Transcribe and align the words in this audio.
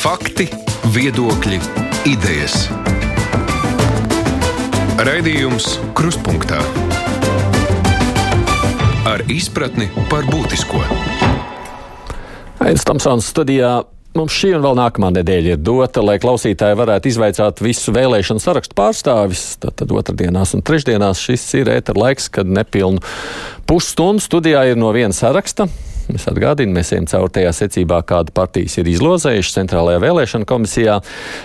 Fakti, 0.00 0.46
viedokļi, 0.94 1.58
idejas. 2.08 2.54
Raidījums 5.04 5.74
Kruspunkta 5.92 6.56
ar 9.10 9.20
izpratni 9.28 9.90
par 10.08 10.24
būtisko. 10.30 10.80
Aizsmeļamies 12.64 12.86
Tamsons 12.88 13.28
studijā. 13.28 13.74
Mums 14.16 14.38
šī 14.40 14.54
un 14.56 14.64
vēl 14.64 14.80
nākamā 14.80 15.12
nedēļa 15.18 15.52
ir 15.58 15.60
dota, 15.60 16.00
lai 16.00 16.16
klausītāji 16.22 16.80
varētu 16.80 17.12
izvaicāt 17.12 17.60
visu 17.60 17.92
vēlēšanu 17.92 18.40
sarakstu 18.40 18.80
pārstāvis. 18.80 19.44
Tad 19.60 19.84
otrdienās 19.84 20.56
un 20.56 20.64
trešdienās 20.64 21.20
šis 21.28 21.44
ir 21.60 21.74
ēter 21.76 22.00
laiks, 22.00 22.32
kad 22.32 22.48
nepilnu 22.48 23.04
pusstundu 23.68 24.24
studijā 24.24 24.64
ir 24.72 24.80
no 24.80 24.96
viena 24.96 25.12
saraksta. 25.12 25.68
Es 26.14 26.26
atgādinu, 26.30 26.72
mēs 26.74 26.92
ejam 26.94 27.06
cauri 27.10 27.32
tajā 27.36 27.50
secībā, 27.54 28.00
kāda 28.06 28.32
partijas 28.34 28.76
ir 28.80 28.88
izlozējušas 28.90 29.56
Centrālajā 29.58 30.00
vēlēšana 30.02 30.48
komisijā. 30.48 30.96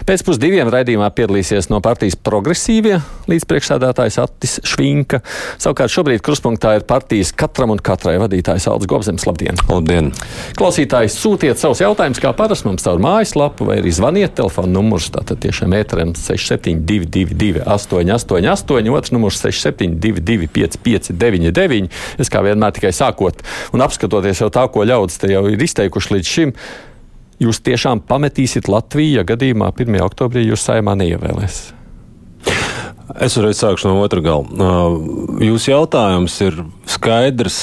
Pēc 0.07 0.23
pusdiviem 0.25 0.69
raidījumā 0.73 1.09
piedalīsies 1.15 1.69
no 1.71 1.81
partijas 1.85 2.17
progresīvie 2.17 2.97
līdzpriekšsādātājs 3.29 4.17
Attis 4.23 4.57
Švinka. 4.65 5.21
Savukārt 5.61 5.93
šobrīd 5.93 6.23
kruspunktā 6.25 6.75
ir 6.79 6.85
partijas 6.87 7.33
katram 7.35 7.75
un 7.75 7.81
katrai 7.83 8.15
vadītājs 8.21 8.67
Aldis 8.71 8.89
Gobzems. 8.89 9.27
Labdien! 9.27 9.59
Labdien! 9.69 10.11
Klausītājs 10.57 11.17
sūtiet 11.19 11.61
savus 11.61 11.83
jautājumus, 11.83 12.21
kā 12.23 12.31
parasti 12.37 12.69
mums 12.69 12.85
caur 12.85 13.01
mājaslapu 13.03 13.67
vai 13.69 13.79
arī 13.81 13.93
zvaniet 13.95 14.35
telefonu 14.39 14.79
numurs. 14.79 15.11
Tātad 15.13 15.41
tiešām 15.43 15.75
ēteriem 15.77 16.15
6722, 16.17 17.63
888, 17.65 18.91
otrs 18.95 19.13
numurs 19.15 19.41
672, 19.43 20.49
559, 20.55 21.91
es 22.21 22.31
kā 22.31 22.41
vienmēr 22.45 22.75
tikai 22.75 22.93
sākot 22.95 23.43
un 23.75 23.83
apskatoties 23.85 24.41
jau 24.41 24.51
tā, 24.55 24.65
ko 24.71 24.87
ļaudis 24.87 25.21
te 25.21 25.31
jau 25.33 25.45
ir 25.51 25.61
izteikuši 25.67 26.17
līdz 26.17 26.35
šim. 26.35 26.57
Jūs 27.43 27.59
tiešām 27.67 28.05
pametīsiet 28.07 28.69
Latviju, 28.71 29.19
ja 29.19 29.27
gadījumā 29.27 29.73
1. 29.75 29.99
oktobrī 30.05 30.45
jūs 30.47 30.63
saimā 30.69 30.95
neievēlēs. 31.01 31.65
Es 33.21 33.35
uzreiz 33.37 33.59
sākšu 33.61 33.91
no 33.91 33.99
otras 34.01 34.23
gala. 34.25 34.65
Jūsu 35.43 35.69
jautājums 35.69 36.33
ir 36.41 36.57
skaidrs 36.89 37.59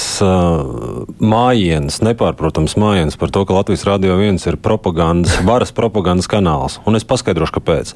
mājiens, 1.19 1.99
nepārprotams 2.05 2.77
mājiens 2.79 3.19
par 3.19 3.33
to, 3.33 3.43
ka 3.49 3.57
Latvijas 3.57 3.83
Rādio 3.89 4.15
1 4.15 4.39
ir 4.49 4.57
propagandas, 4.63 5.35
varas 5.43 5.73
propagandas 5.75 6.29
kanāls. 6.31 6.79
Un 6.87 6.95
es 6.97 7.05
paskaidrošu, 7.05 7.57
kāpēc. 7.59 7.91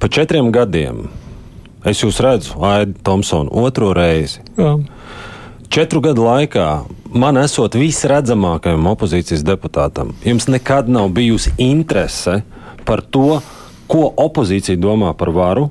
Pa 0.00 0.08
četriem 0.08 0.48
gadiem 0.54 1.04
es 1.86 2.00
jūs 2.02 2.22
redzu, 2.24 2.56
Aida 2.64 2.96
Thompsona, 3.06 3.52
otro 3.52 3.92
reizi. 3.94 4.40
Jā. 4.56 4.78
Četru 5.68 6.00
gadu 6.00 6.24
laikā 6.26 6.66
man 7.16 7.38
esot 7.40 7.74
visredzamākajam 7.78 8.86
opozīcijas 8.92 9.42
deputātam, 9.46 10.12
jums 10.24 10.46
nekad 10.52 10.88
nav 10.88 11.08
bijusi 11.16 11.52
interese 11.62 12.40
par 12.86 13.02
to, 13.02 13.40
ko 13.90 14.06
opozīcija 14.26 14.78
domā 14.78 15.12
par 15.18 15.32
varu. 15.34 15.68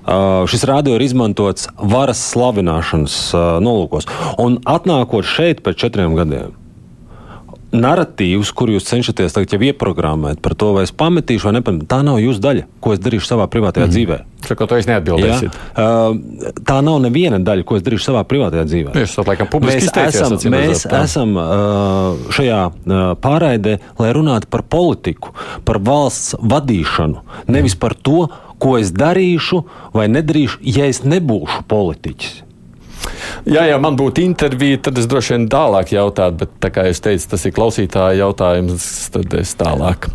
Uh, 0.00 0.46
šis 0.48 0.64
rādio 0.66 0.96
ir 0.96 1.04
izmantots 1.04 1.68
varas 1.76 2.22
slavināšanas 2.32 3.16
uh, 3.36 3.42
nolūkos. 3.62 4.08
Un 4.40 4.56
atnākot 4.64 5.28
šeit 5.28 5.60
pēc 5.64 5.84
četriem 5.84 6.16
gadiem, 6.18 6.56
narratīvs, 7.74 8.50
kur 8.56 8.72
jūs 8.72 8.88
cenšaties 8.88 9.34
tagad 9.34 9.54
jau 9.54 9.60
ieprogrammēt 9.70 10.40
par 10.42 10.56
to, 10.58 10.72
vai 10.76 10.84
es 10.86 10.92
pametīšu 10.94 11.48
vai 11.48 11.54
nepametīšu, 11.58 11.88
tā 11.90 12.00
nav 12.06 12.18
jūsu 12.22 12.42
daļa, 12.42 12.66
ko 12.82 12.94
es 12.96 13.02
darīšu 13.02 13.28
savā 13.28 13.46
privātajā 13.52 13.86
mm. 13.86 13.94
dzīvē. 13.94 14.18
Saka, 14.46 14.66
to 14.66 14.78
es 14.80 14.88
neatbildēšu. 14.88 15.50
Uh, 15.50 16.58
tā 16.66 16.80
nav 16.84 16.98
neviena 17.04 17.38
daļa, 17.44 17.66
ko 17.68 17.78
es 17.78 17.86
darīšu 17.86 18.08
savā 18.08 18.24
privātajā 18.26 18.66
dzīvē. 18.66 18.96
Jūs 18.98 19.14
esat 19.14 19.30
laikam 19.30 19.50
publiski 19.52 19.86
mēs 19.86 20.18
esam, 20.18 20.36
mēs 20.56 20.84
esam 21.00 21.38
uh, 21.38 22.28
šajā 22.34 22.60
uh, 22.66 23.00
pārraidē, 23.22 23.78
lai 24.00 24.12
runātu 24.16 24.50
par 24.50 24.66
politiku, 24.66 25.34
par 25.68 25.78
valsts 25.86 26.34
vadīšanu, 26.40 27.22
nevis 27.52 27.78
par 27.78 27.94
to, 27.94 28.26
ko 28.60 28.76
es 28.80 28.92
darīšu 28.92 29.64
vai 29.96 30.10
nedarīšu, 30.12 30.60
ja 30.66 30.90
es 30.90 31.04
nebūšu 31.06 31.64
politiķis. 31.70 32.49
Jā, 33.48 33.64
ja 33.70 33.78
man 33.80 33.96
būtu 33.98 34.22
intervija, 34.24 34.80
tad 34.88 35.00
es 35.00 35.08
droši 35.10 35.34
vien 35.34 35.48
tālāk 35.52 35.94
jautātu, 35.94 36.42
bet 36.42 36.54
tā 36.62 36.70
kā 36.74 36.84
es 36.90 37.00
teicu, 37.04 37.30
tas 37.32 37.46
ir 37.48 37.54
klausītāja 37.56 38.20
jautājums, 38.20 38.86
tad 39.14 39.36
es 39.40 39.54
tālāk. 39.58 40.10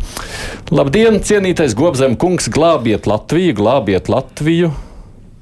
Labdien, 0.70 1.18
cienītais 1.26 1.76
Gobzem 1.78 2.16
kungs, 2.20 2.50
glābiet 2.52 3.10
Latviju, 3.10 3.58
glābiet 3.58 4.10
Latviju. 4.12 4.72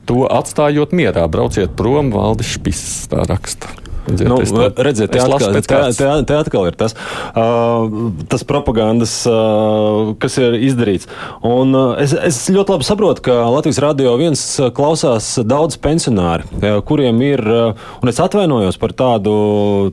To 0.09 0.27
atstājot 0.28 0.93
mierā, 0.97 1.25
brauciet 1.32 1.77
prom, 1.78 2.12
Valdis 2.12 2.56
Špiss 2.56 3.09
tā 3.12 3.25
raksta. 3.28 3.84
Redziet, 4.04 4.28
nu, 4.28 4.37
tā, 4.44 4.84
redziet, 4.84 5.10
te, 5.15 5.20
atkal, 5.22 5.54
te, 5.56 5.62
te, 5.97 6.09
te 6.28 6.37
atkal 6.37 6.66
ir 6.69 6.76
tas, 6.76 6.92
uh, 7.32 7.87
tas 8.28 8.44
propagandas, 8.44 9.15
uh, 9.31 10.12
kas 10.20 10.37
ir 10.42 10.59
izdarīts. 10.69 11.09
Un, 11.41 11.72
uh, 11.72 11.94
es, 12.03 12.12
es 12.12 12.43
ļoti 12.53 12.76
labi 12.76 12.88
saprotu, 12.88 13.25
ka 13.25 13.38
Latvijas 13.48 13.81
radio 13.84 14.12
viens 14.20 14.43
klausās 14.76 15.31
daudz 15.41 15.81
pensionāri, 15.81 16.44
kuriem 16.84 17.25
ir, 17.25 17.44
uh, 17.48 17.88
un 18.04 18.12
es 18.12 18.20
atvainojos 18.20 18.76
par 18.82 18.93
tādu 18.97 19.34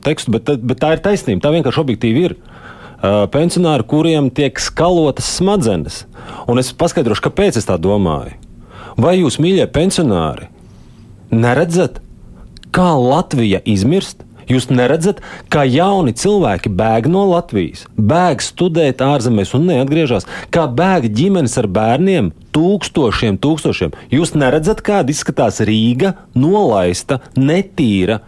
tekstu, 0.04 0.36
bet, 0.36 0.54
bet 0.60 0.82
tā 0.82 0.92
ir 0.96 1.04
taisnība, 1.04 1.46
tā 1.46 1.56
vienkārši 1.56 1.84
objektīvi 1.86 2.26
ir. 2.28 2.36
Uh, 3.02 3.24
pensionāri, 3.32 3.88
kuriem 3.88 4.28
tiek 4.30 4.60
skalotas 4.62 5.26
smadzenes. 5.40 6.04
Un 6.46 6.60
es 6.62 6.70
paskaidrošu, 6.76 7.24
kāpēc 7.24 7.58
es 7.58 7.66
tā 7.66 7.80
domāju. 7.80 8.36
Vai 9.00 9.16
jūs, 9.18 9.40
mīļie 9.42 9.66
pensionāri, 9.72 10.50
neredzat, 11.32 12.02
kā 12.72 12.92
Latvija 12.96 13.60
izmirst. 13.68 14.24
Jūs 14.50 14.66
neredzat, 14.74 15.20
kā 15.52 15.62
jauni 15.68 16.12
cilvēki 16.18 16.72
bēg 16.74 17.06
no 17.12 17.22
Latvijas, 17.30 17.84
bēg 17.94 18.42
studēt 18.42 19.04
ārzemēs 19.04 19.54
un 19.54 19.68
neatgriežas, 19.70 20.26
kā 20.52 20.66
bēg 20.66 21.06
ģimenes 21.14 21.54
ar 21.62 21.68
bērniem, 21.70 22.32
tūkstošiem, 22.56 23.38
tūkstošiem. 23.42 23.94
Jūs 24.12 24.34
neredzat, 24.34 24.82
kāda 24.84 25.14
izskatās 25.14 25.62
Rīga, 25.62 26.16
nolaista, 26.34 27.20
netīra, 27.38 28.18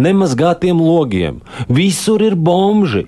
nemazgātiem 0.00 0.80
logiem. 0.80 1.42
Visur 1.68 2.24
ir 2.24 2.34
bomži. 2.34 3.04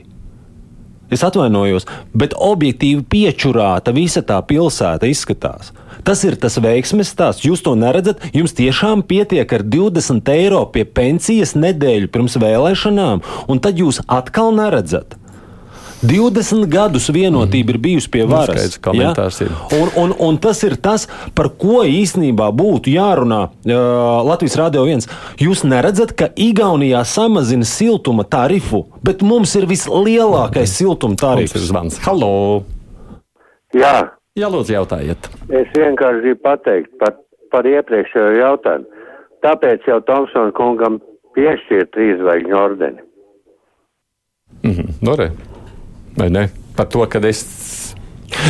Es 1.10 1.25
atvainojos, 1.26 1.88
bet 2.15 2.37
objektīvi 2.38 3.03
piečurāta 3.10 3.94
visa 3.94 4.22
tā 4.26 4.38
pilsēta 4.47 5.10
izskatās. 5.10 5.72
Tas 6.06 6.22
ir 6.25 6.37
tas 6.41 6.56
veiksmes 6.62 7.10
stāsts. 7.12 7.44
Jūs 7.44 7.65
to 7.66 7.75
neredzat. 7.76 8.22
Jums 8.32 8.54
tiešām 8.56 9.03
pietiek 9.04 9.53
ar 9.53 9.66
20 9.66 10.31
eiro 10.32 10.62
pie 10.72 10.87
pensijas 10.87 11.56
nedēļu 11.59 12.09
pirms 12.15 12.38
vēlēšanām, 12.41 13.25
un 13.50 13.60
tad 13.60 13.82
jūs 13.82 14.00
atkal 14.09 14.54
neredzat. 14.56 15.19
20 16.03 16.66
gadus 16.71 17.09
vienotība 17.12 17.72
mm. 17.72 17.75
ir 17.75 17.78
bijusi 17.78 18.11
pie 18.11 18.22
nu, 18.25 18.33
varas. 18.33 18.78
Ja? 18.94 19.12
Un, 19.77 19.91
un, 20.03 20.15
un 20.28 20.38
tas 20.41 20.62
ir 20.66 20.77
tas, 20.81 21.06
par 21.37 21.50
ko 21.61 21.83
īstenībā 21.84 22.50
būtu 22.56 22.94
jārunā 22.94 23.41
uh, 23.49 23.75
Latvijas 24.27 24.56
Rādio 24.61 24.87
1. 24.88 25.09
Jūs 25.41 25.65
neredzat, 25.69 26.15
ka 26.16 26.31
Igaunijā 26.37 27.03
samazina 27.05 27.69
siltuma 27.69 28.25
tarifu, 28.25 28.87
bet 29.05 29.22
mums 29.27 29.56
ir 29.61 29.69
vislielākais 29.71 30.78
siltuma 30.81 31.21
tarifs. 31.21 31.53
Tas 31.53 31.62
ir 31.62 31.69
zvans. 31.72 32.00
Halo! 32.06 32.32
Jā, 33.77 34.11
Jā, 34.38 34.47
lūdzu, 34.47 34.77
jautājiet. 34.77 35.27
Es 35.50 35.71
vienkārši 35.75 36.22
gribu 36.22 36.41
pateikt 36.44 36.93
par, 37.03 37.17
par 37.50 37.67
iepriekšējo 37.67 38.37
jautājumu. 38.38 39.06
Tāpēc 39.43 39.87
jau 39.88 39.99
Tomsona 40.06 40.53
kungam 40.55 41.00
piešķir 41.34 41.88
trīzvaigžņu 41.97 42.56
ordeni. 42.61 43.03
Mm 44.62 44.71
-hmm. 44.77 44.93
Norē. 45.03 45.31
Vai 46.16 46.31
ne? 46.31 46.48
Par 46.76 46.88
to, 46.91 47.04
ka 47.10 47.21
es 47.28 47.44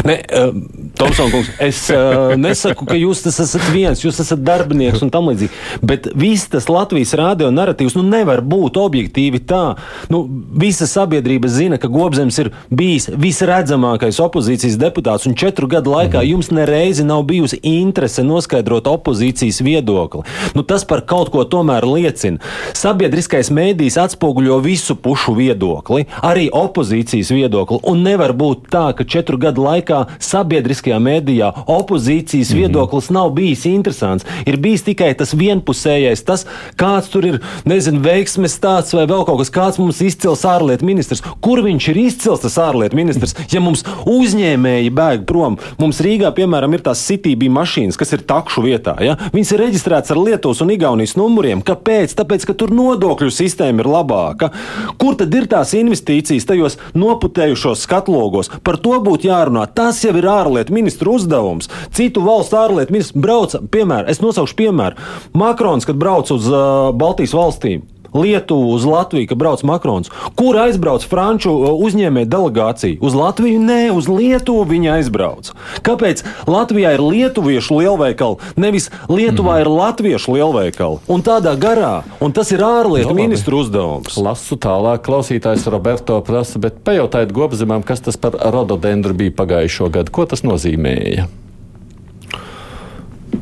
Ne, 0.04 0.20
uh, 0.32 0.54
Tomson 0.98 1.30
kungs, 1.30 1.50
es 1.62 1.82
uh, 1.92 2.34
nesaku, 2.38 2.86
ka 2.88 2.96
jūs 2.98 3.22
tas 3.24 3.38
esat 3.42 3.64
viens, 3.72 4.00
jūs 4.02 4.20
esat 4.22 4.42
darbinieks 4.44 5.02
un 5.04 5.10
tam 5.12 5.28
līdzīgi. 5.30 5.52
Bet 5.86 6.08
viss 6.18 6.48
tas 6.50 6.68
Latvijas 6.70 7.12
rādio 7.18 7.50
narratīvs 7.54 7.96
nu, 7.98 8.04
nevar 8.06 8.42
būt 8.44 8.78
objektīvi 8.80 9.42
tā. 9.48 9.76
Nu, 10.12 10.22
visa 10.60 10.88
sabiedrība 10.90 11.50
zina, 11.52 11.78
ka 11.80 11.90
Gobzems 11.92 12.38
ir 12.42 12.52
bijis 12.72 13.08
visredzamākais 13.12 14.20
opozīcijas 14.22 14.78
deputāts, 14.80 15.28
un 15.28 15.36
četru 15.38 15.68
gadu 15.70 15.94
laikā 15.94 16.20
mhm. 16.22 16.30
jums 16.32 16.50
nereizi 16.54 17.06
nav 17.06 17.24
bijusi 17.28 17.60
interese 17.66 18.24
noskaidrot 18.26 18.88
opozīcijas 18.90 19.60
viedokli. 19.64 20.24
Nu, 20.56 20.64
tas 20.66 20.86
par 20.88 21.04
kaut 21.08 21.32
ko 21.34 21.44
tomēr 21.48 21.86
liecina. 21.88 22.40
Sabiedriskais 22.76 23.52
mēdījis 23.54 23.98
atspoguļo 24.04 24.60
visu 24.64 24.96
pušu 25.00 25.34
viedokli, 25.38 26.06
arī 26.26 26.48
opozīcijas 26.54 27.32
viedokli, 27.34 27.80
un 27.90 28.04
nevar 28.06 28.34
būt 28.36 28.68
tā, 28.72 28.86
ka 28.96 29.06
četru 29.08 29.38
gadu 29.40 29.64
laikā 29.66 29.79
laikā 29.80 30.04
sabiedriskie 30.20 30.90
lielākajā 30.90 30.98
mēdījā 31.00 31.50
opozīcijas 31.66 32.50
mm 32.50 32.56
-hmm. 32.56 32.60
viedoklis 32.60 33.10
nav 33.10 33.30
bijis 33.30 33.64
interesants. 33.66 34.24
Ir 34.46 34.56
bijis 34.56 34.82
tikai 34.82 35.14
tas 35.14 35.34
vienpusējais, 35.34 36.24
tas, 36.24 36.46
kāds 36.76 37.10
tur 37.10 37.24
ir, 37.24 37.40
nezinu, 37.64 38.00
veiksmes 38.00 38.56
stāsts 38.58 38.94
vai 38.94 39.06
vēl 39.06 39.24
kaut 39.26 39.38
kas, 39.38 39.50
kāds 39.50 39.78
mums 39.78 40.00
izcils 40.00 40.44
ārlietu 40.44 40.84
ministrs. 40.84 41.22
Kur 41.40 41.62
viņš 41.62 41.88
ir 41.90 41.96
izcils, 41.96 42.40
tas 42.40 42.58
ārlietu 42.58 42.96
ministrs? 42.96 43.34
Ja 43.52 43.60
mums 43.60 43.84
uzņēmēji 44.06 44.90
bēg 44.90 45.24
prom, 45.24 45.58
mums 45.78 46.00
Rīgā, 46.00 46.32
piemēram, 46.34 46.74
ir 46.74 46.80
tās 46.80 47.04
CTB 47.06 47.50
mašīnas, 47.50 47.96
kas 47.96 48.12
ir 48.12 48.22
takšu 48.26 48.62
vietā. 48.62 48.96
Ja? 49.00 49.16
Viņas 49.32 49.52
ir 49.52 49.60
reģistrētas 49.60 50.10
ar 50.10 50.18
Lietuvas 50.18 50.60
un 50.60 50.70
Igaunijas 50.70 51.16
numuriem. 51.16 51.62
Kāpēc? 51.62 52.14
Tāpēc, 52.14 52.46
ka 52.46 52.54
tur 52.54 52.70
nodokļu 52.70 53.30
sistēma 53.30 53.80
ir 53.80 53.86
labāka. 53.86 54.50
Kur 54.98 55.14
tad 55.14 55.34
ir 55.34 55.46
tās 55.46 55.74
investīcijas 55.74 56.46
tajos 56.46 56.78
noputējušos 56.94 57.84
skatlogos? 57.86 58.50
Par 58.64 58.76
to 58.76 58.98
būtu 59.00 59.28
jārunā. 59.28 59.66
Tas 59.76 60.00
jau 60.04 60.14
ir 60.18 60.26
ārlietu 60.30 60.74
ministru 60.74 61.14
uzdevums. 61.18 61.70
Citu 61.96 62.24
valstu 62.24 62.58
ārlietu 62.60 62.94
ministru 62.96 63.22
brauca, 63.24 63.62
piemēram, 63.72 64.10
es 64.10 64.22
nosaukšu 64.22 64.58
piemēru. 64.58 65.08
Makrons, 65.38 65.86
kad 65.88 66.00
brauc 66.00 66.32
uz 66.34 66.48
uh, 66.50 66.90
Baltijas 66.96 67.36
valstīm. 67.36 67.86
Lietuvu, 68.14 68.74
uz 68.74 68.86
Latviju, 68.88 69.28
ka 69.30 69.38
brauc 69.38 69.62
Makrons. 69.66 70.10
Kur 70.38 70.58
aizbrauc 70.60 71.04
franču 71.06 71.52
uh, 71.52 71.74
uzņēmēja 71.86 72.30
delegācija? 72.30 73.00
Uz 73.04 73.16
Latviju? 73.16 73.60
Nē, 73.64 73.80
uz 73.96 74.08
Lietuvu 74.10 74.66
viņa 74.70 74.98
aizbrauc. 74.98 75.52
Kāpēc 75.86 76.24
Latvijā 76.50 76.94
ir 76.96 77.04
lietuviešu 77.04 77.80
lielveikali, 77.80 78.40
nevis 78.60 78.90
Lietuvā 79.10 79.56
mm. 79.58 79.62
ir 79.64 79.70
latviešu 79.72 80.36
lielveikali? 80.36 81.00
Un 81.10 81.24
tādā 81.26 81.54
garā, 81.60 81.92
un 82.22 82.34
tas 82.36 82.52
ir 82.54 82.62
ārlietu 82.64 83.12
no, 83.12 83.18
ministru 83.18 83.62
uzdevums. 83.64 84.18
Lasu 84.20 84.58
tālāk, 84.60 85.04
klausītājs 85.06 85.68
Roberto 85.72 86.20
prasa, 86.26 86.60
bet 86.62 86.82
pajautājiet 86.86 87.34
Gobzemam, 87.36 87.84
kas 87.86 88.04
tas 88.04 88.20
par 88.20 88.38
rododendru 88.54 89.16
bija 89.16 89.36
pagājušo 89.42 89.90
gadu. 89.94 90.14
Ko 90.14 90.26
tas 90.30 90.44
nozīmēja? 90.46 91.28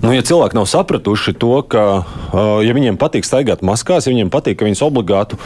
Nu, 0.02 0.12
ja 0.14 0.22
cilvēki 0.22 0.54
nav 0.58 0.68
sapratuši 0.70 1.34
to, 1.42 1.56
ka, 1.66 1.84
ja 2.62 2.76
viņiem 2.76 2.98
patīk 3.00 3.26
staigāt 3.26 3.64
maskās, 3.66 4.06
ja 4.06 4.14
viņiem 4.14 4.30
patīk, 4.30 4.60
ka 4.60 4.68
viņus 4.68 4.84
obligāti, 4.86 5.38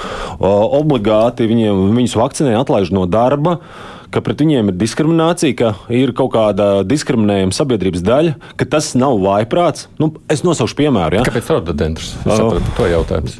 obligāti 0.43 1.49
viņiem, 1.49 1.89
viņus 1.97 2.17
vakcinē, 2.21 2.55
atlaiž 2.61 2.93
no 2.93 3.07
darba, 3.09 3.59
ka 4.13 4.21
pret 4.25 4.43
viņiem 4.45 4.69
ir 4.69 4.77
diskriminācija, 4.77 5.57
ka 5.57 5.71
ir 5.93 6.13
kaut 6.17 6.35
kāda 6.35 6.83
diskriminējuma 6.85 7.57
sabiedrības 7.57 8.05
daļa, 8.05 8.35
ka 8.61 8.69
tas 8.77 8.93
nav 8.99 9.17
vājprāts. 9.25 9.89
Nu, 10.03 10.13
es 10.33 10.45
nosaušu 10.45 10.77
piemēru. 10.83 11.21
Ja? 11.21 11.25
Kāpēc 11.29 11.49
rododendrs? 11.55 12.13
Es 12.21 12.37
sapratu 12.37 12.77
to 12.77 12.91
jautājumu. 12.93 13.33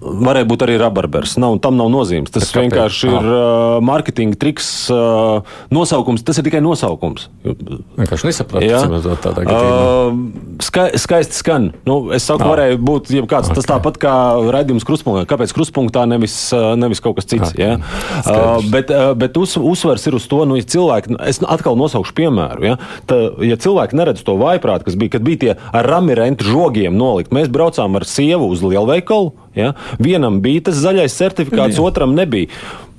Varēja 0.00 0.48
būt 0.48 0.64
arī 0.66 0.78
rabarbers. 0.80 1.36
Nav, 1.40 1.58
tam 1.64 1.76
nav 1.78 1.90
nozīmes. 1.92 2.32
Tas 2.32 2.48
Kāpēc? 2.48 2.66
vienkārši 2.66 3.10
ir 3.10 3.30
uh, 3.30 3.76
mārketinga 3.84 4.38
triks. 4.40 4.70
Uh, 4.92 5.46
nosaukums, 5.72 6.24
tas 6.26 6.40
ir 6.40 6.46
tikai 6.48 6.62
nosaukums. 6.64 7.28
Vienkārši 7.44 8.30
nesapratu, 8.30 8.66
ja? 8.66 8.82
tādā 9.22 9.44
gadījumā. 9.44 9.84
Uh, 10.10 10.58
ska, 10.64 10.88
skaisti 11.00 11.38
skan. 11.38 11.70
Nu, 11.88 12.00
es 12.16 12.26
saku, 12.26 12.44
no. 12.46 12.52
varēja 12.54 12.80
būt 12.80 13.12
jebkāds. 13.14 13.52
Okay. 13.52 13.60
Tas 13.60 13.68
tāpat 13.68 14.00
kā 14.00 14.16
raidījums 14.56 14.88
kruspunktā. 14.88 15.26
Kāpēc 15.30 15.54
kruspunktā 15.56 16.06
nevis, 16.08 16.36
nevis 16.80 17.04
kaut 17.04 17.20
kas 17.20 17.28
cits? 17.30 17.52
Okay. 17.52 17.76
Ja? 17.76 17.78
Uh, 18.24 18.64
bet 18.72 18.90
uh, 18.94 19.12
bet 19.20 19.36
uz, 19.36 19.56
uzsvers 19.56 20.06
ir 20.06 20.16
uz 20.16 20.26
to, 20.30 20.42
nu, 20.48 20.56
ja 20.58 20.66
cilvēki, 20.66 21.16
es 21.28 21.40
atkal 21.44 21.78
nosaukšu 21.80 22.16
piemēru. 22.16 22.66
Ja, 22.70 22.76
Ta, 23.10 23.18
ja 23.44 23.58
cilvēki 23.60 23.98
neredz 23.98 24.24
to 24.26 24.36
vaiprātu, 24.40 24.88
kas 24.88 24.98
bija, 24.98 25.16
kad 25.16 25.26
bija 25.26 25.42
tie 25.44 25.52
ar 25.76 25.88
ramirentu 25.88 26.46
žogiem 26.48 26.96
nolikt, 26.96 27.34
mēs 27.34 27.50
braucām 27.52 27.98
ar 27.98 28.06
sievu 28.08 28.50
uz 28.52 28.64
lielveikalu. 28.64 29.32
Ja? 29.56 29.72
Vienam 29.98 30.40
bija 30.44 30.68
tas 30.68 30.78
zaļais 30.82 31.16
certifikāts, 31.16 31.78
Jā. 31.78 31.84
otram 31.84 32.14
nebija. 32.14 32.50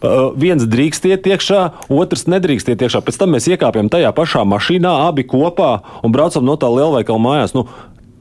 Uh, 0.02 0.32
viens 0.34 0.66
drīkst 0.66 1.06
iet 1.12 1.28
iekšā, 1.30 1.62
otrs 1.94 2.26
nedrīkst 2.26 2.72
iet 2.74 2.82
iekšā. 2.82 3.04
Pēc 3.06 3.20
tam 3.22 3.36
mēs 3.36 3.46
iekāpjam 3.52 3.92
tajā 3.94 4.10
pašā 4.18 4.42
mašīnā, 4.50 4.94
abi 5.12 5.28
kopā 5.30 5.76
un 6.02 6.14
braucam 6.16 6.46
no 6.48 6.58
tā 6.58 6.72
lielveikala 6.74 7.22
mājās. 7.22 7.54
Nu, 7.54 7.68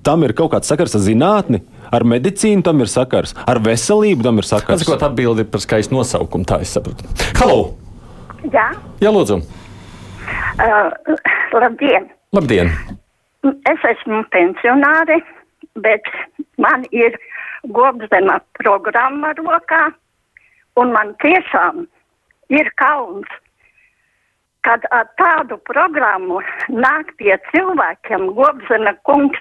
tam 0.04 0.26
ir 0.26 0.34
kaut 0.36 0.52
kāds 0.52 0.68
sakars 0.68 0.96
ar 0.98 1.04
zinātni. 1.04 1.62
Ar 1.90 2.04
medicīnu 2.06 2.62
tam 2.62 2.84
ir 2.84 2.86
sakars, 2.86 3.32
ar 3.50 3.58
veselību 3.64 4.22
tam 4.22 4.38
ir 4.38 4.46
sakars. 4.46 4.84
Tas, 4.84 4.86
ko 4.86 4.94
atbildi 4.94 5.42
par 5.50 5.64
skaistu 5.64 5.96
nosaukumu, 5.96 6.46
tā 6.46 6.60
es 6.62 6.70
saprotu. 6.76 7.08
Halo! 7.40 7.72
Jā, 8.52 8.68
Jā 9.02 9.10
lūdzu! 9.10 9.40
uh, 10.60 11.16
labdien! 11.56 12.06
Labdien! 12.36 12.70
Es 13.42 13.84
esmu 13.88 14.20
pensionāre, 14.30 15.18
bet 15.74 16.06
man 16.58 16.84
ir 16.90 17.16
Gobzema 17.76 18.38
programma 18.56 19.34
rokā, 19.36 19.90
un 20.80 20.92
man 20.96 21.12
tiešām 21.20 21.84
ir 22.48 22.70
kauns, 22.80 23.28
kad 24.64 24.84
ar 24.96 25.08
tādu 25.20 25.58
programmu 25.68 26.40
nāk 26.68 27.12
pie 27.20 27.36
cilvēkiem 27.50 28.30
Gobzema 28.36 28.94
kungs. 29.08 29.40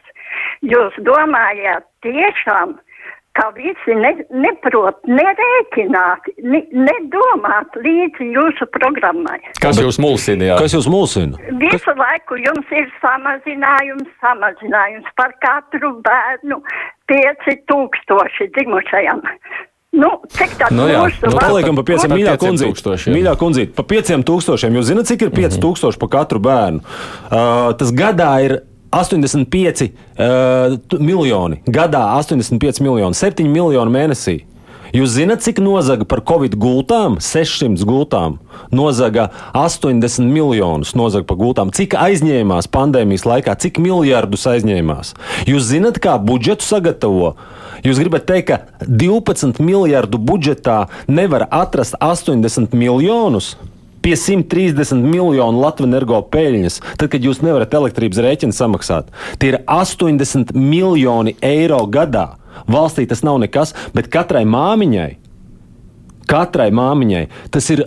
Jūs 0.62 0.96
domājat 1.08 1.88
tiešām, 2.06 2.76
ka 3.40 3.48
visi 3.56 3.96
ne, 3.96 4.12
neprot 4.44 5.00
nerēķināt, 5.08 6.28
ne, 6.44 6.62
nedomāt 6.88 7.80
līdzi 7.80 8.30
jūsu 8.36 8.68
programmai. 8.76 9.40
Kas 9.64 9.80
jūs 9.80 10.00
mulsina? 10.04 10.52
Jā? 10.52 10.60
Kas 10.60 10.76
jūs 10.76 10.90
mulsina? 10.92 11.40
Visu 11.62 11.80
Kas... 11.88 12.02
laiku 12.04 12.40
jums 12.44 12.76
ir 12.76 12.92
samazinājums, 13.00 14.12
samazinājums 14.24 15.10
par 15.20 15.34
katru 15.46 15.96
bērnu 16.06 16.60
5000 17.12 18.52
dzimušajam. 18.58 19.24
Nu, 20.00 20.10
cik 20.30 20.52
tā 20.60 20.68
nu, 20.70 20.84
jā, 20.86 21.02
nu, 21.26 21.38
paliekam 21.42 21.80
pa 21.80 21.84
5 21.88 22.12
mīļā 22.12 22.36
kundzīt. 22.38 22.84
Mīļā 23.10 23.32
kundzīt, 23.42 23.72
pa 23.74 23.82
5000. 23.90 24.70
Jūs 24.78 24.90
zināt, 24.92 25.10
cik 25.10 25.26
ir 25.26 25.32
5000 25.34 25.58
mm 25.58 25.74
-hmm. 25.74 26.00
pa 26.04 26.10
katru 26.14 26.40
bērnu? 26.46 26.84
Uh, 26.86 27.72
tas 27.80 27.90
gadā 27.90 28.30
ir 28.46 28.60
85 28.92 29.90
uh, 29.90 30.78
miljoni. 31.00 31.62
Gadā 31.68 32.06
85 32.18 32.82
miljoni, 32.82 33.18
7 33.18 33.50
miljoni 33.50 33.94
mēnesī. 33.94 34.40
Jūs 34.90 35.12
zināt, 35.20 35.44
cik 35.46 35.60
nozaga 35.62 36.06
par 36.10 36.24
covid 36.26 36.56
gultām? 36.58 37.20
600 37.22 37.86
gultām. 37.86 38.40
Nozaga 38.74 39.28
80 39.54 40.26
miljonus 40.26 40.96
nozaga 40.98 41.28
par 41.30 41.38
gultām. 41.38 41.70
Cik 41.76 41.94
aizņēmās 41.94 42.70
pandēmijas 42.74 43.28
laikā, 43.30 43.54
cik 43.62 43.78
miljardus 43.84 44.48
aizņēmās? 44.50 45.14
Jūs 45.50 45.70
zināt, 45.70 46.02
kā 46.02 46.18
budžetu 46.18 46.66
sagatavo? 46.66 47.36
Jūs 47.86 48.02
gribat 48.02 48.26
teikt, 48.28 48.50
ka 48.50 48.88
12 48.90 49.62
miljardu 49.62 50.18
budžetā 50.18 50.88
nevar 51.08 51.46
atrast 51.54 51.94
80 52.02 52.74
miljonus? 52.74 53.54
Pie 54.10 54.16
130 54.18 55.04
miljonu 55.06 55.60
Latvijas 55.62 55.86
energo 55.86 56.18
peļņas, 56.34 56.80
tad, 56.98 57.12
kad 57.14 57.22
jūs 57.22 57.44
nevarat 57.46 57.76
elektrības 57.78 58.18
rēķinu 58.26 58.56
samaksāt, 58.58 59.12
tie 59.38 59.52
ir 59.52 59.58
80 59.70 60.56
miljoni 60.58 61.36
eiro 61.46 61.84
gadā. 61.86 62.40
Valstī 62.66 63.06
tas 63.06 63.22
nav 63.22 63.38
nekas, 63.44 63.76
bet 63.94 64.10
katrai 64.10 64.48
māmiņai 64.50 65.12
Katrai 66.30 66.68
māmiņai 66.74 67.22
tas 67.54 67.70
ir 67.74 67.84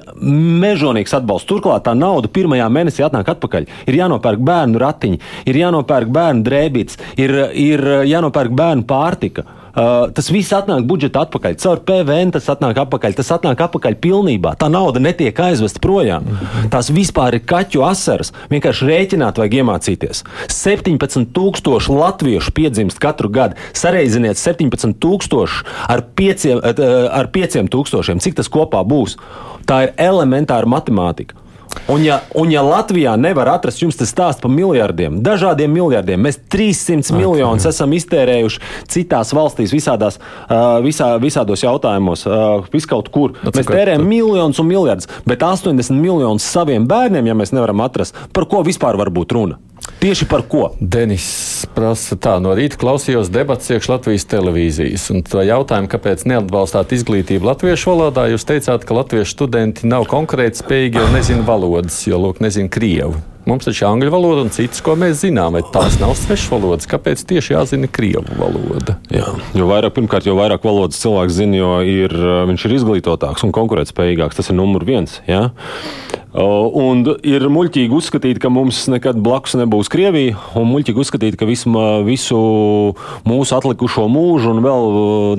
mežonīgs 0.62 1.14
atbalsts. 1.14 1.46
Turklāt 1.50 1.84
tā 1.86 1.92
nauda 1.94 2.30
pirmajā 2.30 2.66
mēnesī 2.74 3.04
atnāk 3.06 3.28
atpakaļ. 3.34 3.68
Ir 3.86 3.98
jānopērk 3.98 4.42
bērnu 4.42 4.80
ratiņi, 4.82 5.20
ir 5.46 5.58
jānopērk 5.60 6.10
bērnu 6.10 6.42
drēbītes, 6.46 6.98
ir, 7.22 7.34
ir 7.54 7.84
jānopērk 8.10 8.54
bērnu 8.58 8.86
pārtika. 8.90 9.46
Uh, 9.72 10.10
tas 10.12 10.28
viss 10.28 10.52
atnāk 10.52 10.84
budžeta 10.84 11.22
atpakaļ. 11.24 11.56
Caur 11.62 11.80
PVN 11.88 12.32
tas 12.34 12.48
atnāk 12.52 12.76
atpakaļ. 12.82 13.16
Tas 13.16 13.30
atnāk 13.32 13.60
atpakaļ 13.64 13.96
pilnībā. 14.04 14.52
Tā 14.60 14.68
nauda 14.72 15.00
netiek 15.00 15.38
aizvesta 15.40 15.80
projām. 15.80 16.28
Tās 16.72 16.90
vispār 16.92 17.38
ir 17.38 17.46
kaķu 17.48 17.84
asaras. 17.88 18.34
Vienkārši 18.52 18.88
rēķināt 18.90 19.40
vajag 19.40 19.58
iemācīties. 19.62 20.24
17,000 20.52 21.96
latviešu 21.96 22.52
piedzimst 22.56 23.00
katru 23.02 23.32
gadu. 23.32 23.56
Sareiziniet 23.72 24.36
17,000 24.40 25.64
ar 25.88 26.04
5,000. 27.32 28.20
Cik 28.22 28.36
tas 28.40 28.52
kopā 28.52 28.84
būs? 28.84 29.16
Tā 29.64 29.86
ir 29.86 29.94
elementāra 30.10 30.68
matemātika. 30.68 31.41
Un 31.90 32.04
ja, 32.04 32.20
un 32.38 32.50
ja 32.52 32.62
Latvijā 32.62 33.14
nevar 33.18 33.48
atrast 33.56 33.82
jums 33.82 33.98
tas 33.98 34.10
stāsts 34.12 34.42
par 34.42 34.52
miljardiem, 34.54 35.18
dažādiem 35.24 35.72
miljardiem, 35.72 36.20
mēs 36.22 36.38
300 36.52 37.16
miljonus 37.16 37.66
esam 37.68 37.92
iztērējuši 37.96 38.62
citās 38.92 39.32
valstīs, 39.34 39.74
visādās, 39.74 40.20
visā, 40.84 41.10
visādos 41.22 41.64
jautājumos, 41.64 42.24
viskaut 42.72 43.10
kur. 43.12 43.34
No, 43.42 43.50
mēs 43.56 43.68
tērējam 43.68 44.06
miljonus 44.06 44.62
un 44.62 44.70
miljardus, 44.70 45.10
bet 45.28 45.42
80 45.42 45.98
miljonus 45.98 46.46
saviem 46.46 46.86
bērniem, 46.88 47.32
ja 47.32 47.36
mēs 47.38 47.54
nevaram 47.56 47.82
atrast, 47.84 48.16
par 48.32 48.46
ko 48.48 48.62
vispār 48.66 49.00
var 49.00 49.10
būt 49.12 49.34
runa. 49.36 49.58
Tieši 50.02 50.26
par 50.30 50.42
ko? 50.50 50.72
Denis 50.80 51.26
prasa 51.76 52.16
tā, 52.18 52.36
no 52.42 52.54
rīta 52.58 52.78
klausījos 52.80 53.30
debats 53.30 53.70
iekš 53.70 53.88
Latvijas 53.92 54.26
televīzijas. 54.30 55.08
Un 55.14 55.22
tā 55.26 55.44
jautājumu, 55.46 55.90
kāpēc 55.92 56.24
neatbalstāt 56.26 56.94
izglītību 56.96 57.46
latviešu 57.46 57.92
valodā, 57.92 58.28
jūs 58.32 58.46
teicāt, 58.48 58.86
ka 58.86 58.98
latviešu 58.98 59.36
studenti 59.36 59.86
nav 59.90 60.08
konkrēti 60.10 60.62
spējīgi, 60.62 61.02
jo 61.02 61.10
nezina 61.14 61.46
valodas, 61.46 62.00
jo, 62.08 62.18
lūk, 62.18 62.42
nezina 62.42 62.70
krievu. 62.72 63.20
Mums 63.42 63.66
taču 63.66 63.82
ir 63.82 63.88
angļu 63.88 64.10
valoda 64.14 64.44
un 64.44 64.52
citas, 64.54 64.78
ko 64.86 64.94
mēs 64.98 65.24
zinām, 65.24 65.56
bet 65.58 65.72
tās 65.74 65.96
nav 65.98 66.12
svešas 66.14 66.50
valodas. 66.52 66.86
Kāpēc 66.90 67.24
tieši 67.26 67.56
jāzina 67.56 67.90
krievu 67.90 68.36
valoda? 68.38 68.94
Jā, 69.10 69.32
jo 69.58 69.66
vairāk, 69.66 69.96
pirmkārt, 69.96 70.28
jo 70.30 70.36
vairāk 70.38 70.62
valodas 70.66 71.00
cilvēks 71.02 71.40
zina, 71.40 71.58
jo 71.58 71.72
ir, 71.82 72.14
viņš 72.50 72.68
ir 72.68 72.76
izglītotāks 72.78 73.42
un 73.42 73.54
konkurētspējīgāks. 73.56 74.38
Tas 74.38 74.52
ir 74.52 74.58
numur 74.60 74.86
viens. 74.86 75.18
Jā? 75.26 75.48
Un 76.32 77.02
ir 77.28 77.44
muļķīgi 77.52 77.92
uzskatīt, 77.92 78.38
ka 78.40 78.48
mums 78.48 78.86
nekad 78.88 79.18
blakus 79.20 79.52
nebūs 79.60 79.90
Krievija, 79.92 80.38
un 80.56 80.64
muļķīgi 80.70 81.02
uzskatīt, 81.04 81.36
ka 81.36 81.44
visu, 81.44 81.68
visu 82.06 82.38
mūsu 83.28 83.56
atlikušo 83.58 84.06
mūžu 84.08 84.54
un 84.54 84.62
vēl 84.64 84.86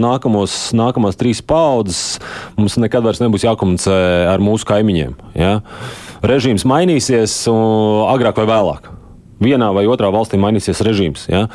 nākamos, 0.03 0.69
nākamās 0.77 1.17
trīs 1.17 1.41
paudzes 1.41 2.19
mums 2.59 2.77
nekad 2.77 3.07
vairs 3.07 3.23
nebūs 3.23 3.47
jākomunicē 3.47 3.97
ar 4.29 4.43
mūsu 4.45 4.69
kaimiņiem. 4.69 5.17
Ja? 5.33 5.55
Režīms 6.21 6.67
mainīsies 6.69 7.39
agrāk 7.49 8.43
vai 8.43 8.51
vēlāk. 8.53 8.91
Vienā 9.43 9.73
vai 9.73 9.87
otrā 9.89 10.13
valstī 10.13 10.37
mainīsies 10.37 10.85
režīms. 10.85 11.25
Ja? 11.31 11.47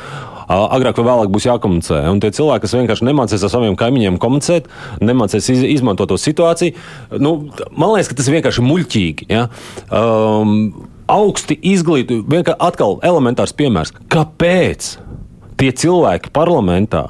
Agrāk 0.49 0.97
vai 0.99 1.05
vēlāk 1.07 1.31
būs 1.33 1.47
jākomunicē. 1.49 2.01
Un 2.09 2.21
tie 2.23 2.31
cilvēki, 2.33 2.65
kas 2.65 2.75
vienkārši 2.77 3.07
nemācīs 3.09 3.45
ar 3.45 3.53
saviem 3.53 3.77
kaimiņiem 3.79 4.17
komunicēt, 4.21 4.69
nemācīs 5.03 5.51
iz, 5.53 5.63
izmantot 5.77 6.09
to 6.09 6.17
situāciju, 6.17 6.73
nu, 7.21 7.35
man 7.69 7.93
liekas, 7.93 8.09
ka 8.09 8.17
tas 8.17 8.29
ir 8.29 8.39
vienkārši 8.39 8.65
muļķīgi. 8.65 9.29
Ja? 9.29 9.45
Um, 9.93 10.89
augsti 11.09 11.57
izglītoti, 11.73 12.23
vienkārši 12.29 12.61
atkal 12.65 12.99
elementārs 13.05 13.55
piemērs. 13.57 13.93
Kāpēc 14.11 14.91
tie 15.59 15.71
cilvēki 15.83 16.33
parlamentā, 16.33 17.05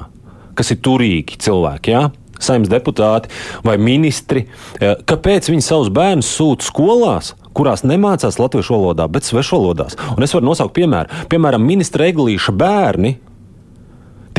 kas 0.58 0.74
ir 0.74 0.82
turīgi 0.84 1.40
cilvēki, 1.40 1.96
ja? 1.96 2.08
saimnes 2.40 2.70
deputāti 2.72 3.28
vai 3.66 3.74
ministri, 3.76 4.46
kāpēc 4.80 5.50
viņi 5.52 5.64
savus 5.64 5.90
bērnus 5.92 6.30
sūta 6.38 6.64
skolās, 6.64 7.34
kurās 7.56 7.84
nemācās 7.84 8.38
latviešu 8.40 8.78
valodā, 8.78 9.04
bet 9.12 9.28
svešvalodās. 9.28 9.98
Un 10.16 10.24
es 10.24 10.32
varu 10.32 10.48
nosaukt 10.48 10.72
piemēru. 10.78 11.26
Piemēram, 11.28 11.66
ministra 11.66 12.08
Eglīša 12.08 12.54
bērni 12.56 13.18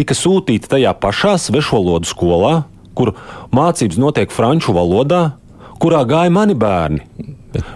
tika 0.01 0.17
sūtīti 0.17 0.72
tajā 0.72 0.96
pašā 0.98 1.38
svešvalodu 1.41 2.10
skolā, 2.10 2.55
kur 2.98 3.13
mācības 3.53 4.01
notiek 4.01 4.34
franču 4.34 4.74
valodā, 4.75 5.38
kurā 5.81 6.01
gāja 6.10 6.34
mani 6.34 6.58
bērni. 6.58 7.05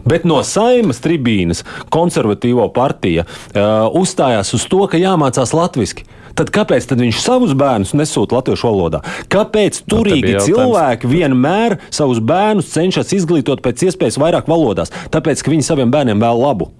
Bet 0.08 0.24
no 0.27 0.39
saimas 0.48 1.01
tribīnes 1.03 1.65
konservatīvo 1.91 2.67
partija 2.75 3.25
uh, 3.25 3.88
uzstājās 4.00 4.53
uz 4.55 4.63
to, 4.72 4.86
ka 4.91 5.01
jāmācās 5.01 5.51
latviešu. 5.55 6.05
Tad 6.36 6.50
kāpēc 6.51 6.84
tad 6.89 7.00
viņš 7.00 7.20
savus 7.24 7.53
bērnus 7.55 7.94
nesūta 7.96 8.36
latviešu 8.36 8.67
valodā? 8.67 9.00
Kāpēc 9.32 9.84
nu, 9.86 9.91
turīgi 9.94 10.34
no, 10.36 10.41
cilvēki 10.44 11.12
vienmēr 11.12 11.77
savus 11.88 12.20
bērnus 12.20 12.74
cenšas 12.74 13.13
izglītot 13.15 13.63
pēc 13.63 13.86
iespējas 13.88 14.20
vairāk 14.20 14.50
valodās? 14.51 14.91
Tāpēc, 15.15 15.44
ka 15.44 15.53
viņi 15.53 15.67
saviem 15.67 15.94
bērniem 15.96 16.20
vēl 16.24 16.44
labu. 16.44 16.72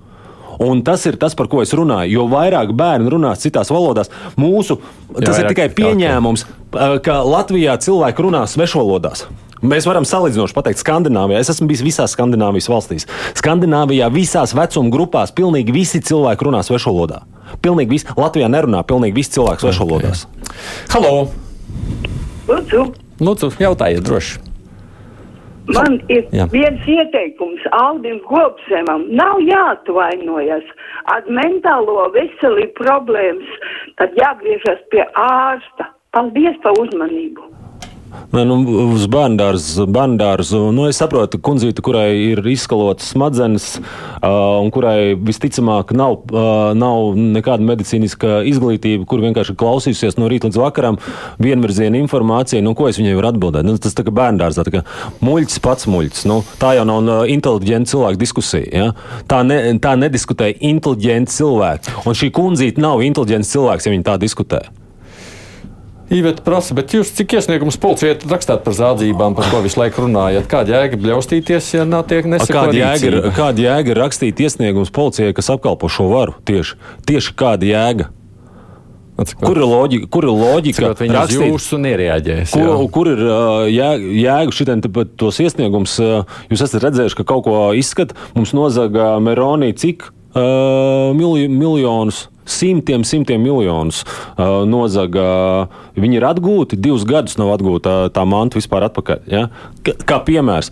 Un 0.63 0.83
tas 0.85 1.03
ir 1.09 1.17
tas, 1.21 1.35
par 1.38 1.50
ko 1.51 1.63
es 1.63 1.74
runāju. 1.75 2.13
Jo 2.15 2.27
vairāk 2.31 2.74
bērnu 2.77 3.12
runās 3.15 3.43
citās 3.43 3.71
valodās, 3.74 4.12
mūsu 4.39 4.79
tas 5.17 5.41
ir 5.41 5.50
tikai 5.51 5.69
pieņēmums, 5.75 6.45
ka 7.05 7.19
Latvijā 7.25 7.75
cilvēki 7.81 8.27
runā 8.27 8.45
svešvalodās. 8.50 9.25
Mēs 9.65 9.88
varam 9.88 10.05
salīdzinoši 10.05 10.53
pateikt, 10.53 10.81
Skandināvijā. 10.83 11.39
Es 11.41 11.50
esmu 11.53 11.69
bijis 11.69 11.83
visās 11.85 12.13
Skandināvijas 12.13 12.67
valstīs. 12.69 13.07
Skandināvijā 13.39 14.09
visās 14.13 14.53
vecuma 14.57 14.91
grupās 14.93 15.33
pilnīgi 15.35 15.74
visi 15.74 16.03
cilvēki 16.05 16.50
runā 16.50 16.62
svešvalodā. 16.67 17.24
Pilnīgi 17.65 17.95
visi. 17.95 18.09
Latvijā 18.19 18.50
nerunā 18.51 18.83
pilnīgi 18.85 19.15
visi 19.15 19.38
cilvēki 19.38 19.65
svešvalodās. 19.65 20.25
Okay. 20.27 20.91
Halo! 20.93 21.13
Lūdzu! 22.50 22.89
Lūdzu, 23.24 23.55
jautājiet 23.63 24.05
droši! 24.05 24.54
Man 25.74 25.98
ir 26.13 26.27
Jā. 26.36 26.45
viens 26.53 26.86
ieteikums 26.86 27.63
Aldim 27.74 28.19
Gobsēmam. 28.29 29.07
Nav 29.17 29.41
jāatvainojas 29.41 30.67
ar 31.13 31.25
mentālo 31.25 32.05
veselību 32.13 32.75
problēmas, 32.77 33.57
tad 33.98 34.13
jāgriežas 34.19 34.86
pie 34.93 35.07
ārsta. 35.25 35.89
Paldies 36.15 36.55
par 36.63 36.77
uzmanību! 36.79 37.54
Nē, 38.36 38.43
nu, 38.48 38.57
uz 38.91 39.05
bērnu 39.12 40.17
dārzu. 40.19 40.60
Nu, 40.75 40.88
es 40.89 41.00
saprotu, 41.00 41.39
kundzīte, 41.39 41.84
kurai 41.86 42.10
ir 42.34 42.41
izskalotas 42.51 43.13
smadzenes, 43.13 43.67
uh, 43.79 44.60
un 44.63 44.72
kurai 44.75 45.15
visticamāk 45.15 45.93
nav, 45.95 46.17
uh, 46.34 46.74
nav 46.75 47.15
nekāda 47.15 47.63
medicīniska 47.65 48.41
izglītība, 48.50 49.07
kur 49.07 49.24
vienkārši 49.24 49.55
klausīsies 49.60 50.19
no 50.19 50.29
rīta 50.31 50.50
līdz 50.50 50.60
vakaram 50.60 51.00
vienvirziena 51.41 52.00
informācija. 52.01 52.63
Nu, 52.65 52.75
ko 52.77 52.89
es 52.91 53.00
viņai 53.00 53.15
varu 53.19 53.31
atbildēt? 53.31 53.67
Nu, 53.67 53.77
tas 53.81 53.95
tā 53.95 54.05
kā 54.07 54.13
bērnu 54.15 54.43
dārzā, 54.43 54.65
tā 54.67 54.77
kā 54.77 54.86
muļķis 55.25 55.62
pats 55.63 55.89
muļķis. 55.91 56.25
Nu, 56.31 56.41
tā 56.62 56.75
jau 56.79 56.88
nav 56.89 57.29
inteliģenta 57.31 57.93
cilvēka 57.93 58.22
diskusija. 58.22 58.72
Ja? 58.72 59.22
Tā, 59.31 59.43
ne, 59.48 59.62
tā 59.84 59.95
nediskutē 60.00 60.51
inteliģenti 60.60 61.39
cilvēki. 61.39 62.00
Un 62.05 62.17
šī 62.17 62.34
kundzīte 62.36 62.84
nav 62.84 63.05
inteliģents 63.05 63.55
cilvēks, 63.55 63.88
ja 63.88 63.95
viņi 63.95 64.10
tā 64.10 64.19
diskutē. 64.22 64.65
Īveta 66.13 66.43
prasa, 66.45 66.75
bet 66.77 66.93
jūs 66.93 67.09
cik 67.17 67.33
iesniegums 67.39 67.79
policijai 67.81 68.19
rakstāt 68.29 68.62
par 68.65 68.75
zādzībām, 68.77 69.33
par 69.38 69.47
ko 69.50 69.63
visu 69.63 69.79
laiku 69.81 70.03
runājat? 70.03 70.45
Kāda 70.51 70.75
jēga 70.75 71.00
bļaustīties, 71.01 71.69
ja 71.79 71.85
nav 71.89 72.03
tiek 72.12 72.27
nesakota? 72.29 72.67
Kāda 72.67 72.77
jēga, 72.77 73.31
kāda 73.33 73.63
jēga 73.63 73.95
rakstīt 74.03 74.43
iesniegumus 74.45 74.93
policijai, 74.93 75.33
kas 75.33 75.50
apkalpo 75.55 75.89
šo 75.89 76.12
varu? 76.12 76.35
Tieši, 76.45 76.77
tieši 77.09 77.33
kāda 77.41 77.69
jēga? 77.71 78.12
Kur 79.39 79.55
ir 79.55 79.63
loģika? 79.63 80.09
Kur 80.12 80.27
ir 80.27 80.33
loģika? 80.35 80.91
Viņa 81.00 81.17
rakstīt, 81.17 81.47
jūsu 81.47 81.79
nereaģēs. 81.81 82.53
Kur, 82.53 82.67
jā. 82.67 82.77
kur 82.93 83.09
ir 83.13 83.25
jēga, 83.71 84.13
jēga 84.19 84.55
šitien 84.59 84.85
tos 85.17 85.41
iesniegums? 85.41 85.97
Jūs 86.51 86.65
esat 86.67 86.85
redzējuši, 86.85 87.17
ka 87.21 87.27
kaut 87.33 87.47
ko 87.47 87.65
izskat. 87.79 88.13
Mums 88.38 88.53
nozaga 88.53 89.15
Meronī 89.24 89.71
cik 89.79 90.09
uh, 90.35 91.15
milj, 91.17 91.47
miljonus 91.50 92.25
simtiem, 92.46 93.04
simtiem 93.08 93.42
miljonus 93.42 94.04
uh, 94.06 94.64
nozaga. 94.70 95.25
Viņi 95.98 96.20
ir 96.20 96.28
atgūti, 96.28 96.80
divus 96.80 97.06
gadus 97.08 97.38
nav 97.42 97.54
atgūta 97.56 97.98
tā 98.14 98.25
manta 98.30 98.60
vispār 98.60 98.88
atpakaļ. 98.90 99.25
Ja? 99.32 99.48
Kā 99.84 100.22
piemērs. 100.25 100.72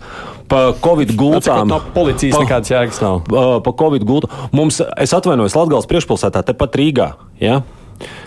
Pa 0.50 0.66
Covid 0.84 1.14
gultām. 1.18 1.68
No 1.70 1.80
policijas 1.94 2.36
pa, 2.36 2.44
nekādas 2.44 2.74
jēgas 2.74 3.00
nav. 3.04 3.22
Uh, 3.30 3.54
pa 3.64 3.74
Covid 3.76 4.04
gultām. 4.08 4.50
Mums, 4.54 4.80
es 5.00 5.14
atvainojos, 5.16 5.56
Latvijas 5.58 5.88
priekšpilsētā, 5.90 6.44
tepat 6.50 6.78
Rīgā. 6.80 7.08
Ja? 7.42 7.62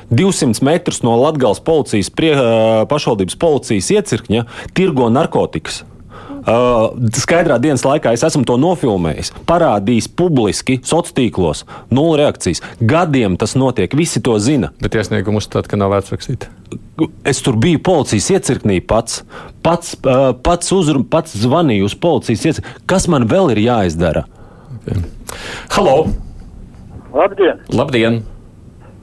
200 0.10 0.64
metrus 0.64 1.04
no 1.06 1.18
Latvijas 1.20 1.62
policijas, 1.64 2.10
prie, 2.14 2.34
uh, 2.34 2.88
pašvaldības 2.90 3.38
policijas 3.40 3.92
iecirkņa 3.98 4.48
tirgo 4.78 5.12
narkotikas. 5.14 5.84
Uh, 6.48 6.94
skaidrā 7.12 7.58
dienas 7.60 7.82
laikā 7.84 8.14
es 8.16 8.22
esmu 8.24 8.46
to 8.48 8.56
nofilmējis, 8.62 9.34
parādījis 9.50 10.06
publiski, 10.16 10.78
sociālos 10.80 11.16
tīklos, 11.18 11.64
nulle 11.92 12.22
reakcijas. 12.22 12.62
Gadiem 12.80 13.36
tas 13.36 13.58
notiek, 13.60 13.92
visi 14.00 14.22
to 14.24 14.38
zina. 14.40 14.70
Bet 14.80 14.96
iesniegumu 14.96 15.42
uzstāt, 15.42 15.68
ka 15.68 15.80
nav 15.80 15.92
vērts 15.92 16.14
rakstīt. 16.16 16.48
Es 17.28 17.44
tur 17.44 17.60
biju 17.60 17.82
policijas 17.84 18.30
iecirknī 18.38 18.80
pats. 18.80 19.26
Pats, 19.66 19.98
uh, 20.08 20.32
pats, 20.40 20.72
uzrum, 20.72 21.04
pats 21.04 21.36
zvanīju 21.36 21.92
uz 21.92 21.98
policijas 22.00 22.48
iecirkni. 22.48 22.80
Kas 22.88 23.10
man 23.12 23.28
vēl 23.28 23.52
ir 23.58 23.66
jāizdara? 23.66 24.24
Okay. 24.80 25.04
Halo! 25.76 25.98
Labdien! 27.12 27.60
Labdien. 27.76 28.22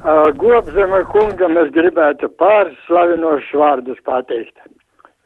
Uh, 0.01 0.31
Gobzema 0.41 1.05
kungam 1.13 1.61
es 1.61 1.69
gribētu 1.77 2.33
pāris 2.41 2.81
slavinošus 2.89 3.61
vārdus 3.61 4.01
pateikt. 4.09 4.57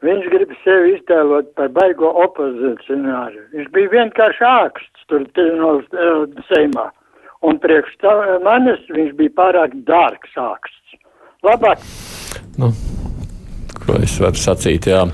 Viņš 0.05 0.29
grib 0.31 0.51
sevi 0.63 0.93
iztēlot 0.95 1.51
par 1.59 1.71
baigo 1.75 2.11
opozicionāru. 2.23 3.41
Viņš 3.51 3.67
bija 3.75 3.91
vienkārši 3.97 4.45
āksts 4.47 5.07
tur 5.11 5.25
no 5.59 5.73
uh, 5.81 6.41
Seimā. 6.47 6.87
Un 7.43 7.59
priekš 7.59 7.97
tā, 8.03 8.13
manis 8.43 8.79
viņš 8.91 9.13
bija 9.19 9.35
pārāk 9.35 9.75
dārgs 9.87 10.39
āksts. 10.39 10.99
Labāk. 11.43 11.83
Nu, 12.59 12.71
ko 13.83 13.99
es 13.99 14.17
varu 14.19 14.39
sacīt, 14.39 14.87
jā. 14.91 15.05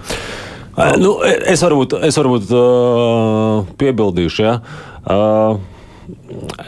Nu, 1.00 1.16
es 1.24 1.62
varbūt, 1.64 1.98
es 2.06 2.18
varbūt 2.20 2.50
uh, 2.54 3.70
piebildīšu, 3.80 4.46
jā. 4.46 4.60
Uh, 5.06 5.72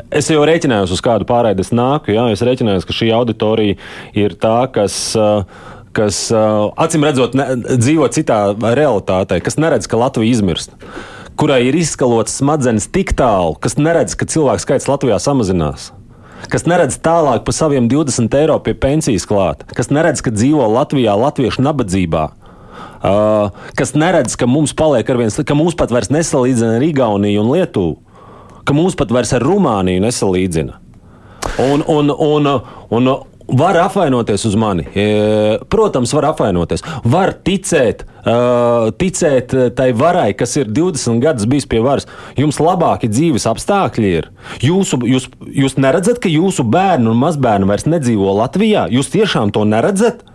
Es 0.10 0.32
jau 0.32 0.42
rēķinājos, 0.50 0.90
uz 0.96 1.02
kādu 1.06 1.28
pārēdi 1.30 1.62
es 1.62 1.70
nāku. 1.76 2.10
Jā, 2.16 2.24
es 2.34 2.42
rēķinājos, 2.42 2.88
ka 2.90 2.96
šī 2.98 3.12
auditorija 3.14 3.76
ir 4.18 4.34
tā, 4.42 4.56
kas 4.74 4.96
uh, 5.14 5.44
kas 5.96 6.28
acīm 6.34 7.06
redzot 7.08 7.36
ne, 7.38 7.50
dzīvo 7.70 8.08
citā 8.14 8.40
realitātē, 8.56 9.40
kas 9.44 9.60
neredz, 9.62 9.90
ka 9.90 10.00
Latvija 10.00 10.38
izmirst, 10.38 10.74
kurai 11.38 11.62
ir 11.68 11.78
izskalots 11.78 12.40
smadzenes 12.40 12.90
tik 12.94 13.14
tālu, 13.18 13.56
kas 13.62 13.78
neredz, 13.80 14.18
ka 14.18 14.28
cilvēku 14.30 14.66
skaits 14.66 14.90
Latvijā 14.90 15.20
samazinās. 15.22 15.92
Kas 16.52 16.68
neredz 16.70 17.00
tālāk 17.02 17.44
par 17.48 17.56
saviem 17.56 17.88
20 17.90 18.36
eiro 18.38 18.58
pie 18.64 18.76
pensijas 18.78 19.26
klāt, 19.28 19.66
kas 19.76 19.90
neredz, 19.90 20.22
ka 20.24 20.32
dzīvo 20.32 20.68
Latvijā 20.70 21.16
latviešu 21.18 21.66
nabadzībā, 21.66 22.26
uh, 22.30 23.64
kas 23.78 23.96
neredz, 23.98 24.38
ka 24.38 24.48
mums 24.50 24.76
paliek 24.78 25.10
ar 25.10 25.20
viens, 25.20 25.40
ka 25.42 25.58
mūs 25.58 25.76
pat 25.78 25.92
vairs 25.94 26.14
nesalīdzina 26.14 26.78
ar 26.78 26.86
Igauniju 26.86 27.42
un 27.42 27.52
Lietuvu, 27.56 27.98
ka 28.68 28.76
mūs 28.78 28.96
pat 29.00 29.12
vairs 29.16 29.34
ar 29.34 29.46
Rumāniju 29.48 30.04
nesalīdzina. 30.06 30.78
Un, 31.64 31.82
un, 31.90 32.12
un, 32.12 32.50
un, 32.94 33.12
Var 33.48 33.78
apvainoties 33.80 34.44
uz 34.46 34.56
mani. 34.60 34.84
E, 34.96 35.06
protams, 35.72 36.12
var 36.14 36.26
apvainoties. 36.34 36.84
Var 37.08 37.32
ticēt, 37.48 38.04
ticēt 39.00 39.54
tai 39.78 39.92
varai, 39.96 40.34
kas 40.36 40.58
ir 40.60 40.68
20 40.68 41.22
gadus 41.24 41.48
bijis 41.48 41.68
pie 41.70 41.80
varas. 41.84 42.10
Jums 42.40 42.60
labāki 42.60 43.08
dzīves 43.12 43.48
apstākļi 43.48 44.12
ir. 44.20 44.32
Jūsu, 44.64 45.00
jūs, 45.08 45.30
jūs 45.64 45.78
neredzat, 45.80 46.20
ka 46.24 46.32
jūsu 46.32 46.68
bērni 46.68 47.12
un 47.14 47.22
mazbērni 47.22 47.70
vairs 47.70 47.88
nedzīvo 47.88 48.36
Latvijā? 48.42 48.90
Jūs 48.92 49.14
tiešām 49.16 49.56
to 49.56 49.64
neredzat? 49.70 50.26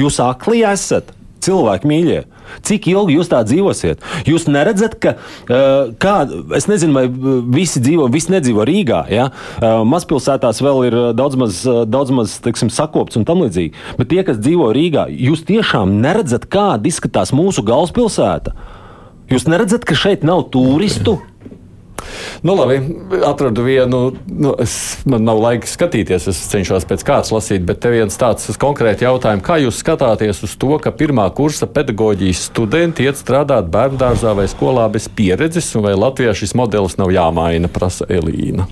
Jūs 0.00 0.22
akli 0.24 0.64
esat. 0.66 1.12
Cilvēki 1.44 1.90
mīļie. 1.90 2.20
Cik 2.64 2.88
ilgi 2.92 3.16
jūs 3.18 3.30
tā 3.32 3.40
dzīvosiet? 3.46 4.04
Jūs 4.28 4.46
neredzat, 4.52 4.96
ka 5.00 5.14
uh, 5.16 5.92
kā, 6.00 6.14
es 6.56 6.68
nezinu, 6.70 6.96
vai 6.96 7.06
visi 7.56 7.82
dzīvo, 7.84 8.08
visi 8.12 8.34
nedzīvo 8.34 8.66
Rīgā. 8.68 9.04
Ja? 9.12 9.30
Uh, 9.58 9.82
mazpilsētās 9.88 10.62
vēl 10.64 10.86
ir 10.90 10.98
daudz 11.16 11.40
maz, 11.40 11.62
daudz 11.88 12.14
maz 12.14 12.38
teiksim, 12.44 12.72
sakopts 12.72 13.20
un 13.20 13.26
tam 13.28 13.44
līdzīgi. 13.44 13.74
Bet 14.00 14.12
tie, 14.12 14.22
kas 14.26 14.40
dzīvo 14.40 14.70
Rīgā, 14.76 15.08
jūs 15.12 15.44
tiešām 15.48 15.98
neredzat, 16.04 16.48
kāda 16.52 16.90
izskatās 16.90 17.34
mūsu 17.36 17.64
galvaspilsēta. 17.66 18.56
Jūs 19.32 19.46
neredzat, 19.48 19.86
ka 19.88 19.96
šeit 19.96 20.24
nav 20.26 20.50
turistu? 20.52 21.16
Nu, 22.44 22.54
labi, 22.58 22.78
atradu 23.26 23.64
vienu. 23.64 24.00
Nu, 24.28 24.54
es, 24.60 24.98
man 25.08 25.24
nav 25.24 25.40
laika 25.40 25.68
skatīties, 25.68 26.28
es 26.30 26.40
cenšos 26.50 26.86
pēc 26.88 27.04
kārtas 27.06 27.32
lasīt, 27.34 27.64
bet 27.66 27.80
te 27.84 27.92
viens 27.94 28.18
tāds 28.20 28.50
konkrēts 28.60 29.04
jautājums. 29.04 29.44
Kā 29.46 29.58
jūs 29.62 29.80
skatāties 29.80 30.42
uz 30.44 30.56
to, 30.60 30.74
ka 30.82 30.92
pirmā 30.94 31.26
kursa 31.36 31.68
pedagoģijas 31.70 32.46
studenti 32.50 33.08
iet 33.08 33.20
strādāt 33.20 33.70
bērnu 33.72 34.00
dārzā 34.00 34.34
vai 34.36 34.46
skolā 34.50 34.86
bez 34.92 35.08
pieredzes, 35.08 35.70
un 35.78 35.86
vai 35.88 35.94
Latvijā 35.96 36.34
šis 36.36 36.56
modelis 36.58 36.98
nav 37.00 37.14
jāmaina, 37.14 37.70
prasa 37.72 38.08
Elīna? 38.10 38.68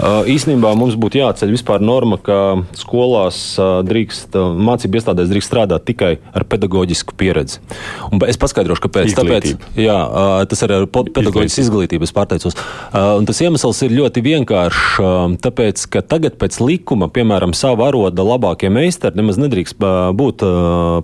Īsnībā 0.00 0.72
mums 0.78 0.96
būtu 1.00 1.20
jāceļ 1.20 1.52
vispār 1.52 1.82
norma, 1.84 2.16
ka 2.16 2.38
skolās 2.78 3.40
drīkst, 3.58 4.36
mācību 4.36 4.98
iestādēs 4.98 5.30
drīkst 5.30 5.50
strādāt 5.52 5.84
tikai 5.88 6.14
ar 6.32 6.46
pedagoģisku 6.48 7.16
pieredzi. 7.18 7.60
Un 8.08 8.22
es 8.28 8.40
paskaidrošu, 8.40 8.86
kāpēc. 8.86 9.12
Tāpēc, 9.18 9.52
jā, 9.78 9.98
tas 10.48 10.64
ir 10.64 10.74
ar 10.78 10.86
pedagoģisku 10.88 11.64
izglītību, 11.66 12.08
es 12.08 12.14
pārteicos. 12.16 12.56
Uh, 12.56 13.20
tas 13.28 13.42
iemesls 13.44 13.82
ir 13.86 13.94
ļoti 13.98 14.24
vienkāršs. 14.24 15.02
Tāpēc, 15.44 15.84
ka 15.92 16.02
tagad 16.06 16.38
pēc 16.40 16.58
likuma, 16.62 17.10
piemēram, 17.12 17.54
savu 17.56 17.86
arodu 17.86 18.26
labākie 18.26 18.72
meistari 18.72 19.20
nemaz 19.20 19.38
nedrīkst 19.40 19.80
būt 20.16 20.44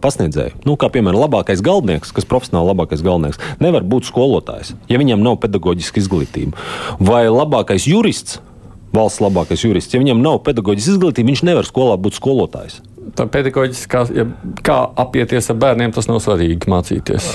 pasniedzēji. 0.03 0.57
Nu, 0.69 0.77
kā 0.81 0.91
piemēram, 0.95 1.21
labākais 1.27 1.63
galdnieks, 1.65 2.13
kas 2.17 2.29
profesionāli 2.29 2.73
labākais 2.73 3.05
galdnieks, 3.05 3.41
nevar 3.63 3.87
būt 3.87 4.09
skolotājs, 4.11 4.75
ja 4.91 5.01
viņam 5.01 5.25
nav 5.25 5.39
pedagoģiska 5.45 6.03
izglītība. 6.03 6.69
Vai 7.01 7.27
labākais 7.29 7.89
jurists, 7.91 8.41
valsts 8.95 9.23
labākais 9.23 9.65
jurists, 9.65 9.95
ja 9.95 10.03
viņam 10.03 10.23
nav 10.25 10.41
pedagoģiska 10.47 10.97
izglītība, 10.97 11.33
viņš 11.33 11.45
nevar 11.49 11.69
skolā 11.69 11.99
būt 12.01 12.19
skolotājs. 12.19 12.81
Tā 13.19 13.25
pedagoģiskā, 13.31 14.05
ja, 14.15 14.27
kā 14.65 14.79
apieties 15.01 15.49
ar 15.53 15.59
bērniem, 15.63 15.95
tas 15.97 16.11
nav 16.11 16.21
svarīgi 16.25 16.69
mācīties. 16.71 17.31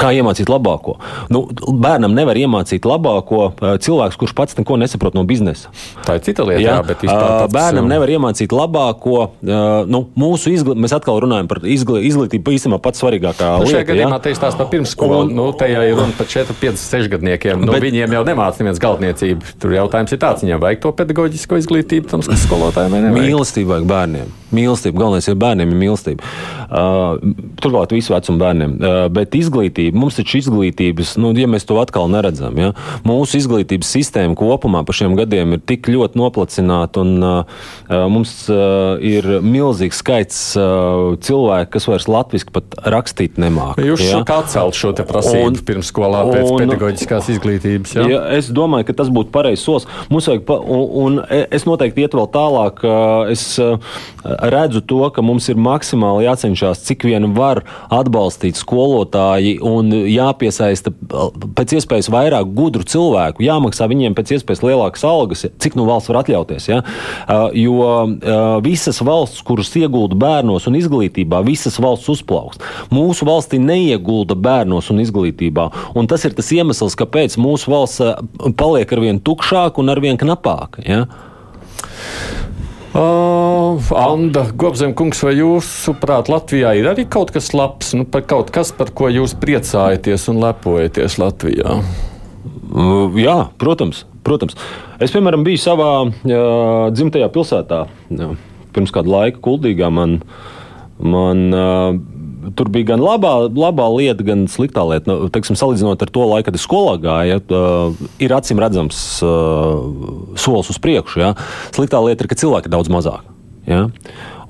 Kā 0.00 0.10
iemācīt 0.16 0.50
labāko? 0.50 0.96
Nu, 1.30 1.44
bērnam 1.54 2.14
nevar 2.16 2.38
iemācīt 2.40 2.86
labāko 2.88 3.40
uh, 3.46 3.76
cilvēks, 3.82 4.18
kurš 4.18 4.34
pats 4.36 4.58
neko 4.58 4.78
nesaprot 4.80 5.14
no 5.14 5.22
biznesa. 5.28 5.70
Tā 6.06 6.18
ir 6.18 6.24
cita 6.26 6.46
lieta, 6.48 6.62
jā, 6.64 6.74
jā 6.74 6.86
bet 6.86 7.04
uh, 7.06 7.44
bērnam 7.52 7.86
nevar 7.90 8.10
iemācīt 8.10 8.54
labāko. 8.56 9.18
Uh, 9.44 9.86
nu, 9.90 10.02
mūsu 10.18 10.50
izglītība, 10.54 10.82
mēs 10.86 10.96
atkal 10.96 11.20
runājam 11.22 11.50
par 11.50 11.62
izglī, 11.62 12.02
izglītību, 12.10 12.56
īstenībā 12.58 12.80
pats 12.82 13.02
svarīgākā 13.04 13.52
nu, 13.52 13.66
lieta. 13.66 13.76
Šajā 13.76 13.88
gadījumā 13.92 14.20
te 14.24 14.34
izstāsta 14.34 14.62
par 14.62 14.70
pirmsskolu. 14.72 15.22
Nu, 15.30 15.48
te 15.58 15.70
jau 15.70 15.84
ir 15.86 15.94
runa 16.00 16.16
par 16.18 16.30
4, 16.32 16.58
5, 16.62 16.82
6 16.82 17.12
gadniekiem. 17.14 17.62
Nu, 17.62 17.74
bet, 17.76 17.84
viņiem 17.86 18.18
jau 18.18 18.24
nemāca 18.26 18.62
neviens 18.62 18.82
galvniecību. 18.82 19.54
Tur 19.62 19.76
jautājums 19.76 20.16
ir 20.16 20.22
tāds, 20.22 20.46
viņiem 20.46 20.62
vajag 20.62 20.82
to 20.82 20.92
pedagoģisko 21.00 21.62
izglītību, 21.62 22.10
tam 22.10 22.26
skolotājiem 22.26 22.96
vai 22.96 23.04
ne? 23.06 23.14
Mīlestība 23.16 23.76
vajag 23.76 23.88
bērniem. 23.92 24.34
Mīlestība. 24.54 25.00
Galvenais 25.00 25.26
ir 25.26 25.38
bērniem 25.40 25.72
ir 25.72 25.78
mīlestība. 25.80 26.28
Uh, 26.66 27.18
turklāt 27.62 27.92
visu 27.94 28.12
vecumu 28.14 28.38
bērniem. 28.42 28.76
Uh, 28.78 28.98
bet 29.10 29.34
izglītība, 29.38 29.98
mums 29.98 30.18
taču 30.18 30.38
izglītības, 30.38 31.16
nu, 31.22 31.32
ja 31.38 31.48
mēs 31.50 31.66
to 31.66 31.78
atkal 31.82 32.06
neredzam, 32.10 32.54
ja, 32.58 32.72
mūsu 33.06 33.40
izglītības 33.40 33.90
sistēma 33.96 34.38
kopumā 34.38 34.84
pa 34.86 34.94
šiem 34.96 35.16
gadiem 35.18 35.56
ir 35.56 35.62
tik 35.66 35.90
ļoti 35.90 36.18
noplacināta 36.20 37.02
un 37.02 37.26
uh, 37.26 37.64
mums 38.10 38.34
uh, 38.52 39.02
ir 39.02 39.26
milzīgs 39.42 40.02
skaits 40.02 40.40
uh, 40.58 41.16
cilvēku, 41.22 41.72
kas 41.76 41.88
vairs 41.90 42.08
latviski 42.10 42.54
pat 42.54 42.78
rakstīt 42.86 43.40
nemāk. 43.42 43.82
Jūs 43.82 44.04
ja? 44.06 44.22
atcelt 44.22 44.78
šo 44.78 44.92
prasību 45.06 45.50
un, 45.50 45.60
pirms 45.66 45.90
skolā 45.90 46.22
pēc 46.30 46.50
un, 46.52 46.60
pedagoģiskās 46.62 47.30
izglītības? 47.34 47.96
Ja? 47.98 48.06
Ja, 48.10 48.22
es 48.38 48.50
domāju, 48.54 48.88
ka 48.90 48.98
tas 49.02 49.10
būtu 49.12 49.32
pareizs 49.34 49.66
solis. 49.66 49.88
Mums 50.12 50.30
vajag, 50.30 50.46
pa, 50.48 50.58
un, 50.62 50.86
un 51.06 51.20
es 51.26 51.66
noteikti 51.68 52.06
iet 52.06 52.14
vēl 52.16 52.30
tālāk. 52.34 52.82
Es 53.32 53.58
redzu 54.40 54.80
to, 54.80 55.00
ka 55.14 55.22
mums 55.24 55.48
ir 55.52 55.58
maksimāli 55.60 56.26
jācenšas, 56.26 56.82
cik 56.86 57.06
vien 57.08 57.28
var 57.36 57.62
atbalstīt 57.92 58.58
skolotāji 58.58 59.56
un 59.64 59.90
jāpiesaista 60.10 60.92
pēc 61.56 61.76
iespējas 61.78 62.10
vairāk 62.12 62.52
gudru 62.56 62.86
cilvēku, 62.86 63.44
jāmaksā 63.46 63.88
viņiem 63.90 64.16
pēc 64.16 64.36
iespējas 64.36 64.64
lielākas 64.64 65.06
algas, 65.08 65.46
cik 65.62 65.78
nu 65.78 65.86
valsts 65.88 66.10
var 66.12 66.22
atļauties. 66.22 66.68
Ja? 66.70 66.82
Jo 67.56 68.60
visas 68.64 69.00
valsts, 69.04 69.42
kuras 69.46 69.72
iegulda 69.78 70.18
bērnos 70.18 70.68
un 70.70 70.78
izglītībā, 70.78 71.42
visas 71.46 71.78
valsts 71.82 72.10
uzplaukst. 72.16 72.64
Mūsu 72.94 73.28
valstī 73.28 73.60
neiegulda 73.62 74.38
bērnos 74.38 74.90
un 74.94 75.02
izglītībā, 75.04 75.68
un 75.96 76.10
tas 76.10 76.24
ir 76.28 76.36
tas 76.36 76.52
iemesls, 76.54 76.98
kāpēc 76.98 77.38
mūsu 77.40 77.72
valsts 77.72 78.02
paliek 78.58 78.92
arvien 78.96 79.22
tukšāka 79.22 79.82
un 79.82 79.94
arvien 79.94 80.20
knapāka. 80.20 80.84
Ja? 80.86 81.06
Uh, 82.96 83.76
Anna 83.92 84.46
Gobzemkungs, 84.56 85.18
vai 85.26 85.34
jūsuprāt, 85.36 86.30
Latvijā 86.32 86.70
ir 86.78 86.86
arī 86.88 87.04
kaut 87.12 87.28
kas 87.34 87.50
labs, 87.52 87.90
nu, 87.92 88.06
par 88.08 88.22
kaut 88.24 88.48
kas, 88.54 88.70
par 88.72 88.88
ko 88.96 89.10
jūs 89.12 89.34
priecājaties 89.36 90.24
un 90.32 90.40
lepojaties 90.40 91.18
Latvijā? 91.20 91.76
Uh, 92.72 93.12
jā, 93.20 93.36
protams, 93.60 94.06
protams. 94.24 94.56
Es, 94.96 95.12
piemēram, 95.12 95.44
biju 95.44 95.60
savā 95.60 95.90
uh, 96.06 96.86
dzimtajā 96.94 97.28
pilsētā 97.34 97.82
jā, 98.16 98.30
pirms 98.72 98.94
kāda 98.96 99.12
laika, 99.12 99.42
Kuldīgā. 99.44 99.92
Man, 99.92 100.22
man 100.96 101.44
uh, 101.52 101.90
tur 102.54 102.70
bija 102.72 102.92
gan 102.92 103.02
labā, 103.02 103.32
labā 103.50 103.88
lieta, 103.96 104.24
gan 104.26 104.46
sliktā 104.50 104.84
lieta. 104.88 105.10
Nu, 105.10 105.30
teiksim, 105.32 105.58
salīdzinot 105.58 106.02
ar 106.02 106.12
to 106.12 106.28
laiku, 106.28 106.48
kad 106.50 106.58
es 106.58 106.66
skolā 106.66 106.96
gāju, 107.02 107.40
uh, 107.50 108.06
ir 108.22 108.36
acīm 108.36 108.60
redzams 108.62 109.00
uh, 109.24 110.36
solis 110.38 110.70
uz 110.72 110.80
priekšu. 110.82 111.22
Ja? 111.22 111.34
Sliktā 111.76 112.02
lieta 112.04 112.24
ir, 112.24 112.30
ka 112.30 112.38
cilvēki 112.38 112.70
ir 112.70 112.76
daudz 112.76 112.92
mazāk. 112.92 113.26
Ja? 113.66 113.88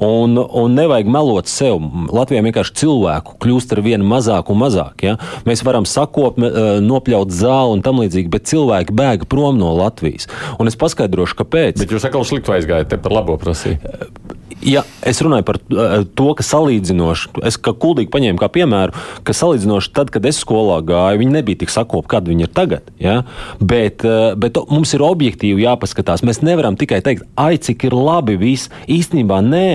Un, 0.02 0.37
un 0.37 0.74
nevajag 0.76 1.09
melot 1.09 1.48
sev. 1.48 1.80
Latvijā 2.12 2.42
vienkārši 2.44 2.74
cilvēku 2.82 3.38
kļūst 3.40 3.72
ar 3.72 3.80
vienu 3.87 4.04
mazāk 4.11 4.50
un 4.52 4.61
mazāk. 4.61 5.06
Ja? 5.06 5.16
Mēs 5.48 5.64
varam 5.64 5.88
sakot, 5.88 6.37
nopļaut 6.85 7.32
zāli 7.32 7.78
un 7.78 7.85
tam 7.87 8.02
līdzīgi, 8.04 8.28
bet 8.32 8.50
cilvēki 8.50 8.96
bēga 8.96 9.28
prom 9.30 9.56
no 9.56 9.72
Latvijas. 9.78 10.28
Un 10.61 10.68
es 10.68 10.76
paskaidrošu, 10.76 11.40
kāpēc. 11.40 11.80
Bet 11.80 11.96
jūs 11.96 12.04
atkal 12.04 12.28
slikti 12.28 12.59
aizgājat, 12.59 12.92
te 12.92 13.00
par 13.00 13.16
labo 13.16 13.40
prasīju 13.40 14.26
ja 14.64 14.83
es 15.07 15.21
runāju 15.25 15.47
par 15.49 15.59
uh, 15.61 15.97
to, 16.16 16.29
ka 16.38 16.45
salīdzinoši, 16.47 17.33
es 17.49 17.59
kā 17.61 17.75
kuldīgi 17.77 18.11
paņēmu 18.12 18.40
kā 18.40 18.49
piemēru, 18.53 18.95
ka 19.27 19.37
salīdzinoši 19.37 19.92
tad, 19.97 20.12
kad 20.14 20.27
es 20.29 20.40
skolā 20.42 20.79
gāju, 20.87 21.21
viņi 21.23 21.37
nebija 21.38 21.62
tik 21.62 21.75
sakopti, 21.75 22.11
kādi 22.14 22.33
viņi 22.33 22.47
ir 22.47 22.55
tagad. 22.57 22.90
Ja? 23.03 23.19
Bet, 23.61 24.07
uh, 24.07 24.33
bet 24.38 24.61
mums 24.73 24.95
ir 24.97 25.05
objektīvi 25.07 25.66
jāpaskatās. 25.66 26.25
Mēs 26.27 26.42
nevaram 26.47 26.79
tikai 26.79 27.03
teikt, 27.05 27.27
ai, 27.40 27.57
cik 27.61 27.88
ir 27.88 27.97
labi 27.97 28.38
viss. 28.40 28.73
Īstenībā 28.90 29.42
nē, 29.45 29.71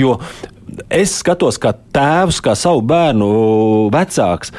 jo 0.00 0.18
es 0.92 1.18
skatos 1.20 1.60
kā 1.62 1.74
tēvs, 1.94 2.40
kā 2.42 2.56
savu 2.58 2.82
bērnu 2.88 3.28
vecāks 3.94 4.54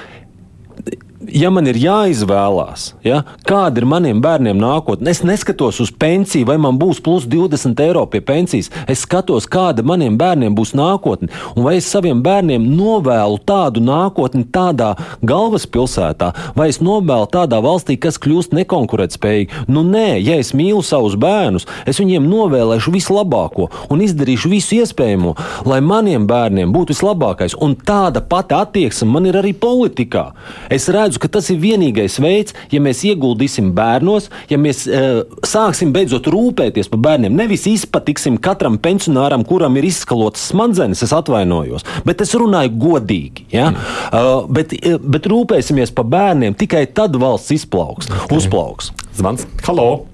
ja 1.32 1.50
man 1.54 1.68
ir 1.70 1.78
jāizvēlās, 1.80 2.94
ja, 3.06 3.22
kāda 3.48 3.82
ir 3.82 3.88
maniem 3.90 4.22
bērniem 4.24 4.58
nākotne, 4.60 5.12
es 5.12 5.24
neskatos 5.26 5.80
uz 5.84 5.92
pensiju, 5.92 6.48
vai 6.50 6.58
man 6.62 6.80
būs 6.82 7.02
plus 7.04 7.28
20 7.30 7.80
eiro 7.86 8.06
pie 8.10 8.22
pensijas. 8.26 8.72
Es 8.92 9.04
skatos, 9.06 9.48
kāda 9.52 9.84
maniem 9.86 10.18
bērniem 10.20 10.56
būs 10.58 10.74
nākotne, 10.78 11.30
un 11.56 11.66
vai 11.68 11.78
es 11.80 11.90
saviem 11.92 12.22
bērniem 12.26 12.66
novēlu 12.76 13.40
tādu 13.48 13.84
nākotni 13.84 14.46
tādā 14.54 14.94
galvaspilsētā, 15.26 16.32
vai 16.58 16.70
es 16.74 16.82
novēlu 16.84 17.30
tādā 17.34 17.62
valstī, 17.64 17.98
kas 18.02 18.20
kļūst 18.22 18.56
nekonkurētspējīga. 18.58 19.66
Nu, 19.72 19.86
nē, 19.88 20.20
ja 20.22 20.40
es 20.42 20.54
mīlu 20.58 20.84
savus 20.86 21.18
bērnus, 21.20 21.68
es 21.88 22.02
viņiem 22.02 22.28
novēlēšu 22.30 22.94
vislabāko 22.96 23.70
un 23.90 24.04
izdarīšu 24.06 24.52
visu 24.52 24.80
iespējamo, 24.82 25.36
lai 25.70 25.82
maniem 25.86 26.28
bērniem 26.30 26.74
būtu 26.76 26.96
vislabākais. 26.96 27.58
Un 27.62 27.76
tāda 27.76 28.24
pati 28.26 28.56
attieksme 28.58 29.10
man 29.12 29.30
ir 29.30 29.40
arī 29.40 29.54
politikā. 29.58 30.28
Es 30.72 30.88
redzu, 30.92 31.15
redzu, 31.16 31.20
ka 31.20 31.28
tas 31.28 31.50
ir 31.50 31.60
vienīgais 31.60 32.20
veids, 32.20 32.54
ja 32.72 32.80
mēs 32.82 33.04
ieguldīsim 33.06 33.74
bērnos, 33.76 34.30
ja 34.50 34.58
mēs 34.58 34.86
uh, 34.88 35.24
sāksim 35.44 35.94
beidzot 35.94 36.28
rūpēties 36.28 36.90
par 36.90 37.00
bērniem. 37.00 37.36
Nevis 37.36 37.66
izpatiksim 37.68 38.38
katram 38.38 38.78
pensionāram, 38.78 39.46
kuram 39.46 39.76
ir 39.78 39.86
izskalotas 39.86 40.50
smadzenes, 40.52 41.04
es 41.04 41.14
atvainojos, 41.14 41.86
bet 42.06 42.22
es 42.22 42.34
runāju 42.36 42.76
godīgi. 42.78 43.48
Ja? 43.52 43.72
Mm. 43.72 43.78
Uh, 44.12 44.48
bet, 44.50 44.74
uh, 44.74 45.00
bet 45.00 45.28
rūpēsimies 45.28 45.94
par 45.96 46.06
bērniem, 46.06 46.56
tikai 46.56 46.86
tad 46.88 47.16
valsts 47.16 47.52
izplauks, 47.56 48.10
okay. 48.10 48.38
uzplauks. 48.38 48.92
Zvans, 49.16 49.48
halo! 49.68 50.06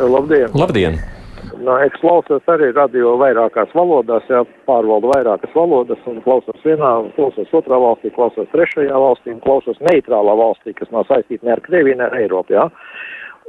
Labdien! 0.00 0.48
Labdien. 0.54 1.00
Nu, 1.60 1.74
es 1.84 1.92
klausos 2.00 2.46
arī 2.48 2.70
radio 2.72 3.18
vairākās 3.20 3.72
valodās, 3.76 4.24
jā, 4.32 4.40
pārvaldu 4.68 5.10
vairākas 5.10 5.52
valodas 5.52 6.00
un 6.08 6.22
klausos 6.24 6.56
vienā, 6.64 6.92
klausos 7.18 7.52
otrā 7.58 7.76
valstī, 7.82 8.08
klausos 8.16 8.48
trešajā 8.54 9.02
valstī 9.04 9.34
un 9.34 9.42
klausos 9.44 9.76
neitrālā 9.84 10.36
valstī, 10.40 10.72
kas 10.78 10.88
nav 10.94 11.04
saistīta 11.10 11.44
ne 11.44 11.52
ar 11.58 11.62
Krieviju, 11.66 11.98
ne 12.00 12.06
ar 12.06 12.16
Eiropu, 12.16 12.56
jā. 12.56 12.64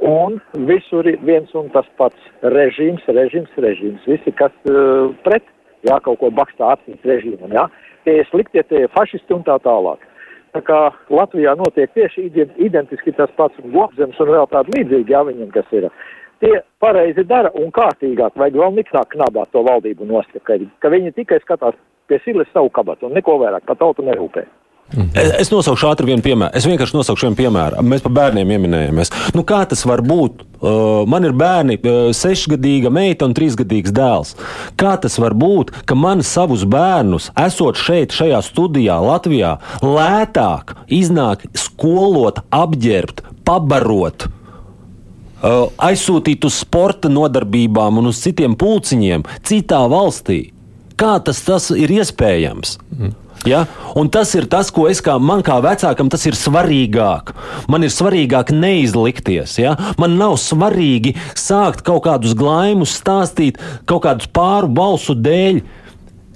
Un 0.04 0.36
visur 0.68 1.08
ir 1.08 1.20
viens 1.24 1.56
un 1.56 1.72
tas 1.72 1.88
pats 1.96 2.28
režīms, 2.52 3.08
režīms, 3.08 3.56
režīms. 3.64 4.04
Visi, 4.10 4.36
kas 4.36 4.52
uh, 4.68 5.08
pret, 5.24 5.48
jā, 5.88 5.96
kaut 6.04 6.20
ko 6.20 6.32
bakstā 6.36 6.74
acīs 6.76 7.08
režīmam, 7.08 7.54
jā. 7.54 7.68
tie 8.04 8.20
ir 8.20 8.28
sliktie, 8.28 8.66
tie 8.68 8.84
ir 8.84 8.92
fašisti 8.92 9.38
un 9.38 9.46
tā 9.48 9.56
tālāk. 9.64 10.04
Tā 10.52 10.60
kā 10.66 10.80
Latvijā 11.08 11.54
notiek 11.56 11.94
tieši 11.96 12.28
identiski 12.60 13.14
tas 13.16 13.32
pats 13.38 13.56
un 13.62 13.72
Gobzems 13.72 14.20
un 14.20 14.34
vēl 14.36 14.50
tādi 14.52 14.76
līdzīgi, 14.76 15.14
jā, 15.16 15.22
viņam 15.30 15.54
kas 15.54 15.78
ir. 15.78 15.88
Tie 16.42 16.56
pareizi 16.82 17.22
dara 17.28 17.52
un 17.54 17.70
kārtīgāk, 17.70 18.34
vajag 18.34 18.56
vēl 18.58 18.72
niknāk 18.80 19.12
knabāt 19.14 19.52
to 19.54 19.62
valdību 19.62 20.08
nost, 20.10 20.34
ka, 20.42 20.90
viņi 20.90 21.14
tikai 21.14 21.38
skatās 21.44 21.76
pie 22.10 22.18
silas 22.24 22.50
savu 22.50 22.72
kabatu 22.74 23.06
un 23.06 23.14
neko 23.14 23.38
vairāk 23.44 23.68
par 23.68 23.78
tautu 23.78 24.02
nerūpē. 24.06 24.42
Es, 24.92 25.30
es 25.40 25.50
nosaukšu 25.52 25.86
ātri 25.88 26.10
vienu 26.10 26.24
piemēru. 26.24 26.52
Es 26.58 26.66
vienkārši 26.68 26.96
nosaukšu 26.98 27.28
vienu 27.28 27.38
piemēru. 27.38 27.84
Mēs 27.86 28.02
par 28.04 28.12
bērniem 28.18 28.50
pieminējāmies. 28.52 29.12
Nu, 29.36 29.44
kā 29.48 29.62
tas 29.70 29.86
var 29.88 30.02
būt? 30.04 30.42
Uh, 30.62 31.06
man 31.08 31.24
ir 31.24 31.32
bērni, 31.38 31.78
uh, 31.78 32.10
sešgadīga 32.16 32.92
meita 32.92 33.26
un 33.28 33.36
trīsgadīgs 33.38 33.94
dēls. 33.94 34.34
Kā 34.78 34.92
tas 35.00 35.16
var 35.22 35.38
būt, 35.38 35.72
ka 35.88 35.96
man 35.98 36.26
savus 36.26 36.66
bērnus, 36.68 37.30
esot 37.40 37.80
šeit, 37.80 38.12
šajā 38.12 38.42
studijā, 38.44 38.98
Latvijā, 39.02 39.56
lētāk 39.80 40.76
iznāk 40.92 41.46
skolot, 41.56 42.44
apģērbt, 42.52 43.24
pabarot? 43.48 44.28
Uh, 45.42 45.72
aizsūtīt 45.82 46.44
uz 46.46 46.60
sporta 46.62 47.10
nodarbībām 47.10 47.96
un 47.98 48.12
uz 48.12 48.20
citiem 48.22 48.54
pulciņiem 48.54 49.24
citā 49.42 49.80
valstī. 49.90 50.52
Kā 50.94 51.16
tas, 51.24 51.40
tas 51.42 51.66
ir 51.74 51.90
iespējams? 51.90 52.76
Mm. 52.94 53.16
Ja? 53.48 53.64
Un 53.98 54.06
tas 54.12 54.30
ir 54.38 54.46
tas, 54.46 54.70
ko 54.70 54.86
es 54.86 55.02
kā 55.02 55.16
man 55.18 55.42
kā 55.42 55.56
vecākam, 55.64 56.10
tas 56.12 56.22
ir 56.30 56.38
svarīgāk. 56.38 57.32
Man 57.72 57.82
ir 57.82 57.90
svarīgāk 57.90 58.52
neizlikties. 58.54 59.56
Ja? 59.58 59.74
Man 59.98 60.14
nav 60.20 60.36
svarīgi 60.38 61.16
sākt 61.34 61.82
kaut 61.86 62.04
kādus 62.06 62.36
glaimus 62.38 62.94
stāstīt 63.00 63.58
kaut 63.90 64.04
kādus 64.06 64.30
pāru 64.30 64.70
balsu 64.70 65.18
dēļ. 65.18 65.62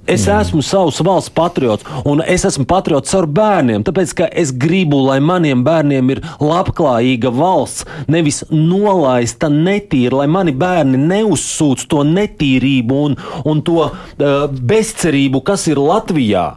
Es 0.07 0.25
mm. 0.27 0.41
esmu 0.41 0.63
savs 0.63 1.01
valsts 1.03 1.33
patriots, 1.35 1.85
un 2.07 2.21
es 2.23 2.45
esmu 2.47 2.63
patriots 2.69 3.15
ar 3.17 3.27
bērniem. 3.27 3.83
Tāpēc, 3.87 4.13
ka 4.17 4.29
es 4.31 4.53
gribu, 4.55 5.01
lai 5.09 5.19
maniem 5.23 5.65
bērniem 5.67 6.13
ir 6.15 6.23
labklājīga 6.39 7.31
valsts, 7.35 7.83
nevis 8.07 8.43
nolaista 8.51 9.51
netīra, 9.51 10.21
lai 10.21 10.29
mani 10.31 10.55
bērni 10.55 11.01
neuzsūc 11.01 11.83
to 11.91 12.05
netīrību 12.07 13.01
un, 13.09 13.19
un 13.43 13.65
to 13.67 13.83
uh, 13.83 14.47
bezcerību, 14.47 15.43
kas 15.47 15.67
ir 15.71 15.83
Latvijā. 15.83 16.47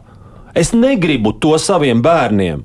Es 0.53 0.73
negribu 0.73 1.33
to 1.33 1.57
saviem 1.61 2.01
bērniem. 2.03 2.63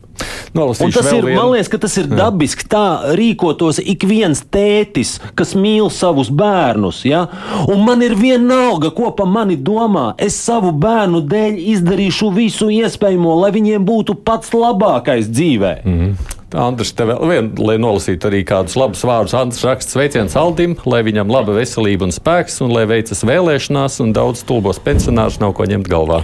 Tas 1.03 1.13
ir, 1.13 1.25
vienu. 1.25 1.37
man 1.37 1.51
liekas, 1.53 1.69
ka 1.69 1.79
tas 1.79 1.97
ir 2.01 2.07
Jā. 2.09 2.17
dabiski. 2.17 2.65
Tā 2.71 2.85
rīkotos 3.19 3.81
ik 3.83 4.07
viens 4.09 4.41
tētis, 4.41 5.17
kas 5.37 5.55
mīl 5.59 5.91
savus 5.93 6.31
bērnus. 6.33 7.03
Ja? 7.09 7.27
Un 7.69 7.85
man 7.87 8.03
ir 8.03 8.17
vienalga, 8.17 8.91
ko 8.97 9.13
pa 9.17 9.27
mani 9.29 9.57
domā. 9.57 10.15
Es 10.19 10.39
savu 10.41 10.73
bērnu 10.73 11.21
dēļ 11.29 11.61
izdarīšu 11.77 12.33
visu 12.37 12.71
iespējamo, 12.73 13.37
lai 13.43 13.53
viņiem 13.57 13.85
būtu 13.87 14.17
pats 14.25 14.55
labākais 14.57 15.29
dzīvē. 15.29 15.77
Mm 15.85 16.01
-hmm. 16.01 16.36
Andris, 16.55 16.93
tev 16.95 17.09
vēl 17.11 17.27
vien, 17.27 17.47
lai 17.59 17.75
nolasītu 17.83 18.29
arī 18.29 18.45
kādus 18.47 18.77
labus 18.79 19.01
vārdus. 19.03 19.35
Andris 19.35 19.65
raksta 19.67 19.97
sveiciens 19.97 20.37
Aldim, 20.39 20.77
lai 20.87 21.01
viņam 21.03 21.31
laba 21.33 21.57
veselība 21.57 22.07
un 22.07 22.13
spēks, 22.15 22.61
un 22.63 22.71
lai 22.71 22.85
veicas 22.87 23.25
vēlēšanās, 23.27 23.99
un 24.05 24.13
daudz 24.15 24.45
stulbos 24.45 24.79
pensionārus 24.85 25.41
nav 25.43 25.57
ko 25.59 25.67
ņemt 25.67 25.91
galvā. 25.91 26.21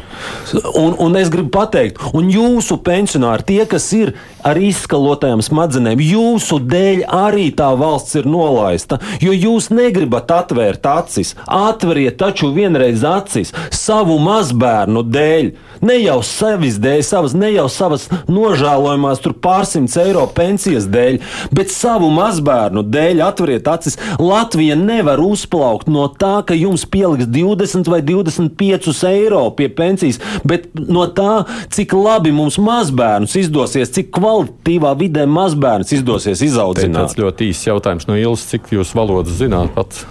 Un, 0.78 0.94
un 1.02 1.18
es 1.18 1.30
gribu 1.32 1.50
pateikt, 1.56 1.98
un 2.14 2.30
jūsu 2.30 2.78
pensionāri, 2.86 3.48
tie, 3.48 3.64
kas 3.66 3.88
ir 3.98 4.12
ar 4.46 4.60
izskalotajām 4.62 5.42
smadzenēm, 5.42 6.04
jūsu 6.06 6.60
dēļ 6.70 7.02
arī 7.10 7.48
tā 7.58 7.72
valsts 7.78 8.20
ir 8.22 8.30
nolaista, 8.30 9.00
jo 9.22 9.34
jūs 9.34 9.72
negribat 9.74 10.30
atvērt 10.30 10.86
acis. 10.86 11.34
Atveriet 11.50 12.20
taču 12.22 12.52
vienreiz 12.54 13.02
acis 13.02 13.50
savu 13.74 14.20
mazbērnu 14.22 15.02
dēļ. 15.02 15.52
Ne 15.82 15.98
jau 15.98 16.20
sevis 16.22 16.78
dēļ, 16.78 17.02
savas, 17.02 17.34
ne 17.34 17.50
jau 17.56 17.66
savas 17.66 18.06
nožēlojamās 18.30 19.18
pārsimts 19.42 19.98
eiro 19.98 20.11
pensijas 20.36 20.86
dēļ, 20.92 21.18
bet 21.54 21.72
savu 21.72 22.10
mazbērnu 22.12 22.84
dēļ 22.92 23.22
atveriet 23.26 23.68
acis. 23.70 23.98
Latvija 24.20 24.76
nevar 24.78 25.20
uzplaukt 25.22 25.90
no 25.92 26.08
tā, 26.18 26.40
ka 26.46 26.56
jums 26.58 26.84
pieliks 26.88 27.28
20 27.32 27.90
vai 27.92 28.02
25 28.06 28.92
eiro 29.08 29.44
pie 29.56 29.68
pensijas, 29.72 30.20
bet 30.48 30.68
no 30.74 31.06
tā, 31.14 31.42
cik 31.72 31.94
labi 31.96 32.34
mums 32.34 32.58
mazbērnus 32.62 33.36
izdosies, 33.40 33.92
cik 33.94 34.12
kvalitīvā 34.16 34.94
vidē 35.00 35.26
mazbērnus 35.30 35.94
izdosies 35.98 36.44
izaudzināt. 36.46 37.12
Tas 37.12 37.20
ļoti 37.20 37.50
īsts 37.52 37.70
jautājums 37.70 38.08
no 38.10 38.18
Ilas, 38.18 38.44
cik 38.50 38.72
jūs 38.76 38.94
valodas 38.96 39.40
zināt 39.40 39.74
pats? 39.76 40.06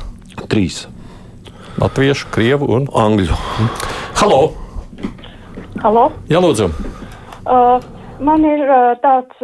Trīs. 0.51 0.85
Latviešu, 1.79 2.27
krievu 2.33 2.67
un 2.75 2.89
angļu. 2.97 3.37
Halo! 4.19 4.41
Halo? 5.81 6.11
Jā, 6.29 6.41
lūdzu. 6.43 6.67
Uh, 7.41 7.81
man 8.23 8.45
ir 8.47 8.63
tāds, 9.03 9.43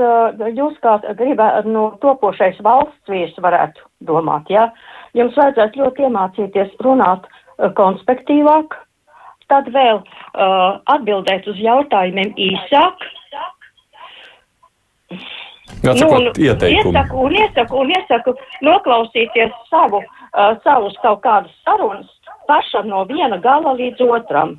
jūs 0.57 0.77
kā 0.83 0.97
gribētu 1.19 1.73
no 1.73 1.85
topošais 2.03 2.59
valsts 2.65 3.11
vīrs 3.11 3.37
varētu 3.43 3.83
domāt, 4.07 4.49
jā. 4.53 4.67
Ja? 4.69 4.95
Jums 5.17 5.37
vajadzētu 5.39 5.81
ļoti 5.81 6.05
iemācīties 6.05 6.73
runāt 6.85 7.25
konspektīvāk, 7.77 8.75
tad 9.49 9.69
vēl 9.73 10.01
uh, 10.01 10.77
atbildēt 10.93 11.47
uz 11.49 11.59
jautājumiem 11.61 12.33
īsāk. 12.37 13.07
Atsakot, 15.77 16.21
nu, 16.25 16.33
ieteikumu. 16.41 16.91
Iesaku 16.91 17.23
un 17.23 17.35
iesaku 17.37 17.81
un 17.81 17.95
iesaku 17.95 18.35
noklausīties 18.67 19.55
savu, 19.71 20.03
uh, 20.03 20.53
savus 20.65 20.97
kaut 21.03 21.23
kādus 21.25 21.55
sarunas 21.63 22.11
pašam 22.47 22.87
no 22.91 23.03
viena 23.09 23.39
gala 23.43 23.75
līdz 23.79 24.05
otram 24.07 24.55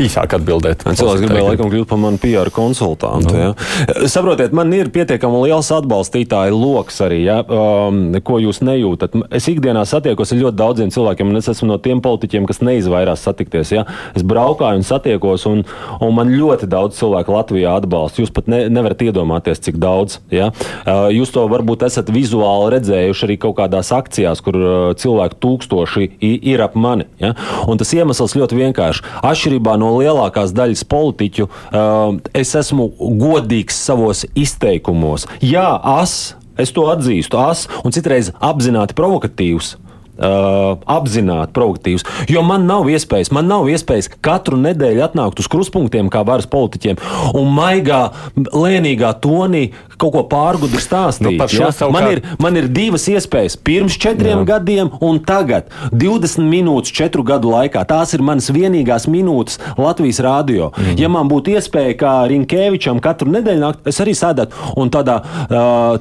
īsāk 0.00 0.36
atbildēt. 0.38 0.84
Cilvēks 0.86 1.22
gribēja 1.24 1.46
laikam 1.50 1.70
kļūt 1.72 1.88
par 1.90 2.00
manu 2.00 2.20
PR 2.22 2.50
konsultantu. 2.54 3.32
No. 3.34 3.42
Ja. 3.42 4.06
Saprotiet, 4.10 4.54
man 4.56 4.72
ir 4.76 4.90
pietiekami 4.94 5.42
liels 5.46 5.70
atbalstītāju 5.74 6.56
lokus 6.56 7.00
arī, 7.04 7.22
ja, 7.26 7.40
um, 7.42 8.04
ko 8.24 8.38
jūs 8.42 8.62
nejūtat. 8.64 9.16
Es 9.34 9.48
ikdienā 9.50 9.84
satiekos 9.88 10.34
ar 10.34 10.40
ļoti 10.42 10.58
daudziem 10.58 10.92
cilvēkiem, 10.94 11.32
un 11.32 11.40
es 11.40 11.50
esmu 11.52 11.70
no 11.72 11.78
tiem 11.82 12.02
politiķiem, 12.04 12.46
kas 12.48 12.62
neizvairās 12.64 13.24
satikties. 13.26 13.74
Ja. 13.74 13.84
Es 14.16 14.24
braukāju 14.26 14.80
un 14.80 14.86
satiekos, 14.86 15.46
un, 15.50 15.64
un 16.02 16.16
man 16.16 16.32
ļoti 16.32 16.68
daudz 16.70 16.98
cilvēku 17.00 17.36
Latvijā 17.36 17.76
atbalsta. 17.80 18.22
Jūs 18.22 18.32
pat 18.34 18.50
ne, 18.52 18.64
nevarat 18.72 19.04
iedomāties, 19.04 19.62
cik 19.66 19.80
daudz. 19.82 20.20
Ja. 20.32 20.50
Uh, 20.86 21.08
jūs 21.12 21.34
to 21.34 21.44
varbūt 21.50 21.86
esat 21.88 22.10
vizuāli 22.12 22.72
redzējuši 22.76 23.28
arī 23.28 23.38
kaut 23.42 23.58
kādās 23.60 23.92
akcijās, 23.94 24.42
kur 24.44 24.58
uh, 24.58 24.72
cilvēku 24.98 25.40
tūkstoši 25.42 26.08
ir 26.22 26.62
ap 26.64 26.76
mani. 26.78 27.08
Ja. 27.22 27.34
Un 27.68 27.80
tas 27.80 27.92
iemesls 27.96 28.36
ļoti 28.38 28.58
vienkāršs. 28.58 29.04
Atšķirībā 29.22 29.76
no 29.82 29.92
lielākās 29.98 30.54
daļas 30.56 30.86
politiķu 30.88 31.48
uh, 31.48 32.16
es 32.36 32.54
esmu 32.58 32.88
godīgs 33.20 33.82
savos 33.90 34.24
izteikumos. 34.38 35.28
Jā, 35.44 35.68
as, 35.98 36.34
es 36.60 36.74
to 36.74 36.88
atzīstu, 36.92 37.40
as 37.42 37.66
un 37.82 37.94
citreiz 37.94 38.32
apzināti 38.40 38.96
provokatīvs 38.98 39.76
uh, 40.22 40.78
apzināti 40.90 41.54
provokatīvs. 41.56 42.04
Jo 42.30 42.42
man 42.46 42.66
nav 42.68 42.88
iespējas, 42.92 43.32
man 43.34 43.48
nav 43.50 43.68
iespējas 43.72 44.10
katru 44.24 44.58
nedēļu 44.60 45.04
atnākt 45.06 45.42
uz 45.42 45.48
kruspunktiem 45.52 46.10
kā 46.12 46.24
varas 46.28 46.48
politiķiem 46.52 47.00
un 47.38 47.52
maigā, 47.56 48.04
lēnīgā 48.36 49.14
tonī 49.24 49.70
kaut 50.02 50.14
ko 50.16 50.24
pārgudri 50.30 50.82
stāstīt. 50.82 51.38
Nu, 51.38 51.48
ja? 51.48 51.70
savukārt... 51.74 51.94
man, 51.94 52.08
ir, 52.12 52.22
man 52.42 52.58
ir 52.58 52.68
divas 52.72 53.06
iespējas. 53.10 53.58
Pirms 53.62 53.96
četriem 54.00 54.42
Jā. 54.42 54.48
gadiem 54.54 54.92
un 55.04 55.20
tagad 55.24 55.70
20 55.92 56.46
minūtes 56.50 56.94
četru 56.94 57.24
gadu 57.26 57.52
laikā. 57.52 57.84
Tās 57.88 58.14
ir 58.16 58.24
manas 58.24 58.50
vienīgās 58.52 59.08
minūtes 59.10 59.60
Latvijas 59.78 60.22
rādio. 60.24 60.70
Mm. 60.76 60.96
Ja 61.00 61.10
man 61.12 61.30
būtu 61.30 61.54
iespēja 61.56 61.96
kā 62.00 62.14
Rinkēvičam 62.32 63.00
katru 63.02 63.30
nedēļu 63.32 63.62
nākt, 63.62 63.82
es 63.88 64.00
arī 64.02 64.14
sēdētu 64.16 64.74
un 64.80 64.92
tādā, 64.92 65.18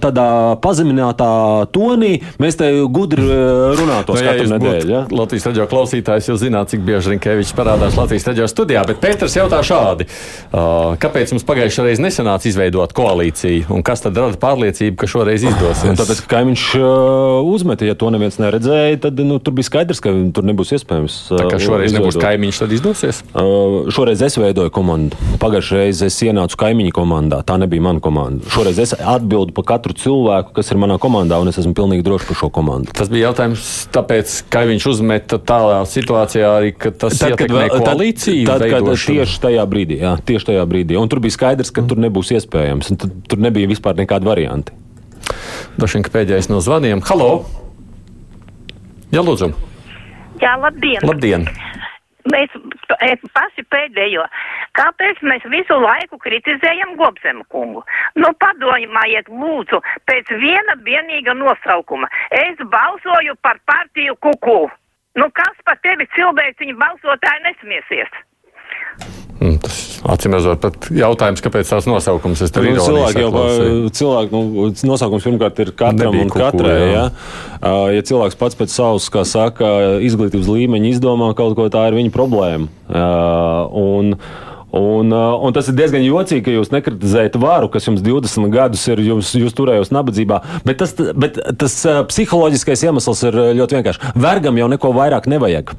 tādā 0.02 0.28
pazeminātā 0.64 1.32
tonī 1.74 2.14
mēs 2.42 2.58
te 2.60 2.70
gudri 2.92 3.26
runātu 3.78 4.18
skatos 4.18 4.50
no, 4.50 4.58
nu, 4.58 4.62
katru 4.62 4.72
nedēļu. 4.72 4.92
Ja? 4.92 5.04
Latvijas 5.22 5.48
raidījuma 5.50 5.70
klausītājs 5.72 6.30
jau 6.32 6.38
zināt, 6.42 6.72
cik 6.74 6.84
bieži 6.88 7.16
Rinkevičs 7.16 7.54
parādās 7.58 7.98
Latvijas 8.00 8.28
raidījuma 8.30 8.52
studijā, 8.52 8.86
bet 8.90 9.02
Pēters 9.04 9.38
jautā 9.38 9.62
šādi. 9.66 10.08
Kāpēc 11.02 11.36
mums 11.36 11.48
pagājušajā 11.48 11.88
reizē 11.88 12.06
nesanāca 12.06 12.50
izveidot 12.50 12.96
koalīciju, 12.98 13.70
un 13.76 13.86
kas 13.92 14.06
tad 14.06 14.18
rada 14.18 14.40
pārliecību, 14.40 14.96
ka 15.00 15.10
šoreiz 15.12 15.44
izdosies? 15.46 16.00
Tāpēc, 16.00 16.24
ka 16.24 16.38
kaimiņš 16.38 16.66
uh, 16.80 17.52
uzmeta, 17.52 17.86
ja 17.88 17.98
to 18.00 18.10
neviens 18.14 18.40
neredzēja, 18.42 19.04
tad 19.08 19.20
nu, 19.28 19.38
tur 19.44 19.56
bija 19.58 19.68
skaidrs, 19.68 20.02
ka 20.04 20.14
tur 20.36 20.48
nebūs 20.48 20.74
iespējams. 20.78 21.18
Uh, 21.30 21.42
Tā 21.42 21.50
kā 21.52 21.60
šoreiz 21.62 21.92
izveidot. 21.92 22.08
nebūs 22.08 22.20
kaimiņš, 22.22 22.62
tad 22.64 22.76
izdosies? 22.78 23.22
Uh, 23.36 23.92
šoreiz 23.92 24.24
es 24.26 24.38
veidoju 24.40 24.72
komandu. 24.74 25.20
Pagājušajā 25.42 25.82
reizē 25.92 26.08
es 26.12 26.20
ienācu 26.24 26.58
kaimiņu 26.62 26.94
komandā. 26.96 27.42
Tā 27.48 27.58
nebija 27.62 27.84
mana 27.84 28.02
komanda. 28.04 28.48
Šoreiz 28.52 28.80
es 28.82 28.94
atbildu 28.96 29.56
par 29.58 29.68
katru 29.74 29.96
cilvēku, 29.98 30.54
kas 30.56 30.72
ir 30.72 30.80
manā 30.82 30.98
komandā, 31.02 31.40
un 31.42 31.52
es 31.52 31.60
esmu 31.62 31.74
pilnīgi 31.78 32.06
drošs 32.06 32.30
par 32.30 32.40
šo 32.42 32.52
komandu. 32.54 32.94
Tas 32.96 33.12
bija 33.12 33.30
jautājums 33.30 33.68
tāpēc, 33.94 34.36
ka 34.54 34.64
viņš 34.70 34.88
uzmeta 34.92 35.40
tādā 35.52 35.82
situācijā 35.90 36.54
arī, 36.62 36.74
ka 36.78 36.94
tas 37.04 37.18
kad, 37.20 37.44
koalīciju. 37.50 38.48
Tad, 38.48 38.66
kad 38.72 38.92
tieši 38.94 39.42
tajā 39.48 39.68
brīdī, 39.70 40.00
jā, 40.04 40.16
tieši 40.32 40.52
tajā 40.52 40.66
brīdī. 40.70 41.00
Un 41.02 41.12
tur 41.12 41.24
bija 41.24 41.36
skaidrs, 41.36 41.74
ka 41.74 41.84
mm. 41.84 41.92
tur 41.92 42.04
nebūs 42.06 42.34
iespējams. 42.38 42.94
Tur 43.32 43.42
nebija 43.42 43.70
vispār 43.72 43.81
nekāda 43.82 44.30
varianti. 44.30 44.78
Droši 45.78 45.98
vien, 45.98 46.06
ka 46.06 46.14
pēdējais 46.14 46.52
no 46.52 46.62
zvaniem. 46.64 47.04
Halo! 47.08 47.32
Jā, 49.12 49.24
lūdzu! 49.26 49.52
Jā, 50.42 50.56
labdien! 50.60 51.04
Labdien! 51.08 51.48
mēs 52.30 52.54
paši 53.34 53.64
pēdējo, 53.72 54.26
kāpēc 54.78 55.22
mēs 55.26 55.46
visu 55.54 55.78
laiku 55.82 56.20
kritizējam 56.22 56.96
Gobzemu 57.00 57.46
kungu? 57.54 57.84
Nu, 58.16 58.32
padomājiet, 58.44 59.30
lūdzu, 59.30 59.82
pēc 60.10 60.34
viena 60.42 60.78
vienīga 60.86 61.36
nosaukuma. 61.38 62.10
Es 62.30 62.62
balsoju 62.62 63.38
par 63.42 63.62
partiju 63.66 64.18
kuku. 64.22 64.70
Nu, 65.20 65.28
kas 65.36 65.56
par 65.68 65.80
tevi 65.84 66.08
cilvēciņu 66.16 66.78
balsotāji 66.80 67.48
nesmiesies? 67.48 68.20
Mm, 69.42 69.58
tas 69.64 69.91
acīm 70.10 70.36
redzot, 70.36 70.62
pat 70.64 70.88
jautājums, 70.96 71.44
kāpēc 71.46 71.72
tās 71.72 71.88
nosaukums 71.90 72.42
ir 72.42 72.52
tāds. 72.54 72.82
Cilvēki 72.86 73.24
jau 73.24 73.32
cilvēki, 74.00 74.34
nu, 74.36 74.68
nosaukums 74.90 75.28
pirmkārt 75.28 75.62
ir 75.64 75.74
katram 75.74 76.16
Nebija 76.16 76.28
un 76.28 76.32
kuku, 76.34 76.44
katrai. 76.44 76.78
Jā. 76.80 77.04
Ja? 77.62 77.74
ja 77.96 78.06
cilvēks 78.10 78.40
pats 78.40 78.58
pēc 78.60 78.74
savas, 78.74 79.10
kā 79.14 79.26
saka, 79.28 79.72
izglītības 80.06 80.50
līmeņa 80.50 80.94
izdomā 80.96 81.32
kaut 81.38 81.58
ko, 81.60 81.68
tā 81.74 81.88
ir 81.92 82.00
viņa 82.00 82.14
problēma. 82.16 82.70
Un, 83.78 84.16
Un, 84.72 85.12
uh, 85.12 85.36
un 85.44 85.52
tas 85.52 85.68
ir 85.68 85.76
diezgan 85.76 86.04
jocīgi, 86.06 86.46
ka 86.46 86.54
jūs 86.54 86.72
nekritizējat 86.72 87.36
varu, 87.42 87.68
kas 87.72 87.90
jums 87.90 88.04
20 88.06 88.48
gadus 88.54 88.86
ir, 88.88 89.02
jums, 89.04 89.34
jūs 89.36 89.56
turējos 89.58 89.92
nabadzībā. 89.92 90.40
Bet 90.64 90.80
tas, 90.80 90.96
bet 90.96 91.40
tas 91.60 91.76
uh, 91.84 92.02
psiholoģiskais 92.08 92.86
iemesls 92.88 93.24
ir 93.28 93.36
uh, 93.36 93.50
ļoti 93.58 93.78
vienkāršs. 93.78 94.12
Vergam 94.16 94.60
jau 94.62 94.70
neko 94.72 94.94
vairāk 94.96 95.28
nevajag. 95.32 95.74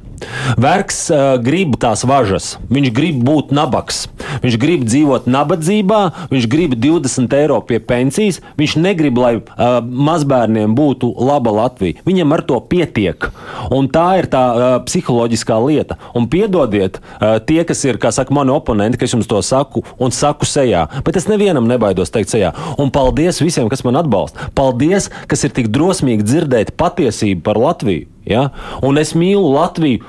Vergs 0.61 1.07
uh, 1.09 1.33
grib 1.41 1.73
tās 1.81 2.05
važas, 2.05 2.53
viņš 2.69 2.91
grib 2.93 3.17
būt 3.25 3.49
nabaks, 3.55 4.05
viņš 4.45 4.59
grib 4.61 4.85
dzīvot 4.85 5.25
nabadzībā, 5.25 6.01
viņš 6.29 6.47
grib 6.53 6.77
20 6.77 7.33
eiro 7.39 7.57
pie 7.65 7.81
pensijas, 7.81 8.43
viņš 8.61 8.77
negrib, 8.77 9.17
lai 9.17 9.33
uh, 9.39 9.79
mazbērniem 9.81 10.77
būtu 10.77 11.09
laba 11.17 11.55
Latvija. 11.63 12.05
Viņam 12.05 12.37
ar 12.37 12.45
to 12.45 12.61
pietiek. 12.69 13.31
Un 13.73 13.89
tā 13.89 14.05
ir 14.21 14.29
tā 14.29 14.43
uh, 14.53 14.77
psiholoģiskā 14.85 15.57
lieta. 15.65 15.97
Un 16.13 16.29
piedodiet, 16.29 17.01
uh, 17.17 17.39
tie, 17.41 17.63
kas 17.67 17.83
ir, 17.89 17.97
kā 17.97 18.13
saka, 18.13 18.35
mani 18.37 18.53
oponenti, 18.53 18.82
oponenti, 18.83 18.99
ka 18.99 19.05
es 19.07 19.13
jums 19.13 19.27
to 19.27 19.39
saku 19.41 19.83
un 19.99 20.11
saku 20.11 20.45
sejā. 20.45 20.87
Bet 21.03 21.17
es 21.17 21.27
nevienam 21.27 21.67
nebaidos 21.67 22.11
teikt 22.11 22.33
sejā. 22.33 22.53
Un 22.77 22.91
paldies 22.91 23.41
visiem, 23.41 23.69
kas 23.69 23.83
man 23.83 23.95
atbalsta. 24.01 24.49
Paldies, 24.55 25.09
kas 25.27 25.43
ir 25.43 25.53
tik 25.55 25.71
drosmīgi 25.73 26.23
dzirdēt 26.23 26.75
patiesību 26.77 27.43
par 27.43 27.57
Latviju. 27.57 28.07
Ja? 28.27 28.49
Un 28.83 28.99
es 28.99 29.13
mīlu 29.15 29.53
Latviju 29.53 30.03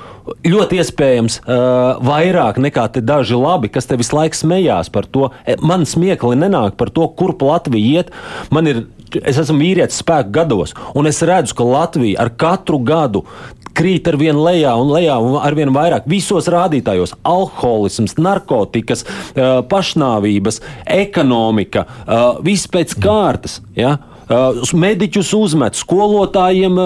ļoti 0.47 0.81
iespējams 0.81 1.41
uh, 1.43 2.01
vairāk 2.05 2.59
nekā 2.63 2.89
daži 3.05 3.37
labi, 3.37 3.69
kas 3.69 3.87
te 3.87 3.99
visu 4.01 4.17
laiku 4.17 4.39
smējās 4.39 4.91
par 4.91 5.07
to. 5.07 5.31
E, 5.45 5.59
man 5.61 5.85
smiekli 5.87 6.39
nenāk 6.41 6.79
par 6.81 6.91
to, 6.95 7.07
kurp 7.19 7.45
Latvija 7.45 8.01
iet. 8.01 8.15
Man 8.55 8.71
ir, 8.71 8.87
es 9.21 9.39
esmu 9.43 9.61
vīrietis 9.61 10.01
spēku 10.01 10.33
gados, 10.35 10.73
un 10.97 11.11
es 11.11 11.21
redzu, 11.23 11.59
ka 11.59 11.67
Latvija 11.69 12.25
ar 12.25 12.33
katru 12.41 12.81
gadu 12.81 13.27
krīt 13.75 14.09
ar 14.11 14.19
vien 14.21 14.39
lejā 14.39 14.73
un 14.81 14.93
lejā 14.95 15.19
un 15.23 15.37
ar 15.43 15.57
vien 15.59 15.73
vairāk 15.75 16.09
visos 16.11 16.49
rādītājos- 16.53 17.15
alkoholisms, 17.37 18.17
narkotikas, 18.17 19.05
uh, 19.05 19.63
pašnāvības, 19.69 20.61
ekonomika, 20.87 21.87
uh, 22.07 22.41
viss 22.43 22.67
pēc 22.67 22.97
kārtas. 22.99 23.61
Ja? 23.77 23.99
Uh, 24.25 24.63
mediķus 24.73 25.35
uzmet, 25.37 25.77
skolotājiem 25.77 26.79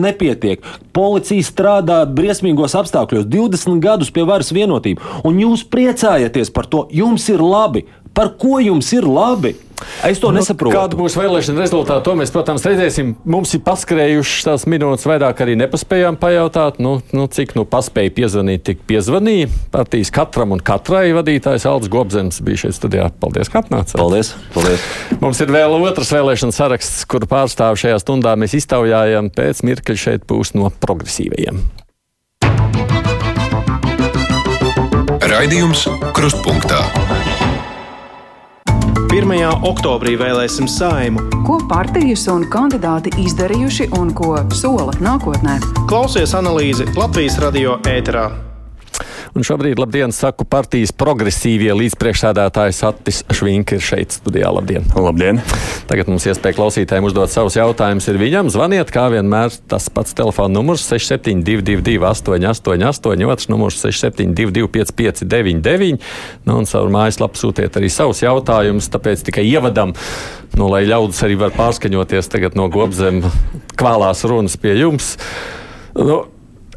nepietiek. 0.00 0.62
Policija 0.96 1.44
strādā 1.44 1.98
briesmīgos 2.08 2.72
apstākļos, 2.78 3.26
20 3.28 3.80
gadus 3.84 4.10
pie 4.10 4.24
varas 4.24 4.50
vienotību, 4.50 5.24
un 5.28 5.36
jūs 5.38 5.66
priecājaties 5.68 6.50
par 6.50 6.64
to. 6.64 6.86
Jums 6.90 7.28
ir 7.28 7.44
labi. 7.44 7.84
Par 8.14 8.34
ko 8.40 8.58
jums 8.62 8.92
ir 8.96 9.06
labi? 9.08 9.54
Es 10.02 10.18
to 10.18 10.30
nu, 10.32 10.40
nesaprotu. 10.40 10.74
Kāda 10.74 10.98
būs 10.98 11.14
vēlēšana 11.18 11.62
rezultāti, 11.62 12.02
to 12.06 12.14
mēs, 12.18 12.32
protams, 12.34 12.64
redzēsim. 12.66 13.12
Mums 13.28 13.52
ir 13.54 13.62
paskrējušas 13.66 14.46
tās 14.48 14.66
minūtes, 14.70 15.06
vairāk 15.06 15.42
arī 15.44 15.54
nepaspējām 15.60 16.18
pajautāt, 16.18 16.80
nu, 16.82 16.96
nu, 17.14 17.26
cik 17.30 17.54
nu 17.58 17.64
paspēja 17.68 18.14
piezvanīt, 18.16 18.64
tik 18.66 18.82
piezvanīja. 18.90 19.50
Partijas 19.74 20.10
katram 20.14 20.56
un 20.56 20.62
katrai 20.64 21.12
vadītājs 21.16 21.68
Aldis 21.70 21.92
Gobzems 21.94 22.42
bija 22.46 22.64
šeit 22.64 22.78
studijā. 22.78 23.08
Paldies, 23.22 23.50
ka 23.52 23.62
atnācāt. 23.62 23.98
Paldies, 23.98 24.34
paldies. 24.54 24.86
Mums 25.22 25.42
ir 25.44 25.54
vēl 25.54 25.78
otrs 25.78 26.14
vēlēšana 26.16 26.54
saraksts, 26.54 27.04
kuru 27.10 27.30
pārstāvu 27.30 27.78
šajā 27.78 28.02
stundā 28.02 28.34
mēs 28.38 28.58
iztaujājam. 28.58 29.30
Pēc 29.34 29.62
mirkļa 29.66 29.98
šeit 30.08 30.26
būs 30.30 30.56
no 30.58 30.72
progresīvajiem. 30.82 31.62
Raidījums 35.28 35.84
Krustpunktā. 36.16 36.80
1. 39.18 39.64
oktobrī 39.66 40.12
vēlēsim 40.14 40.68
saimu. 40.70 41.24
Ko 41.46 41.56
partijas 41.70 42.28
un 42.30 42.44
kandidāti 42.52 43.10
izdarījuši 43.18 43.88
un 43.98 44.12
ko 44.14 44.36
sola 44.54 44.94
nākotnē? 45.02 45.58
Klausies 45.90 46.36
analīzi 46.38 46.86
Latvijas 46.94 47.40
radio 47.42 47.80
ēterā. 47.82 48.28
Un 49.38 49.44
šobrīd, 49.46 49.78
labdien, 49.78 50.10
saku 50.10 50.42
partijas 50.50 50.90
progresīvie 50.98 51.70
līdzpriekšsēdētājs 51.78 52.80
Attis 52.88 53.20
Švink 53.38 53.70
ir 53.76 53.82
šeit 53.86 54.16
studijā. 54.16 54.48
Labdien! 54.50 54.88
Labdien! 54.98 55.36
Tagad 55.86 56.08
mums 56.10 56.24
iespēja 56.26 56.56
klausītājiem 56.56 57.04
uzdot 57.06 57.30
savus 57.30 57.54
jautājumus. 57.54 58.08
Ir 58.10 58.16
viņam 58.18 58.48
zvaniet, 58.50 58.90
kā 58.90 59.04
vienmēr, 59.12 59.54
tas 59.70 59.86
pats 59.94 60.16
telefona 60.18 60.50
numurs 60.56 60.82
6722, 60.90 62.00
888, 62.02 63.22
otrs 63.30 63.46
numurs 63.52 63.78
672, 63.84 64.66
559, 64.74 66.02
nu, 66.42 66.56
un 66.58 66.66
caur 66.66 66.90
mājaslapu 66.96 67.38
sūtiet 67.38 67.78
arī 67.78 67.92
savus 67.94 68.24
jautājumus. 68.24 68.90
Tāpēc 68.90 69.22
tikai 69.28 69.44
ievadam, 69.46 69.92
nu, 70.58 70.66
lai 70.72 70.82
ļaudis 70.90 71.22
arī 71.28 71.38
var 71.44 71.54
pārskaņoties 71.54 72.32
tagad 72.34 72.58
no 72.58 72.66
gobzem 72.74 73.22
kvēlās 73.78 74.26
runas 74.26 74.58
pie 74.58 74.74
jums. 74.80 75.14
Nu, 75.94 76.24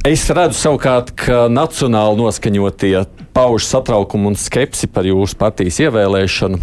Es 0.02 0.24
redzu 0.34 0.58
savukārt, 0.58 1.12
ka 1.14 1.44
nacionāli 1.54 2.18
noskaņotie 2.24 3.04
pauž 3.38 3.68
satraukumu 3.70 4.32
un 4.32 4.38
skepsi 4.40 4.88
par 4.90 5.06
jūsu 5.06 5.38
partijas 5.38 5.78
ievēlēšanu. 5.84 6.58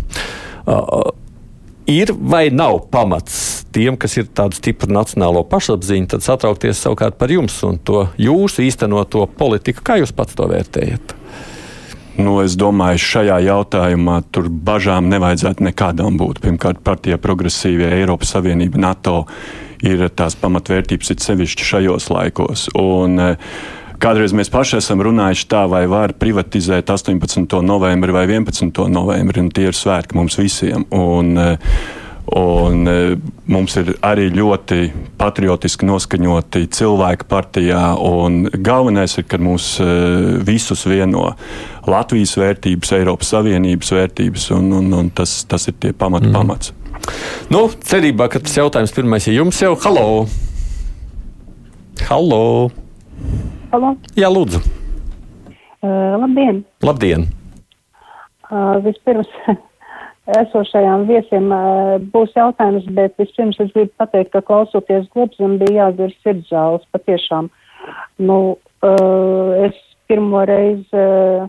Uh, 0.66 1.12
ir 1.86 2.10
vai 2.18 2.48
nav 2.50 2.80
pamats 2.90 3.62
tiem, 3.70 3.94
kas 3.94 4.18
ir 4.18 4.26
tādu 4.34 4.58
stipru 4.58 4.90
nacionālo 4.90 5.44
pašapziņu, 5.46 6.08
tad 6.16 6.26
satraukties 6.26 6.82
savukārt 6.82 7.14
par 7.20 7.30
jums 7.30 7.60
un 7.68 7.78
to 7.78 8.08
jūsu 8.18 8.66
īstenoto 8.66 9.22
politiku? 9.38 9.86
Kā 9.86 10.00
jūs 10.02 10.10
pats 10.18 10.34
to 10.34 10.50
vērtējat? 10.50 11.14
Nu, 12.18 12.40
es 12.42 12.58
domāju, 12.58 12.98
šajā 12.98 13.38
jautājumā 13.46 14.18
tur 14.34 14.50
bažām 14.50 15.06
nevajadzētu 15.14 15.62
nekādām 15.68 16.18
būt. 16.18 16.42
Pirmkārt, 16.42 16.82
partija 16.82 17.22
progresīvie 17.22 17.92
Eiropas 18.00 18.34
Savienība, 18.34 18.82
NATO 18.82 19.20
ir 19.86 20.06
tās 20.16 20.36
pamatvērtības, 20.38 21.12
it 21.14 21.24
sevišķi 21.24 21.68
šajos 21.72 22.08
laikos. 22.14 22.68
Un, 22.78 23.18
eh, 23.20 23.52
Kādreiz 23.98 24.30
mēs 24.30 24.46
paši 24.46 24.76
esam 24.78 25.00
runājuši 25.02 25.46
tā, 25.50 25.64
vai 25.66 25.80
var 25.90 26.12
privatizēt 26.14 26.86
18. 26.86 27.62
novembri 27.66 28.12
vai 28.14 28.28
11. 28.28 28.86
novembri, 28.86 29.40
un 29.40 29.50
tie 29.50 29.64
ir 29.66 29.74
svētki 29.74 30.14
mums 30.14 30.38
visiem. 30.38 30.84
Un, 30.94 31.36
eh, 31.36 31.56
Un 32.36 32.84
e, 32.84 33.16
mums 33.48 33.76
ir 33.80 33.94
arī 34.04 34.26
ļoti 34.34 34.90
patriotiski 35.20 35.86
noskaņoti 35.88 36.66
cilvēki 36.76 37.24
partijā. 37.28 37.80
Galvenais 38.64 39.16
ir, 39.16 39.24
ka 39.30 39.40
mūs 39.40 39.70
e, 39.80 39.86
visus 40.44 40.84
vieno 40.88 41.30
Latvijas 41.88 42.36
vērtības, 42.36 42.92
Eiropas 42.98 43.32
Savienības 43.32 43.94
vērtības, 43.96 44.50
un, 44.58 44.72
un, 44.76 44.92
un 45.00 45.08
tas, 45.08 45.40
tas 45.48 45.70
ir 45.70 45.78
tie 45.80 45.94
pamata 45.96 46.28
mm. 46.28 46.36
pamats. 46.36 46.74
Nu, 47.48 47.66
cerībā, 47.90 48.28
ka 48.28 48.42
tas 48.44 48.56
jautājums 48.58 48.92
pirmais 48.92 49.24
ir 49.28 49.38
jums 49.38 49.60
jau. 49.62 49.72
Halo! 49.84 50.26
Halo! 52.08 52.42
Halo. 53.72 53.94
Jā, 54.16 54.28
lūdzu! 54.32 54.60
Uh, 55.78 56.18
labdien! 56.20 56.62
Labdien! 56.84 57.26
Uh, 58.48 58.78
vispirms 58.84 59.28
esošajām 60.42 61.06
viesiem 61.08 61.50
uh, 61.52 61.96
būs 62.12 62.32
jautājums, 62.36 62.86
bet 62.96 63.16
vispirms 63.20 63.60
es 63.64 63.72
gribu 63.74 63.92
pateikt, 64.00 64.32
ka 64.32 64.44
klausoties 64.44 65.08
globzam 65.14 65.58
bija 65.60 65.88
jādzir 65.88 66.14
sirdzāles 66.24 66.84
patiešām. 66.96 67.50
Nu, 68.20 68.38
uh, 68.84 69.52
es 69.68 69.76
pirmo 70.08 70.44
reizi 70.48 70.96
uh, 70.96 71.48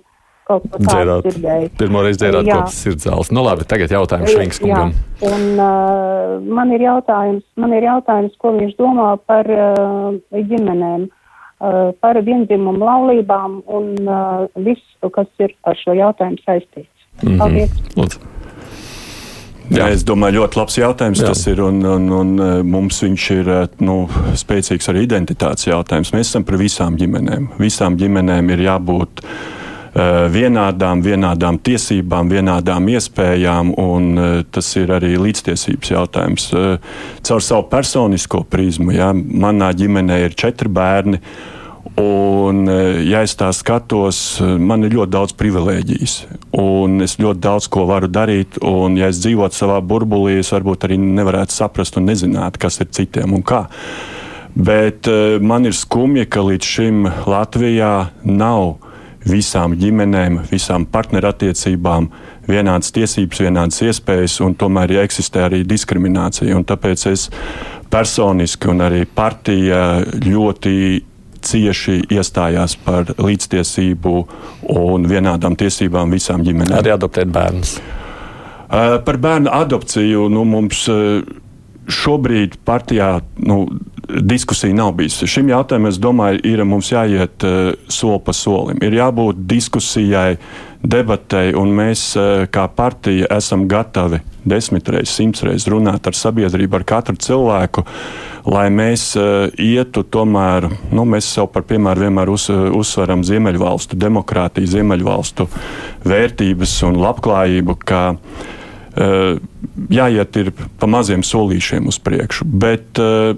kaut 0.50 0.66
ko 0.72 0.82
tādu 0.82 1.20
dzirdēju. 1.28 1.70
Pirmo 1.80 2.02
reizi 2.06 2.24
dzirdēt, 2.24 2.50
kāds 2.50 2.80
ir 2.90 2.98
zāles. 3.04 3.30
Nu 3.36 3.44
labi, 3.46 3.68
tagad 3.70 3.94
jautājums 3.94 4.34
Švinks 4.34 4.62
kungam. 4.64 4.96
Un 5.30 5.46
uh, 5.60 6.40
man 6.58 6.74
ir 6.76 6.86
jautājums, 6.88 7.46
man 7.60 7.76
ir 7.78 7.86
jautājums, 7.86 8.36
ko 8.42 8.56
viņš 8.58 8.74
domā 8.80 9.12
par 9.30 9.50
uh, 9.54 10.18
ģimenēm, 10.34 11.06
uh, 11.10 11.92
par 12.02 12.22
viendzimumu 12.26 12.82
laulībām 12.82 13.62
un 13.68 13.94
uh, 14.08 14.48
visu, 14.66 15.14
kas 15.14 15.30
ir 15.44 15.54
ar 15.70 15.78
šo 15.80 15.96
jautājumu 16.00 16.42
saistīts. 16.46 17.08
Mm 17.22 17.30
-hmm. 17.30 17.40
Paldies! 17.44 17.96
Lūdzu. 18.00 18.26
Jā. 19.70 19.84
Jā, 19.84 19.88
es 19.94 20.02
domāju, 20.02 20.40
ļoti 20.40 20.58
labs 20.58 20.78
jautājums 20.78 21.20
Jā. 21.22 21.28
tas 21.28 21.48
ir. 21.48 21.60
Un, 21.62 21.84
un, 21.86 22.10
un 22.10 22.30
mums 22.66 23.04
viņš 23.04 23.26
ir 23.36 23.52
nu, 23.86 24.10
spēcīgs 24.34 24.90
arī 24.90 25.04
identitātes 25.06 25.68
jautājums. 25.68 26.10
Mēs 26.14 26.32
esam 26.32 26.44
par 26.44 26.58
visām 26.58 26.98
ģimenēm. 26.98 27.48
Visām 27.60 27.98
ģimenēm 28.00 28.50
ir 28.50 28.64
jābūt 28.66 29.22
uh, 29.22 29.59
vienādām, 29.96 31.02
vienādām 31.02 31.60
tiesībām, 31.64 32.30
vienādām 32.30 32.90
iespējām, 32.94 33.74
un 33.78 34.18
eh, 34.18 34.42
tas 34.52 34.76
ir 34.78 34.92
arī 34.94 35.16
līdztiesības 35.18 35.92
jautājums. 35.92 36.50
Eh, 36.54 36.78
caur 37.26 37.42
savu 37.42 37.68
personisko 37.70 38.44
prizmu, 38.50 38.94
ja, 38.94 39.14
manā 39.14 39.72
ģimenē 39.74 40.24
ir 40.26 40.36
četri 40.36 40.70
bērni. 40.70 41.22
Un, 42.00 42.68
eh, 42.70 43.02
ja 43.10 43.24
es 43.26 43.36
tā 43.36 43.50
skatos, 43.56 44.40
man 44.60 44.84
ir 44.84 44.94
ļoti 44.94 45.12
daudz 45.16 45.34
privilēģijas, 45.40 46.16
un 46.60 47.02
es 47.02 47.18
ļoti 47.18 47.40
daudz 47.40 47.68
ko 47.68 47.88
varu 47.90 48.08
darīt. 48.08 48.62
Un, 48.62 48.98
ja 48.98 49.10
es 49.10 49.20
dzīvotu 49.24 49.58
savā 49.58 49.82
burbulī, 49.82 50.40
es 50.40 50.54
varbūt 50.54 50.86
arī 50.88 51.00
nevarētu 51.02 51.56
saprast 51.56 51.98
un 51.98 52.06
nezināt, 52.06 52.58
kas 52.58 52.80
ir 52.80 52.92
citiem 52.92 53.34
un 53.34 53.44
kā. 53.44 53.66
Bet 54.56 55.06
man 55.46 55.68
ir 55.70 55.76
skumji, 55.78 56.26
ka 56.26 56.42
līdz 56.42 56.66
šim 56.66 57.04
Latvijā 57.30 58.10
nav 58.26 58.80
visām 59.30 59.76
ģimenēm, 59.80 60.42
visām 60.52 60.86
partnerattiecībām 60.90 62.10
vienādas 62.50 62.94
tiesības, 62.96 63.44
vienādas 63.46 63.82
iespējas, 63.86 64.40
un 64.46 64.56
tomēr 64.60 64.98
ja 64.98 65.06
eksistē 65.08 65.46
arī 65.48 65.64
diskriminācija. 65.68 66.56
Un 66.58 66.66
tāpēc 66.68 67.06
es 67.12 67.28
personiski 67.90 68.72
un 68.72 68.84
arī 68.86 69.06
partija 69.06 70.02
ļoti 70.26 70.76
cieši 71.40 72.02
iestājās 72.12 72.76
par 72.84 73.14
līdztiesību 73.16 74.16
un 74.76 75.08
vienādām 75.10 75.56
tiesībām 75.60 76.12
visām 76.12 76.44
ģimenēm. 76.46 76.80
Arī 76.82 76.94
adoptēt 76.96 77.32
bērnus. 77.34 77.78
Par 78.70 79.18
bērnu 79.18 79.50
adopciju 79.50 80.28
nu, 80.30 80.44
mums 80.46 80.84
šobrīd 81.90 82.60
partijā 82.68 83.16
nu, 83.50 83.64
diskusija 84.10 84.74
nav 84.74 84.94
bijusi. 84.98 85.28
Šim 85.28 85.50
jautājumam, 85.52 85.90
es 85.90 86.00
domāju, 86.02 86.42
ir 86.48 86.64
mums 86.66 86.92
jāiet 86.92 87.46
uh, 87.46 87.74
soli 87.92 88.22
pa 88.26 88.34
solim. 88.34 88.82
Ir 88.86 88.98
jābūt 88.98 89.44
diskusijai, 89.50 90.38
debatei, 90.80 91.52
un 91.58 91.74
mēs 91.76 92.04
uh, 92.18 92.46
kā 92.52 92.66
partija 92.72 93.28
esam 93.36 93.68
gatavi 93.70 94.22
desmit 94.50 94.88
reizes, 94.90 95.18
simts 95.18 95.44
reizes 95.44 95.68
runāt 95.70 96.08
ar 96.08 96.16
sabiedrību, 96.16 96.80
ar 96.80 96.86
katru 96.88 97.20
cilvēku, 97.20 97.84
lai 98.50 98.68
mēs 98.74 99.12
uh, 99.20 99.50
ietu 99.60 100.06
tomēr, 100.08 100.70
nu, 100.96 101.06
mēs 101.10 101.28
sev 101.36 101.50
par 101.54 101.68
piemēru 101.70 102.08
vienmēr 102.08 102.32
uz, 102.34 102.48
uzsveram 102.50 103.26
Ziemeļvalstu 103.28 104.00
demokrātiju, 104.00 104.72
Ziemeļvalstu 104.78 105.50
vērtības 106.08 106.78
un 106.88 107.02
labklājību, 107.04 107.78
ka 107.84 108.02
uh, 108.16 109.36
jāiet 109.92 110.42
ir 110.42 110.54
pa 110.80 110.90
maziem 110.90 111.26
solīšiem 111.28 111.92
uz 111.92 112.00
priekšu. 112.04 112.48
Bet, 112.48 113.04
uh, 113.04 113.36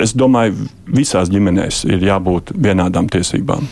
es 0.00 0.14
domāju, 0.16 0.68
visās 0.86 1.30
ģimenēs 1.32 1.84
ir 1.88 2.04
jābūt 2.08 2.54
vienādām 2.56 3.08
tiesībām. 3.12 3.68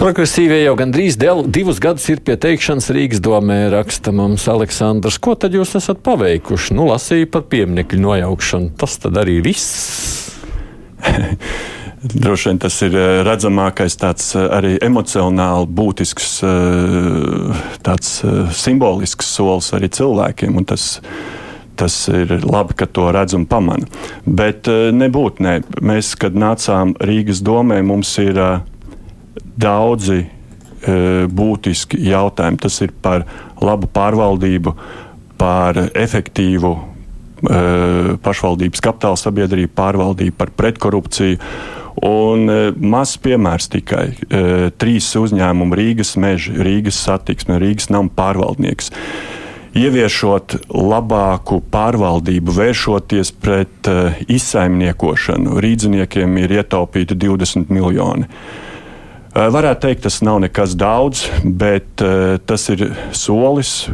Progresīvie 0.00 0.62
jau 0.62 0.72
gandrīz 0.80 1.18
del, 1.20 1.42
divus 1.44 1.76
gadus 1.82 2.06
ir 2.08 2.22
pie 2.24 2.38
teikšanas 2.40 2.88
Rīgas 2.96 3.20
domē, 3.20 3.58
raksta 3.74 4.14
mums 4.16 4.46
Aleksandrs. 4.48 5.18
Ko 5.20 5.34
tad 5.36 5.52
jūs 5.52 5.74
esat 5.76 6.00
paveikuši? 6.06 6.72
Nu, 6.78 6.86
lasīju 6.88 7.28
par 7.34 7.44
pieminiektu 7.52 8.00
nojaukšanu. 8.00 8.72
Tas 8.80 8.96
tad 9.02 9.20
arī 9.20 9.42
viss. 9.44 10.30
Droši 12.00 12.48
vien 12.48 12.58
tas 12.62 12.78
ir 12.80 12.94
eh, 12.96 13.20
redzamākais, 13.28 13.98
tāds 14.00 14.30
eh, 14.32 14.46
arī 14.56 14.70
emocionāli 14.80 15.68
būtisks, 15.68 16.30
eh, 16.48 17.60
tāds 17.84 18.14
simbolisks 18.56 19.28
solis 19.36 19.68
arī 19.76 19.92
cilvēkiem. 19.92 20.56
Un 20.56 20.64
tas 20.72 20.94
tas 21.80 21.96
ir 22.12 22.34
labi, 22.44 22.76
ka 22.76 22.86
to 22.86 23.08
redz 23.14 23.34
un 23.36 23.46
pamana. 23.48 23.88
Bet 24.26 24.68
eh, 24.70 24.90
nebūtu, 24.94 25.44
ne. 25.46 25.60
Mēs, 25.84 26.12
kad 26.20 26.36
nācām 26.36 26.94
Rīgas 27.00 27.42
domē, 27.44 27.80
mums 27.86 28.12
ir 28.20 28.36
eh, 28.36 28.60
daudzi 29.60 30.20
eh, 30.20 31.24
būtiski 31.40 32.02
jautājumi. 32.10 32.60
Tas 32.60 32.80
ir 32.84 32.94
par 33.02 33.26
labu 33.62 33.90
pārvaldību, 33.90 34.76
par 35.40 35.86
efektīvu 35.96 36.76
pašvaldības 37.40 38.82
kapitāla 38.84 39.16
sabiedrību 39.16 39.72
pārvaldību, 39.72 40.34
par 40.36 40.50
pretkorupciju. 40.52 41.38
Un 42.04 42.52
mazs 42.92 43.16
piemērs 43.24 43.70
tikai 43.72 44.02
trīs 44.76 45.08
uzņēmumi- 45.16 45.78
Rīgas 45.80 46.12
meža, 46.20 46.52
Rīgas 46.60 47.00
satiksme, 47.00 47.56
Rīgas 47.62 47.88
nama 47.88 48.12
pārvaldnieks 48.12 48.92
ieviešot 49.76 50.56
labāku 50.74 51.60
pārvaldību, 51.70 52.54
vēršoties 52.56 53.32
pret 53.42 53.90
uh, 53.90 54.18
izsaimniekošanu. 54.30 55.60
Rīdziniekiem 55.62 56.38
ir 56.42 56.56
ietaupīti 56.60 57.16
20 57.18 57.70
miljoni. 57.74 58.26
Uh, 59.30 59.46
varētu 59.54 59.86
teikt, 59.86 60.04
tas 60.08 60.20
nav 60.26 60.40
nekas 60.42 60.74
daudz, 60.78 61.28
bet 61.44 62.02
uh, 62.02 62.40
tas 62.46 62.66
ir 62.74 62.88
solis, 63.14 63.86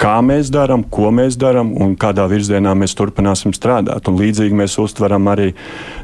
kā 0.00 0.16
mēs 0.24 0.50
darām, 0.50 0.82
ko 0.82 1.12
mēs 1.14 1.38
darām 1.38 1.74
un 1.78 1.94
kādā 2.00 2.26
virzienā 2.30 2.74
mēs 2.74 2.96
turpināsim 2.98 3.54
strādāt. 3.54 4.10
Un 4.10 4.18
līdzīgi 4.18 4.56
mēs 4.56 4.78
uztveram 4.82 5.30
arī 5.30 5.52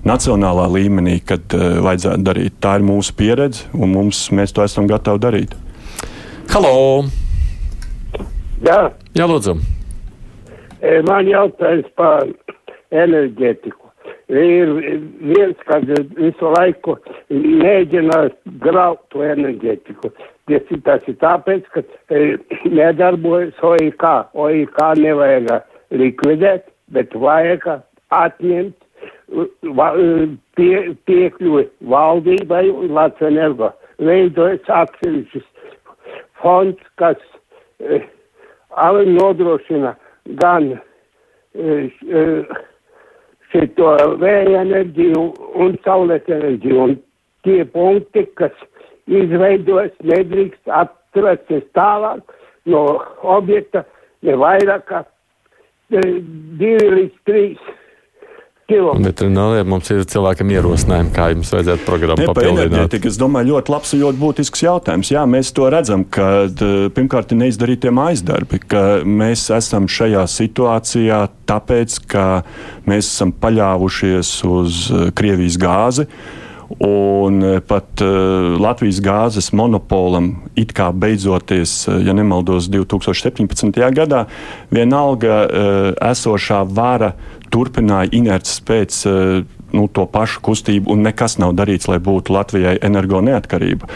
nacionālā 0.06 0.70
līmenī, 0.78 1.18
kad 1.26 1.58
uh, 1.58 1.80
vajadzētu 1.86 2.30
darīt. 2.30 2.58
Tā 2.62 2.78
ir 2.78 2.86
mūsu 2.86 3.16
pieredze, 3.18 3.66
un 3.74 3.96
mums, 3.96 4.28
mēs 4.30 4.54
to 4.54 4.66
esam 4.66 4.86
gatavi 4.90 5.24
darīt. 5.26 5.62
Halo! 6.52 7.25
Jā. 8.64 8.78
Jā, 9.16 9.26
lūdzu. 9.28 9.56
E, 10.80 11.00
man 11.04 11.28
jautājums 11.28 11.88
par 11.98 12.24
enerģētiku. 12.94 13.82
Ir 14.32 14.72
viens, 15.22 15.58
kas 15.68 15.84
visu 16.16 16.52
laiku 16.56 16.96
mēģina 17.30 18.22
graut 18.64 19.02
to 19.12 19.22
enerģētiku. 19.26 20.10
Tas 20.86 21.04
ir 21.10 21.18
tāpēc, 21.20 21.68
ka 21.74 21.84
e, 22.08 22.38
nedarbojas 22.70 23.60
OIK. 23.60 24.08
OIK 24.32 24.80
nevajag 25.02 25.52
likvidēt, 25.92 26.66
bet 26.96 27.14
vajag 27.14 27.68
atņemt 28.14 28.76
pie, 30.56 30.74
piekļuvi 31.04 31.68
valdībai 31.92 32.66
un 32.72 32.94
Latvijas 32.96 33.32
energo. 33.34 33.72
Veidojas 34.00 34.68
atsevišķs 34.80 35.46
fonds, 36.40 36.82
kas 37.00 37.20
e, 38.76 39.06
nodrošina 39.16 39.94
gan 40.40 40.70
e, 40.72 40.78
e, 41.56 42.22
šito 43.52 43.92
vēja 44.20 44.62
enerģiju 44.64 45.26
un 45.64 45.76
saules 45.84 46.26
enerģiju. 46.28 46.78
Un 46.86 46.96
tie 47.46 47.64
punkti, 47.72 48.26
kas 48.38 48.54
izveidojas, 49.06 49.94
nedrīkst 50.02 50.72
atrasties 50.72 51.66
tālāk 51.78 52.22
no 52.66 52.84
objekta 53.22 53.84
ne 54.26 54.34
vairāk 54.40 54.86
kā 54.90 55.02
e, 55.02 56.02
divi 56.60 56.92
līdz 56.98 57.18
trīs 57.28 57.74
Veterinārija 58.66 59.62
mums 59.62 59.86
ir 59.94 60.00
cilvēkam 60.10 60.48
ierosinājumi, 60.50 61.12
kā 61.14 61.28
jums 61.30 61.52
vajadzētu 61.54 61.84
programmu 61.86 62.24
ne, 62.24 62.30
papildināt. 62.32 62.96
Es 62.98 63.18
domāju, 63.20 63.52
ļoti 63.52 63.70
labs 63.70 63.92
un 63.94 64.00
ļoti 64.00 64.18
būtisks 64.18 64.64
jautājums. 64.64 65.10
Jā, 65.14 65.22
mēs 65.30 65.52
to 65.54 65.68
redzam, 65.70 66.02
ka 66.02 66.48
pirmkārt 66.96 67.30
ir 67.30 67.38
neizdarītie 67.44 67.92
aizdarbi, 67.94 68.58
ka 68.66 68.82
mēs 69.06 69.44
esam 69.54 69.86
šajā 69.86 70.24
situācijā 70.32 71.20
tāpēc, 71.46 72.00
ka 72.10 72.24
mēs 72.90 73.12
esam 73.12 73.30
paļāvušies 73.38 74.32
uz 74.50 74.82
Krievijas 75.14 75.60
gāzi. 75.62 76.08
Un 76.82 77.38
pat 77.62 78.02
uh, 78.02 78.56
Latvijas 78.58 78.98
gāzes 78.98 79.52
monopolam 79.54 80.32
it 80.58 80.72
kā 80.74 80.88
beidzoties, 80.90 81.84
ja 82.02 82.10
nemaldos, 82.10 82.66
2017. 82.74 83.70
gadā, 83.94 84.24
vienalga 84.74 85.36
uh, 85.46 85.86
esošā 86.10 86.64
vara 86.66 87.12
uh, 87.14 87.35
turpināja 87.56 88.12
inerces 88.16 88.60
pēc 88.66 89.02
eh, 89.08 89.44
nu, 89.76 89.88
to 89.92 90.06
pašu 90.08 90.42
kustību, 90.46 90.92
un 90.92 91.02
nekas 91.08 91.38
nav 91.42 91.56
darīts, 91.58 91.88
lai 91.90 91.98
būtu 92.02 92.32
Latvijai 92.36 92.76
energo 92.86 93.20
neatkarība. 93.24 93.88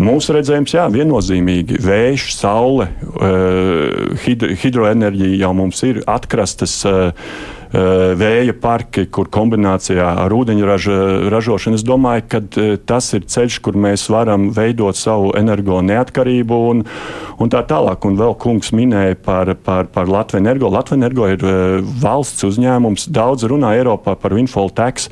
Mūsu 0.00 0.34
redzējums, 0.38 0.74
jā, 0.78 0.86
viennozīmīgi 0.94 1.82
vējš, 1.84 2.30
saule, 2.38 2.88
eh, 2.88 4.16
hidro, 4.24 4.54
hidroenerģija 4.62 5.42
jau 5.44 5.54
mums 5.60 5.84
ir 5.90 6.04
atkrastas 6.08 6.78
Eh, 6.90 7.12
vēja 7.70 8.54
parki, 8.58 9.04
kur 9.12 9.28
kombinācijā 9.30 10.06
ar 10.24 10.32
ūdeņraža 10.34 10.96
ražošanu. 11.30 11.78
Es 11.78 11.84
domāju, 11.86 12.24
ka 12.30 12.40
eh, 12.42 12.72
tas 12.82 13.12
ir 13.14 13.26
ceļš, 13.30 13.60
kur 13.64 13.78
mēs 13.78 14.08
varam 14.10 14.48
veidot 14.54 14.98
savu 14.98 15.30
energo 15.38 15.80
neatkarību 15.86 16.60
un, 16.72 16.82
un 17.38 17.52
tā 17.52 17.62
tālāk. 17.68 18.06
Un 18.08 18.18
vēl 18.18 18.34
kungs 18.42 18.72
minēja 18.76 19.18
par, 19.22 19.54
par, 19.54 19.90
par 19.94 20.10
Latviju 20.10 20.42
energo. 20.42 20.72
Latvija 20.72 20.98
energo 21.02 21.30
ir 21.30 21.46
eh, 21.46 21.78
valsts 22.02 22.46
uzņēmums. 22.50 23.08
Daudz 23.14 23.46
runā 23.50 23.76
Eiropā 23.78 24.16
par 24.18 24.34
windfall 24.34 24.74
tax 24.74 25.10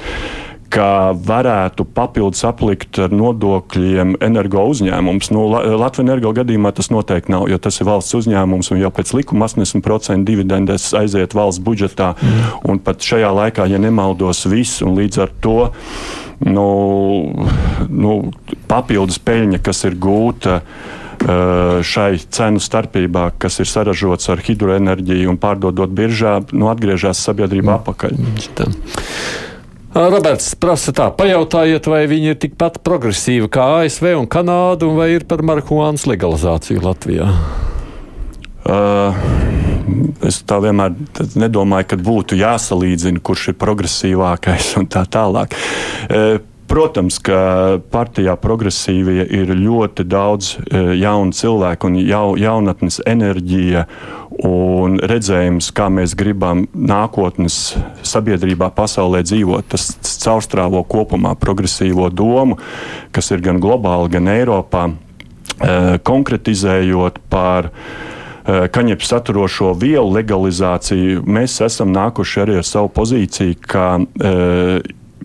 ka 0.72 1.14
varētu 1.16 1.86
papildus 1.96 2.44
aplikt 2.48 3.00
ar 3.00 3.12
nodokļiem 3.14 4.18
energo 4.24 4.66
uzņēmums. 4.72 5.30
Nu, 5.32 5.46
Latvijas 5.54 6.04
energo 6.04 6.32
gadījumā 6.36 6.72
tas 6.76 6.90
noteikti 6.92 7.32
nav, 7.32 7.48
jo 7.48 7.58
tas 7.62 7.80
ir 7.80 7.88
valsts 7.88 8.16
uzņēmums 8.20 8.72
un 8.74 8.82
jau 8.82 8.92
pēc 8.94 9.14
likuma 9.16 9.48
80% 9.48 10.28
dividendes 10.28 10.90
aiziet 10.98 11.36
valsts 11.36 11.64
budžetā. 11.64 12.12
Mm. 12.20 12.46
Un 12.68 12.82
pat 12.84 13.04
šajā 13.04 13.32
laikā, 13.40 13.68
ja 13.72 13.80
nemaldos, 13.80 14.44
viss 14.50 14.84
un 14.84 14.98
līdz 14.98 15.24
ar 15.24 15.34
to 15.42 15.58
nu, 16.44 16.68
nu, 17.88 18.14
papildus 18.70 19.18
peļņa, 19.24 19.62
kas 19.64 19.84
ir 19.88 19.98
gūta 19.98 20.60
šai 21.18 22.12
cenu 22.30 22.62
starpībā, 22.62 23.24
kas 23.42 23.58
ir 23.58 23.66
saražots 23.66 24.30
ar 24.30 24.38
hidroenerģiju 24.44 25.32
un 25.32 25.40
pārdodot 25.40 25.90
biržā, 25.90 26.38
nu, 26.52 26.70
atgriežas 26.70 27.24
sabiedrībā 27.26 27.80
mm. 27.80 27.84
Roberts 29.94 30.52
prasa 30.60 30.92
tā, 30.92 31.08
pajautājiet, 31.16 31.86
vai 31.88 32.02
viņi 32.10 32.34
ir 32.34 32.40
tikpat 32.42 32.82
progresīvi 32.84 33.48
kā 33.52 33.64
ASV 33.80 34.10
un 34.18 34.28
Kanāda, 34.30 34.84
un 34.84 34.98
vai 35.00 35.14
ir 35.14 35.24
par 35.28 35.40
marihuānas 35.46 36.04
legalizāciju 36.10 36.84
Latvijā? 36.84 37.30
Uh, 38.68 39.16
es 40.28 40.42
tā 40.44 40.58
vienmēr 40.60 40.92
nedomāju, 41.40 41.88
ka 41.88 42.00
būtu 42.04 42.36
jāsalīdzina, 42.36 43.22
kurš 43.24 43.54
ir 43.54 43.58
progresīvākais 43.62 44.74
un 44.82 44.90
tā 44.92 45.06
tālāk. 45.08 45.56
Uh, 46.08 46.36
Protams, 46.68 47.16
ka 47.24 47.78
partijā 47.88 48.34
progresīvie 48.36 49.22
ir 49.38 49.54
ļoti 49.56 50.04
daudz 50.04 50.50
e, 50.58 50.80
jaunu 51.00 51.32
cilvēku 51.32 51.88
un 51.88 51.94
jau, 52.02 52.26
jaunatnes 52.36 53.00
enerģija 53.08 53.86
un 54.44 54.98
redzējums, 55.00 55.70
kā 55.72 55.86
mēs 55.88 56.12
gribam 56.18 56.66
nākotnes 56.76 57.56
sabiedrībā, 58.04 58.68
pasaulē 58.76 59.22
dzīvot. 59.24 59.70
Tas 59.72 59.94
caurstrāvo 60.26 60.82
kopumā 60.84 61.32
progresīvo 61.40 62.10
domu, 62.12 62.60
kas 63.16 63.32
ir 63.32 63.40
gan 63.48 63.62
globāli, 63.64 64.12
gan 64.18 64.28
Eiropā, 64.34 64.84
e, 64.92 65.80
konkretizējot 66.04 67.22
par 67.32 67.70
e, 67.72 68.68
kaņepes 68.76 69.14
saturošo 69.16 69.72
vielu 69.80 70.12
legalizāciju, 70.20 71.24
mēs 71.24 71.62
esam 71.64 71.96
nākuši 71.96 72.44
arī 72.44 72.60
ar 72.60 72.70
savu 72.76 72.92
pozīciju, 73.00 73.56
ka 73.64 73.88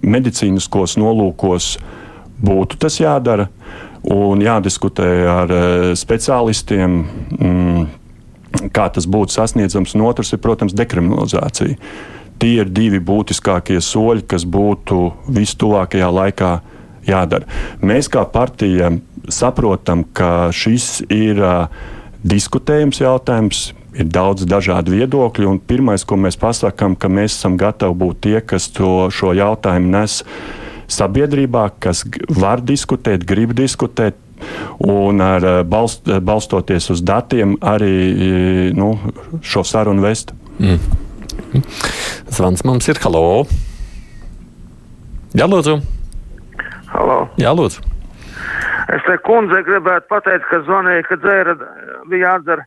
medicīniskos 0.04 0.98
nolūkos 1.00 1.74
būtu 2.44 2.80
tas 2.82 3.00
jādara 3.00 3.48
un 4.12 4.42
jādiskutē 4.44 5.10
ar 5.32 5.54
eh, 5.54 5.92
speciālistiem. 5.98 7.04
Mm, 7.40 7.86
kā 8.74 8.86
tas 8.94 9.08
būtu 9.10 9.34
sasniedzams, 9.34 9.96
un 9.98 10.04
otrs 10.06 10.34
ir, 10.36 10.42
protams, 10.44 10.76
dekriminalizācija. 10.78 11.78
Tie 12.42 12.52
ir 12.60 12.70
divi 12.70 13.00
būtiskākie 13.02 13.80
soļi, 13.82 14.28
kas 14.30 14.46
būtu 14.46 15.00
vistuvākajā 15.34 16.10
laikā 16.14 16.52
jādara. 17.08 17.48
Mēs 17.82 18.10
kā 18.12 18.24
partija 18.30 18.92
saprotam, 19.32 20.04
ka 20.14 20.52
šis 20.54 21.04
ir 21.14 21.40
uh, 21.42 21.66
diskutējums 22.24 23.02
jautājums, 23.04 23.64
ir 23.94 24.10
daudz 24.10 24.48
dažādu 24.50 24.96
viedokļu. 24.98 25.58
Pirmais, 25.68 26.06
ko 26.06 26.18
mēs 26.20 26.38
pasakām, 26.40 26.98
ka 26.98 27.10
mēs 27.12 27.38
esam 27.38 27.58
gatavi 27.62 27.98
būt 28.04 28.22
tie, 28.26 28.38
kas 28.42 28.70
to, 28.74 29.10
šo 29.14 29.34
jautājumu 29.38 29.94
nes 29.94 30.22
sabiedrībā, 30.92 31.70
kas 31.82 32.04
var 32.30 32.62
diskutēt, 32.62 33.26
grib 33.28 33.56
diskutēt. 33.58 34.20
Un 34.84 35.22
ar 35.24 35.46
eh, 35.48 35.62
balst, 35.64 36.10
balstoties 36.20 36.90
uz 36.92 37.04
datiem, 37.06 37.56
arī 37.64 37.94
eh, 37.96 38.66
nu, 38.76 38.98
šo 39.46 39.64
sarunu 39.64 40.04
vest. 40.04 40.34
Mm. 40.60 40.82
Zvans 42.34 42.66
mums 42.68 42.90
ir 42.92 43.00
halo. 43.06 43.46
Jā, 45.34 45.48
lūdzu. 45.50 45.80
Halo. 46.92 47.24
Jā, 47.40 47.54
lūdzu. 47.56 47.88
Es 48.94 49.06
te 49.08 49.16
kundzei 49.24 49.64
gribētu 49.66 50.10
pateikt, 50.12 50.46
ka 50.52 50.60
zvanīja, 50.68 51.06
ka 51.08 51.18
dzēra 51.24 51.56
bija 52.12 52.34
jādzer 52.34 52.66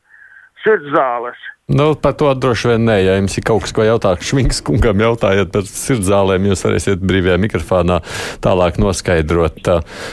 sirdzāles. 0.66 1.38
Nu, 1.66 1.94
par 1.98 2.14
to 2.14 2.28
droši 2.38 2.68
vien 2.70 2.84
nē. 2.86 3.00
Ja 3.02 3.16
jums 3.16 3.34
ir 3.38 3.46
kaut 3.46 3.64
kas, 3.64 3.72
ko 3.74 3.86
jautāt 3.86 4.22
Švinks 4.22 4.60
kungam, 4.66 5.00
jautājiet 5.02 5.50
par 5.54 5.66
sirdzālēm, 5.66 6.46
jūs 6.52 6.62
varēsiet 6.62 7.02
brīvajā 7.02 7.40
mikrofonā 7.42 8.02
tālāk 8.44 8.78
noskaidrot. 8.82 9.58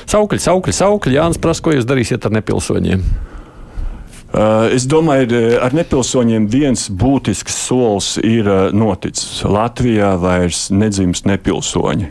Saukļi, 0.09 0.41
saukļi, 0.47 0.73
saukļi. 0.79 1.19
Jānis 1.19 1.41
prasa, 1.41 1.65
ko 1.65 1.75
jūs 1.75 1.85
darīsiet 1.89 2.25
ar 2.25 2.33
nepilsoņiem? 2.39 3.05
Uh, 4.33 4.65
es 4.73 4.87
domāju, 4.89 5.29
ar 5.61 5.75
nepilsoņiem 5.77 6.47
viens 6.49 6.87
būtisks 6.89 7.53
solis 7.67 8.15
ir 8.17 8.49
uh, 8.49 8.71
noticis. 8.73 9.43
Latvijā 9.45 10.15
vairs 10.17 10.71
nedzimst 10.73 11.29
nepilsoņi. 11.29 12.09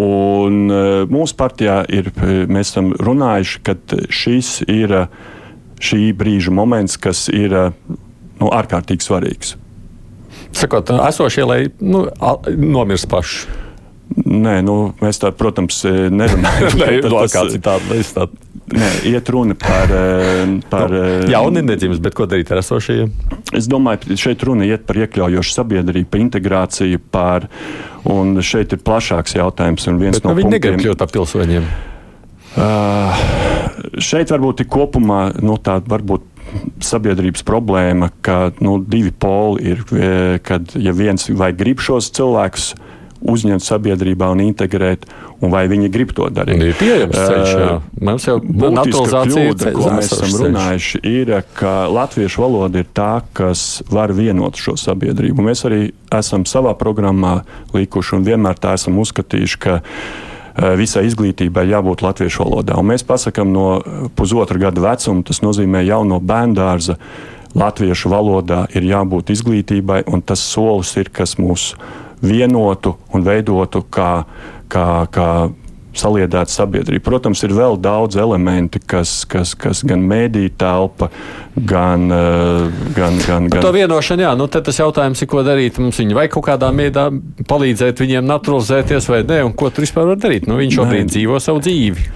Un 0.00 0.62
uh, 0.72 1.02
mūsu 1.12 1.36
partijā 1.36 1.82
ir, 1.92 2.08
mēs 2.48 2.72
esam 2.72 2.94
runājuši, 2.96 3.60
ka 3.68 3.76
šis 4.08 4.62
ir 4.64 4.96
šī 5.80 6.10
brīža 6.18 6.52
moments, 6.54 6.98
kas 7.00 7.26
ir 7.32 7.54
nu, 7.54 8.50
ārkārtīgi 8.50 9.06
svarīgs. 9.06 9.56
Sakot, 10.56 10.90
esošie, 11.08 11.44
lai 11.46 11.62
nu, 11.84 12.06
nomirst 12.56 13.08
paši. 13.10 13.66
Nē, 14.18 14.60
nu, 14.64 14.74
mēs 15.04 15.20
tā, 15.20 15.30
protams, 15.36 15.82
nerunājam 15.84 16.78
par 17.12 17.32
tādu. 17.62 18.46
Nē, 18.68 18.88
iet 19.08 19.28
runa 19.32 19.54
par. 19.56 19.92
par 20.68 20.92
no, 20.92 21.28
jauni 21.32 21.62
nedzimis, 21.64 22.00
bet 22.04 22.16
ko 22.16 22.26
darīt 22.28 22.50
ar 22.52 22.60
esošajiem? 22.60 23.12
Es 23.56 23.68
domāju, 23.70 24.16
šeit 24.20 24.44
runa 24.44 24.66
iet 24.68 24.84
par 24.88 25.00
iekļaujošu 25.04 25.54
sabiedrību, 25.54 26.08
par 26.12 26.24
integrāciju, 26.24 27.00
par, 27.12 27.48
un 28.08 28.36
šeit 28.44 28.74
ir 28.76 28.82
plašāks 28.84 29.38
jautājums. 29.38 29.88
Bet, 29.88 30.20
no 30.24 30.34
nu, 30.34 30.40
viņi 30.42 30.56
negrib 30.56 30.82
kļūt 30.84 31.00
par 31.04 31.12
pilsoņiem. 31.16 31.70
Uh, 32.58 33.57
šeit 34.02 34.32
varbūt 34.34 34.64
ir 34.64 34.70
kopumā 34.72 35.22
nu, 35.42 35.58
tāda 35.62 35.90
varbūt 35.94 36.26
sabiedrības 36.84 37.44
problēma, 37.46 38.10
ka 38.24 38.50
nu, 38.64 38.78
divi 38.80 39.12
poli 39.12 39.74
ir, 39.74 39.82
kad 40.44 40.76
ja 40.78 40.94
viens 40.96 41.28
vai 41.36 41.52
grib 41.56 41.82
šos 41.84 42.12
cilvēkus 42.16 42.72
uzņemt 43.18 43.64
sabiedrībā 43.64 44.28
un 44.30 44.44
integrēt, 44.44 45.08
un 45.42 45.50
vai 45.50 45.64
viņi 45.70 45.88
grib 45.90 46.12
to 46.14 46.28
darīt. 46.30 46.62
Ir 46.62 46.76
pieejams 46.78 47.16
ceļš, 47.16 47.50
jā. 47.50 47.72
Mums 48.06 48.28
jau 48.28 48.36
naturalizācija 48.46 49.48
kļūda, 49.48 49.72
ko 49.74 49.90
mēs 49.96 50.12
esam 50.14 50.36
runājuši, 50.44 51.02
ir, 51.10 51.34
ka 51.58 51.74
latviešu 51.90 52.44
valoda 52.44 52.84
ir 52.84 52.88
tā, 52.94 53.10
kas 53.34 53.82
var 53.90 54.14
vienot 54.14 54.58
šo 54.58 54.76
sabiedrību. 54.78 55.48
Mēs 55.50 55.66
arī 55.66 55.82
esam 56.14 56.46
savā 56.48 56.76
programmā 56.78 57.40
likuši 57.74 58.20
un 58.20 58.26
vienmēr 58.30 58.62
tā 58.62 58.78
esam 58.78 59.02
uzskatījuši, 59.02 59.62
ka 59.66 59.80
Eh, 59.80 60.27
visai 60.78 61.06
izglītībai 61.08 61.68
jābūt 61.70 62.02
latviešu 62.02 62.44
valodā. 62.44 62.78
Un 62.80 62.90
mēs 62.90 63.04
pasakām 63.06 63.52
no 63.54 63.66
pusotra 64.18 64.58
gada 64.58 64.82
vecuma, 64.82 65.24
tas 65.26 65.42
nozīmē 65.44 65.84
jau 65.86 66.02
no 66.08 66.20
bērndārza. 66.20 66.98
Latviešu 67.58 68.10
valodā 68.12 68.66
ir 68.76 68.84
jābūt 68.84 69.32
izglītībai, 69.32 70.02
un 70.12 70.22
tas 70.22 70.42
solis 70.44 70.92
ir, 71.00 71.08
kas 71.14 71.38
mūs 71.40 71.72
vienotu 72.22 72.96
un 73.14 73.24
veidotu 73.24 73.84
kā, 73.90 74.24
kā, 74.68 75.06
kā 75.14 75.28
saliedēta 76.00 76.52
sabiedrība. 76.52 77.04
Protams, 77.08 77.42
ir 77.46 77.54
vēl 77.56 77.78
daudz 77.82 78.18
elementi, 78.20 78.80
kas, 78.80 79.22
kas, 79.28 79.54
kas 79.58 79.84
gan 79.88 80.04
mēdīja 80.08 80.54
telpa, 80.60 81.10
gan. 81.58 82.08
Uh, 82.08 82.88
gan, 82.94 83.18
gan, 83.26 83.48
gan... 83.50 83.62
To 83.64 83.72
vienošanu, 83.74 84.24
jā, 84.26 84.34
nu, 84.38 84.48
tas 84.52 84.80
jautājums 84.80 85.22
ir, 85.22 85.30
ko 85.30 85.42
darīt. 85.46 85.80
Mums 85.82 86.00
viņi 86.00 86.16
vai 86.16 86.28
kaut 86.32 86.46
kādā 86.48 86.70
veidā 86.74 87.08
palīdzēt 87.48 88.02
viņiem 88.04 88.28
naturalizēties, 88.28 89.10
vai 89.12 89.24
nē, 89.28 89.42
un 89.48 89.54
ko 89.58 89.70
tur 89.72 89.86
vispār 89.86 90.08
var 90.12 90.20
darīt. 90.20 90.48
Nu, 90.48 90.58
viņš 90.60 90.80
šobrīd 90.80 91.12
dzīvo 91.14 91.40
savu 91.42 91.62
dzīvi. 91.64 92.08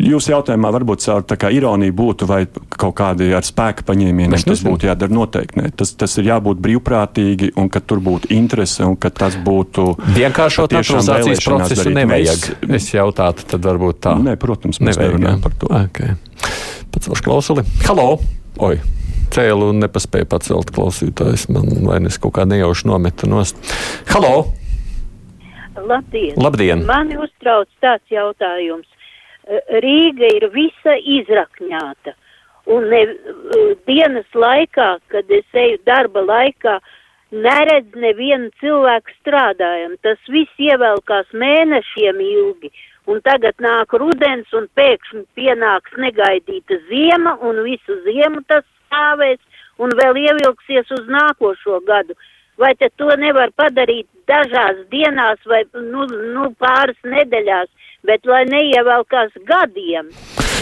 Jūsu 0.00 0.32
jautājumā 0.32 0.70
varbūt 0.72 1.02
caur 1.04 1.24
ironiju 1.52 1.94
būtu, 1.96 2.26
vai 2.28 2.44
kaut 2.48 2.94
kādi 2.96 3.30
ar 3.36 3.44
spēka 3.44 3.84
paņēmieniem 3.88 4.44
tas 4.46 4.62
būtu 4.64 4.88
jādara 4.88 5.12
noteikti. 5.12 5.60
Ne. 5.60 5.72
Tas, 5.76 5.92
tas 5.98 6.14
ir 6.20 6.30
jābūt 6.30 6.60
brīvprātīgi, 6.64 7.52
un 7.60 7.68
ka 7.72 7.82
tur 7.84 8.00
būtu 8.04 8.30
interese, 8.32 8.86
un 8.86 8.96
ka 9.00 9.10
tas 9.12 9.36
būtu. 9.36 9.90
Vienkāršot 10.16 10.72
naturalizācijas 10.78 11.42
procesu 11.44 11.84
darīt. 11.84 11.98
nevajag. 12.00 12.46
Mēs... 12.64 12.76
Es 12.80 12.94
jautātu, 12.94 13.44
tad 13.50 13.66
varbūt 13.66 14.00
tā. 14.06 14.14
Nē, 14.20 14.36
protams, 14.40 14.80
mēs 14.80 14.96
nevajag, 14.96 15.18
nerunājam 15.18 15.44
par 15.44 15.58
to. 15.60 15.72
Okay. 15.80 16.16
Pacelšu 16.94 17.26
klausuli. 17.26 17.66
Halo! 17.84 18.14
Oi! 18.64 18.78
Cēlu 19.30 19.68
un 19.70 19.84
nepaspēju 19.84 20.26
pacelt 20.30 20.72
klausītājs. 20.74 21.50
Man 21.54 21.68
vai 21.86 22.00
nes 22.02 22.16
kaut 22.18 22.34
kā 22.38 22.46
nejauši 22.48 22.88
nometa 22.90 23.28
nost. 23.30 23.60
Halo! 24.10 24.48
Labdien! 25.80 26.34
Labdien. 26.40 26.82
Mani 26.88 27.18
uztrauc 27.20 27.70
tāds 27.82 28.10
jautājums 28.10 28.88
Rīga 29.50 30.30
ir 30.36 30.48
visa 30.54 30.94
izrakņāta. 31.18 32.14
Un 32.70 32.86
ne, 32.92 33.00
dienas 33.88 34.28
laikā, 34.36 34.90
kad 35.10 35.30
es 35.32 35.58
eju 35.58 35.80
darba 35.88 36.22
laikā, 36.22 36.76
neredz 37.30 37.96
nevienu 37.98 38.50
cilvēku 38.60 39.14
strādājam. 39.20 39.96
Tas 40.04 40.20
viss 40.30 40.62
ievelkās 40.62 41.30
mēnešiem 41.32 42.20
ilgi. 42.26 42.70
Un 43.10 43.22
tagad 43.26 43.58
nāk 43.64 43.94
rudens 43.98 44.52
un 44.54 44.68
pēkšņi 44.78 45.24
pienāks 45.34 45.96
negaidīta 45.98 46.78
ziema 46.90 47.34
un 47.46 47.62
visu 47.64 47.96
ziemu 48.04 48.44
tas 48.46 48.66
stāvēs 48.86 49.40
un 49.82 49.94
vēl 49.98 50.20
ievilksies 50.26 50.92
uz 50.94 51.08
nākošo 51.10 51.80
gadu. 51.88 52.14
Vai 52.60 52.74
tad 52.76 52.92
to 53.00 53.08
nevar 53.16 53.52
padarīt 53.56 54.06
dažās 54.28 54.84
dienās 54.92 55.40
vai 55.48 55.62
nu, 55.74 56.04
nu, 56.34 56.50
pāris 56.60 56.98
nedēļās, 57.08 57.70
bet 58.06 58.28
lai 58.28 58.44
neievelkās 58.50 59.32
gadiem. 59.48 60.10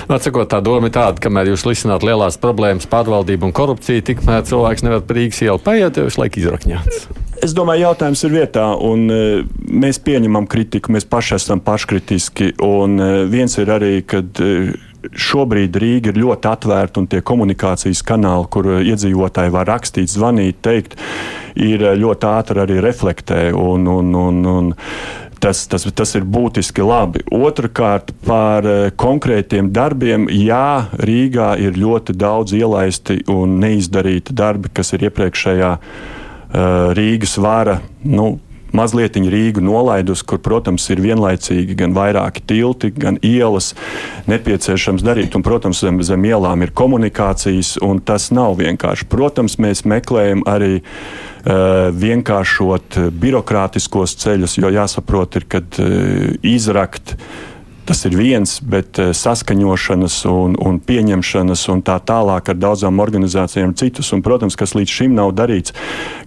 Atsakot, 0.09 0.49
tā 0.49 0.62
doma 0.64 0.88
ir 0.88 0.94
tāda, 0.94 1.20
kamēr 1.20 1.51
jūs 1.51 1.66
risināt 1.68 2.05
lielās 2.07 2.38
problēmas, 2.40 2.86
pārvaldību 2.88 3.51
un 3.51 3.53
korupciju, 3.53 4.05
tikmēr 4.09 4.46
cilvēks 4.49 4.86
nevar 4.86 5.03
prīgs 5.05 5.42
ielu 5.44 5.61
paiet, 5.61 5.99
jo 5.99 6.07
visu 6.07 6.22
laiku 6.22 6.40
izrakņāts. 6.40 7.03
Es 7.44 7.53
domāju, 7.55 7.84
jautājums 7.90 8.24
ir 8.24 8.32
vietā, 8.32 8.64
un 8.88 9.05
uh, 9.12 9.42
mēs 9.68 10.01
pieņemam 10.03 10.49
kritiku, 10.51 10.94
mēs 10.94 11.05
paši 11.07 11.36
esam 11.36 11.61
paškritiski. 11.66 12.55
Un 12.64 12.96
uh, 12.96 13.11
viens 13.30 13.59
ir 13.61 13.70
arī, 13.74 13.92
kad 14.09 14.40
uh, 14.42 14.72
šobrīd 15.14 15.76
Rīga 15.78 16.12
ir 16.12 16.20
ļoti 16.22 16.51
atvērta 16.51 17.03
un 17.03 17.07
tie 17.11 17.22
komunikācijas 17.24 18.03
kanāli, 18.07 18.49
kur 18.51 18.70
iedzīvotāji 18.80 19.55
var 19.55 19.70
rakstīt, 19.70 20.11
zvanīt, 20.12 20.61
teikt, 20.64 20.99
ir 21.55 21.84
ļoti 22.01 22.28
ātri 22.30 22.64
arī 22.64 22.82
reflektē. 22.84 23.49
Un, 23.55 23.88
un, 23.99 24.14
un, 24.26 24.44
un 24.57 24.76
Tas, 25.38 25.61
tas, 25.70 25.84
tas 25.94 26.16
ir 26.18 26.24
būtiski 26.26 26.82
labi. 26.82 27.20
Otrakārt, 27.30 28.11
par 28.26 28.66
konkrētiem 28.99 29.68
darbiem. 29.70 30.24
Jā, 30.34 30.90
Rīgā 30.99 31.53
ir 31.62 31.78
ļoti 31.78 32.16
daudz 32.18 32.57
ielaisti 32.59 33.20
un 33.30 33.61
neizdarīti 33.62 34.34
darbi, 34.34 34.72
kas 34.74 34.90
ir 34.96 35.07
iepriekšējā 35.07 35.70
uh, 35.78 36.90
Rīgas 36.99 37.36
vara. 37.38 37.78
Nu, 38.03 38.32
mazliet 38.77 39.16
Rīgu 39.19 39.62
nolaidus, 39.64 40.23
kur, 40.23 40.39
protams, 40.43 40.87
ir 40.93 41.01
vienlaicīgi 41.03 41.77
gan 41.79 41.95
vairāki 41.97 42.43
tilti, 42.47 42.91
gan 42.95 43.19
ielas 43.25 43.73
nepieciešams 44.29 45.05
darīt. 45.05 45.37
Un, 45.37 45.45
protams, 45.47 45.81
zem, 45.83 46.01
zem 46.07 46.25
ielām 46.29 46.62
ir 46.62 46.75
komunikācijas, 46.77 47.77
un 47.85 48.01
tas 48.01 48.31
nav 48.35 48.59
vienkārši. 48.61 49.09
Protams, 49.11 49.59
mēs 49.62 49.85
meklējam 49.89 50.45
arī 50.49 50.79
uh, 50.81 51.91
vienkāršot 51.95 53.01
birokrātiskos 53.19 54.16
ceļus, 54.23 54.59
jo 54.61 54.73
jāsaprot, 54.75 55.41
ir, 55.41 55.49
kad 55.57 55.81
uh, 55.83 56.35
izrakt 56.47 57.16
Tas 57.89 58.03
ir 58.05 58.12
viens, 58.20 58.59
bet 58.61 58.99
eh, 59.01 59.14
saskaņošanas 59.16 60.18
un, 60.28 60.59
un 60.61 60.76
pieņemšanas 60.84 61.62
un 61.72 61.80
tā 61.80 61.95
tālāk 62.05 62.51
ar 62.53 62.59
daudzām 62.61 63.01
organizācijām 63.01 63.72
citus. 63.80 64.11
Un, 64.12 64.20
protams, 64.20 64.59
kas 64.61 64.74
līdz 64.76 64.93
šim 64.93 65.14
nav 65.16 65.32
darīts, 65.39 65.72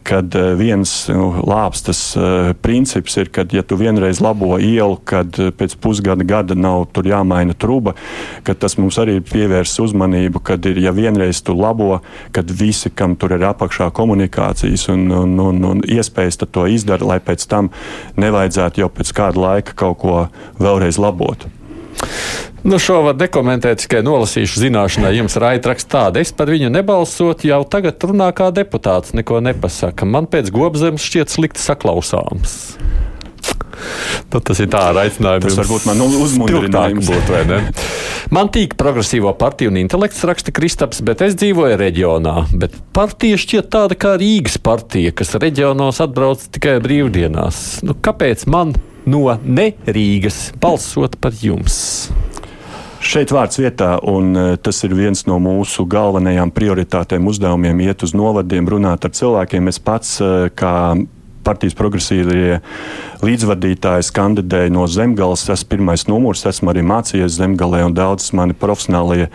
kad 0.02 0.34
eh, 0.34 0.56
viens 0.58 0.90
nu, 1.14 1.28
lāpstas 1.46 2.00
uh, 2.18 2.50
princips 2.66 3.20
ir, 3.22 3.30
ka, 3.30 3.46
ja 3.54 3.62
tu 3.62 3.78
vienreiz 3.78 4.24
labo 4.26 4.56
ielu, 4.58 4.98
kad 5.06 5.38
pēc 5.60 5.76
pusgada 5.84 6.26
gada 6.26 6.58
nav 6.58 6.88
tur 6.96 7.06
jāmaina 7.06 7.54
truba, 7.54 7.94
kad 8.48 8.58
tas 8.58 8.80
mums 8.82 8.98
arī 9.02 9.20
ir 9.20 9.28
pievērsts 9.30 9.84
uzmanību, 9.86 10.42
kad 10.42 10.66
ir, 10.66 10.82
ja 10.82 10.96
vienreiz 10.98 11.44
tu 11.46 11.54
labo, 11.58 12.00
kad 12.34 12.50
visi, 12.50 12.90
kam 12.90 13.14
tur 13.22 13.38
ir 13.38 13.46
apakšā 13.52 13.92
komunikācijas 13.94 14.88
un, 14.96 15.06
un, 15.14 15.38
un, 15.46 15.64
un 15.76 15.86
iespējas, 15.86 16.42
to 16.42 16.66
izdara, 16.74 17.14
lai 17.14 17.22
pēc 17.22 17.46
tam 17.52 17.70
nevajadzētu 18.18 18.82
jau 18.82 18.92
pēc 18.98 19.16
kāda 19.22 19.46
laika 19.46 19.78
kaut 19.78 20.02
ko 20.02 20.22
vēlreiz 20.58 20.98
labot. 21.02 21.51
Nu, 22.62 22.78
šo 22.78 23.00
var 23.08 23.16
dekomentēt 23.18 23.82
tikai 23.82 24.04
nolasīšu 24.06 24.62
zināšanai. 24.62 25.16
Jums 25.18 25.38
raidraksts 25.42 25.90
tāda, 25.90 26.22
es 26.22 26.30
par 26.36 26.52
viņu 26.54 26.70
nebalsot, 26.74 27.46
jau 27.48 27.64
tagad 27.66 28.04
runā 28.06 28.30
kā 28.38 28.52
deputāts, 28.54 29.16
neko 29.18 29.42
nepasaka. 29.42 30.06
Man 30.06 30.30
pēc 30.30 30.54
gobzemes 30.54 31.06
šķiet 31.08 31.34
slikti 31.34 31.64
saklausāms. 31.64 32.60
Nu, 34.32 34.40
tas 34.40 34.62
ir 34.62 34.70
tā 34.72 34.84
aicinājums. 34.94 35.48
Tas 35.50 35.58
varbūt 35.64 35.88
man 35.90 36.04
uzmundrinājums 36.06 37.10
būtu, 37.10 37.34
vai 37.34 37.42
ne? 37.50 37.60
Man 38.32 38.52
tīk 38.54 38.78
progresīvo 38.80 39.34
partiju 39.40 39.74
un 39.74 39.82
intelekts 39.82 40.22
raksta 40.28 40.54
Kristaps, 40.56 41.02
bet 41.04 41.24
es 41.26 41.36
dzīvoju 41.40 41.80
reģionā. 41.82 42.36
Bet 42.62 42.78
partija 42.96 43.40
šķiet 43.42 43.72
tāda 43.74 43.98
kā 44.00 44.14
Rīgas 44.22 44.60
partija, 44.64 45.12
kas 45.18 45.34
reģionos 45.42 46.00
atbrauc 46.06 46.46
tikai 46.54 46.78
brīvdienās. 46.84 47.82
Nu, 47.88 47.98
kāpēc 47.98 48.46
man 48.52 48.76
no 49.06 49.24
ne 49.44 49.72
Rīgas 49.88 50.52
balsot 50.62 51.18
par 51.22 51.36
jums? 51.38 52.10
Šeit 53.02 53.32
vārds 53.34 53.58
vietā, 53.58 53.96
un 54.06 54.36
e, 54.38 54.44
tas 54.62 54.78
ir 54.86 54.94
viens 54.94 55.24
no 55.26 55.40
mūsu 55.42 55.88
galvenajām 55.90 56.52
prioritātēm, 56.54 57.26
uzdevumiem, 57.32 57.80
iet 57.88 58.06
uz 58.06 58.14
novadiem, 58.14 58.68
runāt 58.70 59.08
ar 59.08 59.16
cilvēkiem. 59.18 59.72
Es 59.72 59.82
pats, 59.82 60.20
e, 60.22 60.52
kā 60.54 60.76
partijas 61.42 61.74
progresīvie 61.78 62.60
līdzvadītājs 63.26 64.12
kandidēju 64.14 64.76
no 64.76 64.86
Zemgales. 64.86 65.48
Es 65.48 65.56
esmu 65.58 65.72
pirmais 65.74 66.06
numurs, 66.10 66.46
esmu 66.46 66.70
arī 66.74 66.86
mācījies 66.86 67.40
Zemgalē, 67.40 67.82
un 67.88 67.98
daudzas 67.98 68.36
mani 68.38 68.54
profesionālie 68.58 69.32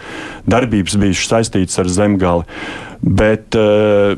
darbības 0.46 0.94
bijušas 1.02 1.32
saistītas 1.34 1.82
ar 1.82 1.90
Zemgali. 1.90 2.46
Bet, 3.02 3.58
uh, 3.58 4.14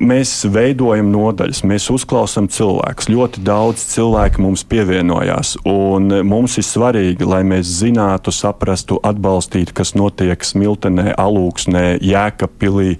mēs 0.00 0.32
veidojam 0.50 1.10
nodaļas, 1.12 1.62
mēs 1.68 1.88
uzklausām 1.92 2.48
cilvēkus. 2.52 3.10
Ļoti 3.12 3.44
daudz 3.44 3.84
cilvēku 3.92 4.42
mums 4.44 4.64
pievienojās. 4.70 5.56
Mums 5.64 6.58
ir 6.60 6.66
svarīgi, 6.66 7.28
lai 7.28 7.42
mēs 7.46 7.70
zinātu, 7.80 8.32
saprastu, 8.34 9.00
atbalstītu, 9.06 9.76
kas 9.76 9.94
notiek 9.98 10.44
Smiltenē, 10.44 11.12
Alūksnē, 11.20 11.86
Jēkabpilī. 12.04 12.96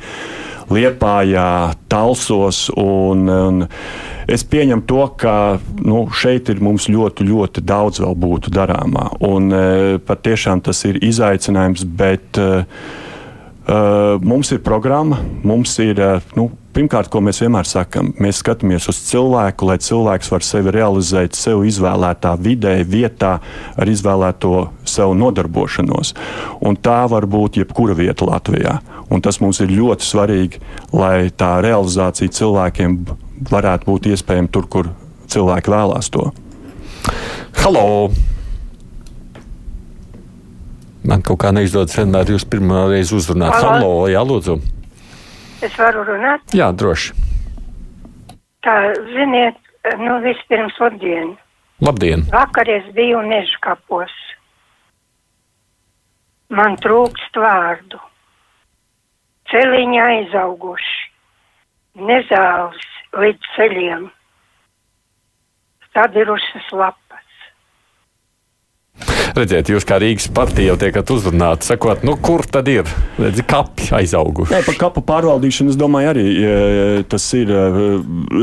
Liepājā, 0.70 1.74
Talsos. 1.90 2.68
Un, 2.78 3.24
un 3.26 3.64
es 4.30 4.44
pieņemu 4.46 4.84
to, 4.86 5.02
ka 5.18 5.34
nu, 5.82 6.04
šeit 6.14 6.52
ir 6.52 6.62
mums 6.62 6.86
ļoti, 6.86 7.26
ļoti 7.26 7.64
daudz 7.66 7.98
vēl 8.04 8.14
būtu 8.22 8.52
darāmā. 8.54 9.08
Un 9.26 9.50
e, 9.50 9.64
patiešām 10.06 10.62
tas 10.62 10.84
ir 10.86 11.00
izaicinājums, 11.02 11.82
bet 11.98 12.38
uh, 12.38 12.62
mums 14.26 14.50
ir 14.50 14.64
programma, 14.66 15.20
mums 15.46 15.76
ir 15.82 16.00
nu, 16.34 16.50
Pirmkārt, 16.70 17.08
ko 17.10 17.18
mēs 17.18 17.40
vienmēr 17.42 17.66
sakām, 17.66 18.12
mēs 18.22 18.44
skatāmies 18.44 18.84
uz 18.92 19.00
cilvēku, 19.08 19.66
lai 19.66 19.74
cilvēks 19.82 20.28
var 20.30 20.44
sevi 20.46 20.70
realizēt 20.76 21.34
sev 21.34 21.64
izvēlētā 21.66 22.36
vidē, 22.38 22.76
vietā, 22.86 23.32
ar 23.74 23.90
izvēlēto 23.90 24.68
sev 24.86 25.16
nodarbošanos. 25.18 26.14
Un 26.62 26.78
tā 26.78 27.00
var 27.10 27.26
būt 27.26 27.58
jebkura 27.58 27.98
vieta 27.98 28.28
Latvijā. 28.28 28.78
Un 29.10 29.18
tas 29.18 29.42
mums 29.42 29.58
ir 29.64 29.74
ļoti 29.74 30.06
svarīgi, 30.06 30.62
lai 30.94 31.32
tā 31.34 31.56
realizācija 31.66 32.38
cilvēkiem 32.38 33.00
varētu 33.50 33.90
būt 33.90 34.12
iespējama 34.14 34.54
tur, 34.54 34.70
kur 34.70 34.92
cilvēki 35.26 35.74
vēlās 35.74 36.14
to. 36.14 36.30
Halo! 37.64 37.88
Man 41.10 41.24
kaut 41.26 41.40
kā 41.42 41.50
neizdodas 41.50 41.96
vienmēr 41.98 42.28
jūs 42.30 42.44
pirmā 42.46 42.84
reize 42.86 43.16
uzrunāt. 43.16 43.56
Halo, 43.58 44.06
jā, 44.06 44.20
lūdzu! 44.22 44.60
Es 45.66 45.74
varu 45.74 46.04
runāt? 46.06 46.44
Jā, 46.54 46.68
droši. 46.70 47.16
Tā, 48.62 48.74
ziniet, 49.10 49.58
nu 49.98 50.20
vispirms 50.22 50.78
labdien. 50.78 51.32
Labdien. 51.82 52.22
Vakar 52.30 52.70
es 52.70 52.86
biju 52.94 53.24
meža 53.26 53.58
kapos. 53.64 54.14
Man 56.54 56.78
trūkst 56.84 57.42
vārdu. 57.42 57.98
Celiņi 59.50 59.98
aizauguši, 60.04 60.98
nezāles 62.06 62.86
līdz 63.18 63.52
ceļiem, 63.56 64.06
sadirušas 65.90 66.70
lapas. 66.70 67.09
Redziet, 69.36 69.70
jūs 69.70 69.86
kā 69.86 70.00
Rīgas 70.02 70.26
partija 70.34 70.72
jau 70.72 70.78
tiekat 70.80 71.10
uzrunāti, 71.14 71.68
sakot, 71.70 72.02
nu 72.06 72.16
kur 72.20 72.42
tad 72.50 72.68
ir? 72.70 72.88
Redzi, 73.20 73.44
kapi 73.46 73.90
aizauguši. 74.00 74.52
Nē, 74.56 74.62
par 74.66 74.78
kapu 74.80 75.02
pārvaldīšanu 75.06 75.72
es 75.72 75.78
domāju 75.78 76.10
arī 76.12 76.24
tas 77.10 77.26
ir 77.38 77.52
e, 77.54 77.64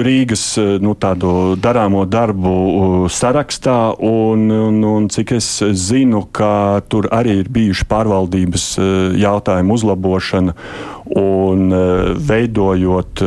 Rīgas 0.07 0.45
e, 0.61 0.67
nu, 0.83 0.95
darāmo 0.97 2.05
darbu 2.07 3.07
sarakstā, 3.11 3.77
un, 3.99 4.47
un, 4.51 4.79
un 4.87 5.09
cik 5.11 5.35
es 5.37 5.49
zinu, 5.87 6.23
ka 6.31 6.81
tur 6.87 7.09
arī 7.13 7.41
ir 7.41 7.51
bijuši 7.53 7.87
pārvaldības 7.91 8.69
e, 8.77 8.91
jautājumu 9.23 9.75
uzlabošana, 9.77 10.55
un 11.17 11.71
veidojot 12.27 13.21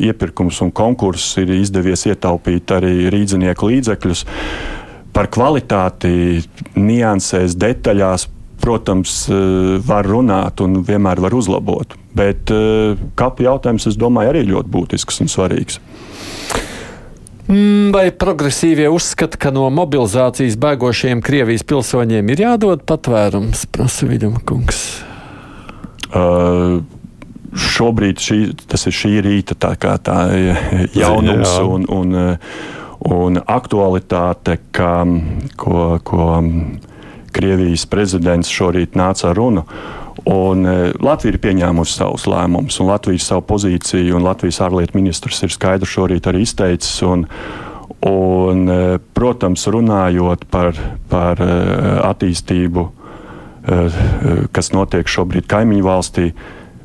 iepirkums 0.00 0.62
un 0.64 0.70
konkursus 0.72 1.42
ir 1.42 1.52
izdevies 1.58 2.06
ietaupīt 2.08 2.72
arī 2.72 3.10
rīdzinieku 3.12 3.68
līdzekļus 3.68 4.24
par 5.12 5.30
kvalitāti, 5.32 6.42
niansēs, 6.78 7.56
detaļās, 7.58 8.28
protams, 8.60 9.24
eh, 9.28 9.78
var 9.86 10.08
runāt 10.08 10.60
un 10.60 10.82
vienmēr 10.84 11.20
var 11.20 11.34
uzlabot. 11.34 11.96
Bet 12.14 12.50
eh, 12.50 12.96
kapu 13.18 13.46
jautājums, 13.46 13.88
es 13.88 13.98
domāju, 13.98 14.34
arī 14.34 14.44
ļoti 14.50 14.70
būtisks 14.70 15.22
un 15.24 15.32
svarīgs. 15.32 15.80
Mm, 17.50 17.90
vai 17.90 18.10
progresīvie 18.14 18.86
uzskata, 18.92 19.38
ka 19.40 19.50
no 19.50 19.64
mobilizācijas 19.74 20.58
bēgošiem 20.60 21.22
Krievijas 21.24 21.66
pilsoņiem 21.66 22.28
ir 22.30 22.44
jādod 22.44 22.84
patvērums, 22.86 23.64
prasa 23.74 24.06
Viļņuma 24.06 24.42
kungs? 24.46 24.84
Uh, 26.10 26.78
šobrīd 27.54 28.22
šī, 28.22 28.38
tas 28.70 28.86
ir 28.86 28.94
šī 28.94 29.12
rīta 29.26 29.56
tā, 29.58 29.72
tā 29.98 30.18
jaunums. 30.94 31.56
un, 31.64 31.88
un, 31.90 32.14
uh, 32.14 32.78
un 33.08 33.40
aktualitāte, 33.46 34.58
ka, 34.76 35.06
ko, 35.56 35.98
ko 36.04 36.28
Krievijas 37.30 37.86
prezidents 37.86 38.50
šorīt 38.50 38.98
nāca 38.98 39.30
ar 39.30 39.38
runu. 39.38 39.64
Un 40.28 40.66
e, 40.66 40.76
Latvija 41.00 41.32
ir 41.32 41.40
pieņēmusi 41.40 42.00
savus 42.00 42.26
lēmumus, 42.28 42.80
un 42.82 42.90
Latvijas 42.90 43.28
savu 43.30 43.44
pozīciju, 43.52 44.16
un 44.18 44.26
Latvijas 44.26 44.60
ārlietu 44.66 44.98
ministrs 44.98 45.40
ir 45.46 45.54
skaidri 45.54 45.88
šorīt 45.88 46.26
arī 46.28 46.42
izteicis. 46.44 46.98
Un, 47.06 47.24
un, 48.06 48.64
e, 48.66 48.98
protams, 49.16 49.68
runājot 49.70 50.44
par, 50.50 50.76
par 51.12 51.40
e, 51.44 51.52
attīstību, 52.10 52.88
kas 54.56 54.70
notiek 54.72 55.06
šobrīd 55.06 55.44
kaimiņu 55.46 55.84
valstī, 55.84 56.30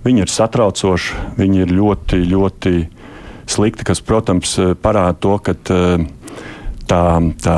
viņi 0.03 0.21
ir 0.25 0.29
satraucoši, 0.29 1.21
viņi 1.39 1.61
ir 1.63 1.71
ļoti, 1.73 2.19
ļoti 2.29 2.73
slikti, 3.51 3.85
kas, 3.87 4.01
protams, 4.01 4.57
eh, 4.59 4.73
parāda 4.75 5.15
to, 5.19 5.37
ka 5.43 5.55
eh, 5.55 6.05
tā, 6.89 7.01
tā 7.43 7.57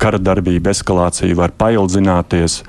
kara 0.00 0.20
darbība, 0.20 0.72
eskalācija 0.74 1.36
var 1.38 1.54
paildzināties. 1.58 2.62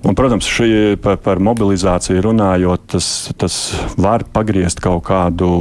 Un, 0.00 0.16
protams, 0.16 0.48
šī, 0.48 0.96
par, 1.02 1.18
par 1.20 1.42
mobilizāciju 1.44 2.22
runājot, 2.24 2.86
tas, 2.94 3.08
tas 3.36 3.56
var 4.00 4.24
pagriezt 4.32 4.80
kaut 4.80 5.04
kādu 5.10 5.58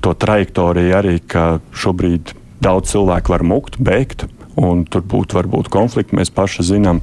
to 0.00 0.14
trajektoriju 0.16 0.94
arī, 0.96 1.18
ka 1.20 1.58
šobrīd 1.76 2.32
daudz 2.64 2.94
cilvēku 2.94 3.34
var 3.34 3.44
mukt, 3.44 3.76
beigt, 3.76 4.24
un 4.56 4.86
tur 4.88 5.04
būtu 5.04 5.36
varbūt 5.36 5.68
konflikti. 5.72 6.16
Mēs 6.16 6.32
paši 6.32 6.64
zinām. 6.70 7.02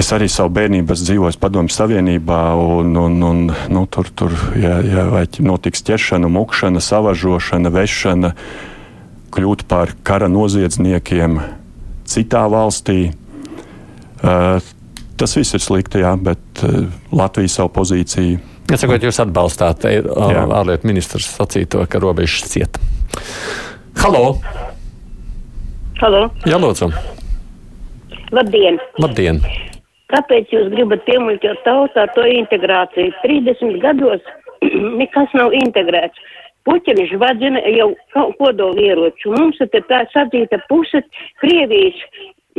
Es 0.00 0.08
arī 0.16 0.30
savu 0.32 0.52
bērnību 0.56 0.96
dzīvoju 0.96 1.36
Padomju 1.42 1.74
Savienībā, 1.74 2.40
un, 2.56 2.94
un, 2.96 3.16
un 3.26 3.40
nu, 3.50 3.84
tur, 3.92 4.08
tur 4.16 4.32
ja, 4.56 4.78
ja 4.80 5.04
notiks 5.44 5.84
ķeršana, 5.84 6.30
mukšana, 6.32 6.80
savažošana, 6.80 7.72
vešana, 7.74 8.32
kļūt 9.34 9.66
par 9.68 9.92
kara 10.06 10.30
noziedzniekiem 10.32 11.40
citā 12.08 12.46
valstī. 12.50 13.10
Uh, 14.24 14.60
Tas 15.20 15.34
viss 15.36 15.52
ir 15.52 15.60
slikti, 15.60 16.00
jā, 16.00 16.14
bet 16.16 16.62
uh, 16.64 16.86
Latvija 17.12 17.52
savu 17.52 17.68
pozīciju. 17.76 18.38
Ja 18.72 18.78
sakot, 18.80 19.02
jūs 19.04 19.20
atbalstāt 19.20 19.84
ārlietu 19.84 20.88
ministrs 20.88 21.28
sacīto, 21.34 21.84
ka 21.84 22.00
robežas 22.00 22.48
ciet. 22.48 22.80
Halo! 24.00 24.38
Halo! 26.00 26.22
Jā, 26.48 26.56
lūdzu! 26.62 26.88
Labdien! 28.32 28.80
Labdien! 29.02 29.42
Kāpēc 30.10 30.50
jūs 30.54 30.70
gribat 30.72 31.04
piemuļķot 31.06 31.62
tautā 31.66 32.06
to 32.16 32.26
integrāciju? 32.26 33.14
30 33.22 33.78
gados 33.84 34.26
nekas 35.00 35.36
nav 35.38 35.54
integrēts. 35.60 36.18
Puķeļš 36.68 37.14
vadzina 37.20 37.62
jau 37.72 37.92
kodolu 38.12 38.82
ieroču. 38.84 39.32
Mums 39.32 39.62
ir 39.64 39.70
tā 39.88 40.02
sadzīta 40.12 40.60
puse 40.68 41.00
Krievijas 41.40 42.02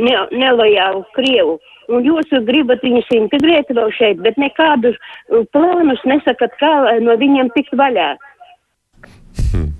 ne, 0.00 0.16
nelojālu 0.32 1.04
Krievu 1.14 1.60
un 1.92 2.04
jūs 2.06 2.32
gribat 2.46 2.82
viņus 2.84 3.10
integrēt 3.16 3.70
vēl 3.74 3.90
šeit, 3.96 4.20
bet 4.24 4.38
nekādus 4.40 4.96
uh, 4.98 5.44
plānus 5.54 6.02
nesakat, 6.08 6.54
kā 6.60 6.72
no 7.04 7.16
viņiem 7.20 7.52
tikt 7.56 7.74
vaļā. 7.78 8.12
Hmm. 9.52 9.70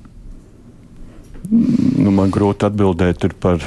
Nu, 1.53 2.13
man 2.15 2.33
grūti 2.35 2.67
atbildēt 2.69 3.27
par, 3.43 3.63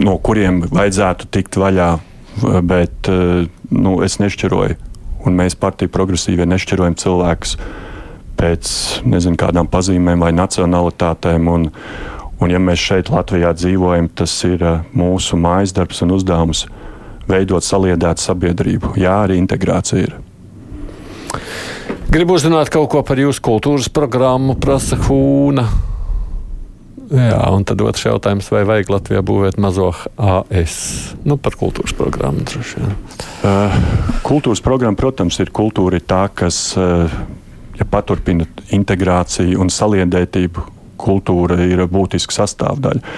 no 0.00 0.16
kuriem 0.24 0.64
vajadzētu 0.72 1.30
tikt 1.34 1.58
vaļā, 1.60 1.90
bet 2.42 3.10
uh, 3.12 3.44
nu, 3.70 3.98
es 4.06 4.18
nešķiroju. 4.22 4.78
Un 5.24 5.38
mēs 5.38 5.56
partija 5.56 5.92
progresīvie 5.92 6.44
nešķirojam 6.48 6.96
cilvēkus 7.00 7.54
pēc 8.36 8.72
nezinu, 9.08 9.38
kādām 9.40 9.70
pazīmēm 9.72 10.26
vai 10.26 10.34
nacionalitātēm. 10.36 11.48
Un, 11.54 11.70
Un, 12.42 12.50
ja 12.50 12.58
mēs 12.58 12.82
šeit, 12.82 13.08
Latvijā, 13.14 13.52
dzīvojam, 13.54 14.08
tas 14.18 14.32
ir 14.44 14.60
uh, 14.66 14.80
mūsu 14.92 15.38
mājas 15.38 15.70
darbs 15.72 16.02
un 16.02 16.10
uzdevums 16.16 16.64
veidot 17.30 17.64
saliedētu 17.64 18.20
sabiedrību. 18.20 18.94
Jā, 19.00 19.20
arī 19.24 19.38
integrācija 19.40 20.08
ir. 20.08 20.16
Gribu 22.10 22.36
uzzināt 22.36 22.70
kaut 22.74 22.90
ko 22.92 23.00
par 23.06 23.22
jūsu 23.22 23.42
kultūras 23.42 23.88
programmu, 23.90 24.58
prasa 24.60 24.98
Hūna. 25.06 25.64
Jā, 27.14 27.38
un 27.54 27.62
tad 27.68 27.82
otrs 27.84 28.08
jautājums, 28.08 28.48
vai 28.50 28.64
vajag 28.66 28.90
Latvijā 28.90 29.22
būvēt 29.26 29.58
mazo 29.62 29.92
AS? 30.18 30.76
Nu, 31.22 31.36
par 31.38 31.54
kultūras 31.60 31.94
programmu 31.94 32.42
droši 32.48 32.82
vien. 32.82 32.96
Uh, 33.46 33.76
kultūras 34.26 34.62
programma, 34.64 34.98
protams, 34.98 35.38
ir 35.44 35.52
kultūra 35.54 36.00
ir 36.00 36.06
tā, 36.10 36.24
kas 36.34 36.58
uh, 36.80 37.12
ja 37.78 37.86
paturpina 37.90 38.46
integrāciju 38.74 39.60
un 39.62 39.70
saliedētību 39.70 40.66
kultūra 41.04 41.58
ir 41.66 41.84
būtiska 41.90 42.34
sastāvdaļa. 42.40 43.14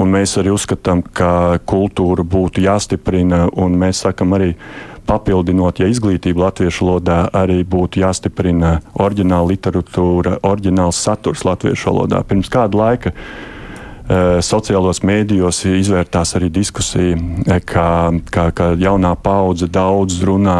Un 0.00 0.10
mēs 0.10 0.34
arī 0.40 0.50
uzskatām, 0.50 1.04
ka 1.14 1.60
kultūra 1.70 2.24
būtu 2.26 2.64
jāstiprina, 2.64 3.44
un 3.62 3.76
mēs 3.78 4.02
sakam 4.06 4.34
arī, 4.34 4.54
papildinot, 5.06 5.80
ja 5.80 5.88
izglītība 5.90 6.46
latviešu 6.46 6.86
valodā 6.86 7.18
arī 7.36 7.60
būtu 7.68 8.02
jāstiprina 8.02 8.78
oriģināla 9.00 9.50
literatūra, 9.52 10.38
oriģināls 10.46 11.00
saturs 11.06 11.44
latviešu 11.46 11.90
valodā. 11.90 12.22
Pirms 12.28 12.50
kāda 12.52 12.80
laika 12.80 13.12
uh, 13.14 14.38
sociālos 14.44 15.02
mēdījos 15.04 15.64
izvērtās 15.74 16.36
arī 16.38 16.50
diskusija, 16.54 17.18
e, 17.18 17.60
ka, 17.60 17.88
ka, 18.30 18.48
ka 18.56 18.72
jaunā 18.80 19.14
paudze 19.20 19.68
daudz 19.68 20.22
runā 20.24 20.58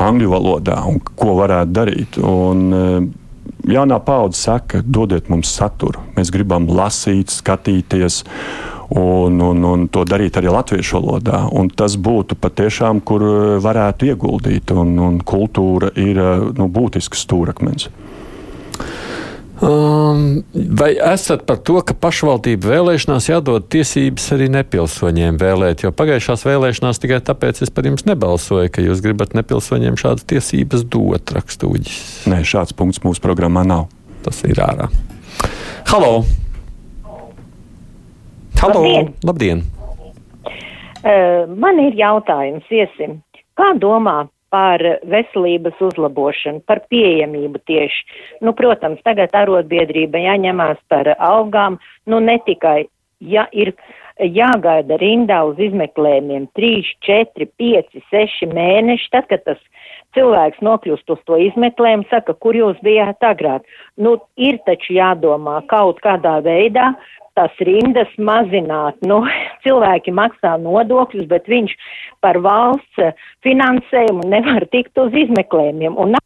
angļu 0.00 0.30
valodā 0.32 0.80
un 0.88 1.00
ko 1.00 1.36
varētu 1.40 1.76
darīt. 1.76 2.20
Un, 2.24 2.68
uh, 2.72 3.00
jaunā 3.68 4.00
paudze 4.04 4.40
saka, 4.40 4.82
dodiet 4.84 5.28
mums 5.32 5.50
saturu. 5.52 6.02
Mēs 6.16 6.32
gribam 6.32 6.68
lasīt, 6.70 7.32
skatīties. 7.34 8.22
Un, 8.90 9.36
un, 9.38 9.64
un 9.64 9.86
to 9.92 10.02
darīt 10.08 10.34
arī 10.40 10.50
latviešu 10.50 10.98
valodā. 10.98 11.44
Un 11.54 11.70
tas 11.70 11.94
būtu 11.94 12.34
patiešām, 12.40 13.04
kur 13.06 13.22
varētu 13.62 14.10
ieguldīt. 14.10 14.72
Un, 14.74 14.96
un 14.98 15.20
kultūra 15.22 15.92
ir 15.94 16.18
nu, 16.58 16.66
būtisks 16.66 17.22
stūrakmens. 17.26 17.90
Um, 19.60 20.40
vai 20.54 20.94
esat 20.96 21.42
par 21.44 21.58
to, 21.60 21.76
ka 21.84 21.92
pašvaldību 21.92 22.70
vēlēšanās 22.70 23.26
jādod 23.28 23.66
tiesības 23.68 24.30
arī 24.32 24.48
nepilsoņiem 24.54 25.36
vēlēt? 25.40 25.84
Jo 25.84 25.92
pagājušās 25.92 26.46
vēlēšanās 26.48 27.02
tikai 27.02 27.20
tāpēc 27.28 27.60
es 27.66 27.74
par 27.74 27.84
jums 27.84 28.08
nebalsoju, 28.08 28.72
ka 28.72 28.80
jūs 28.80 29.04
gribat 29.04 29.36
nepilsoņiem 29.36 30.00
šādas 30.00 30.24
tiesības 30.32 30.88
dot 30.88 31.36
rakstūģis. 31.36 32.02
Nē, 32.32 32.40
šāds 32.40 32.72
punkts 32.72 33.04
mūsu 33.04 33.20
programmā 33.20 33.66
nav. 33.68 33.90
Tas 34.24 34.40
ir 34.48 34.64
ārā. 34.64 34.88
Halo! 35.92 36.24
Halo! 38.60 38.82
Labdien! 38.82 39.14
Labdien. 39.24 39.60
Uh, 41.00 41.48
man 41.56 41.78
ir 41.80 41.94
jautājums, 41.96 42.66
iesim. 42.68 43.14
Kā 43.56 43.70
domā 43.80 44.26
par 44.52 44.82
veselības 45.08 45.78
uzlabošanu, 45.80 46.60
par 46.68 46.82
pieejamību 46.92 47.62
tieši. 47.70 48.02
Nu, 48.44 48.52
protams, 48.58 49.00
tagad 49.06 49.32
arotbiedrība 49.32 50.20
jāņemās 50.20 50.82
par 50.92 51.08
algām, 51.16 51.78
nu 52.04 52.20
ne 52.20 52.36
tikai, 52.44 52.82
ja 53.24 53.46
ir 53.56 53.72
jāgaida 54.20 54.98
rindā 55.00 55.38
uz 55.48 55.56
izmeklējumiem 55.70 56.50
3, 56.58 56.90
4, 57.06 57.48
5, 57.62 58.02
6 58.12 58.50
mēneši, 58.52 59.08
tad, 59.14 59.30
kad 59.30 59.46
tas 59.46 59.62
cilvēks 60.18 60.60
nokļūst 60.66 61.14
uz 61.14 61.22
to 61.24 61.38
izmeklējumu, 61.46 62.04
saka, 62.10 62.34
kur 62.34 62.58
jūs 62.58 62.76
bijāt 62.84 63.24
agrāk. 63.24 63.64
Nu, 63.96 64.18
ir 64.36 64.60
taču 64.68 64.98
jādomā 64.98 65.62
kaut 65.70 66.02
kādā 66.04 66.36
veidā, 66.44 66.90
tās 67.40 67.60
rindas 67.64 68.10
mazināt. 68.20 69.00
Nu, 69.06 69.22
cilvēki 69.64 70.14
maksā 70.14 70.56
nodokļus, 70.60 71.28
bet 71.30 71.48
viņš 71.50 71.76
par 72.24 72.40
valsts 72.44 73.26
finansējumu 73.46 74.28
nevar 74.28 74.68
tikt 74.72 75.00
uz 75.00 75.14
izmeklējumiem. 75.24 75.96
Un 75.96 76.18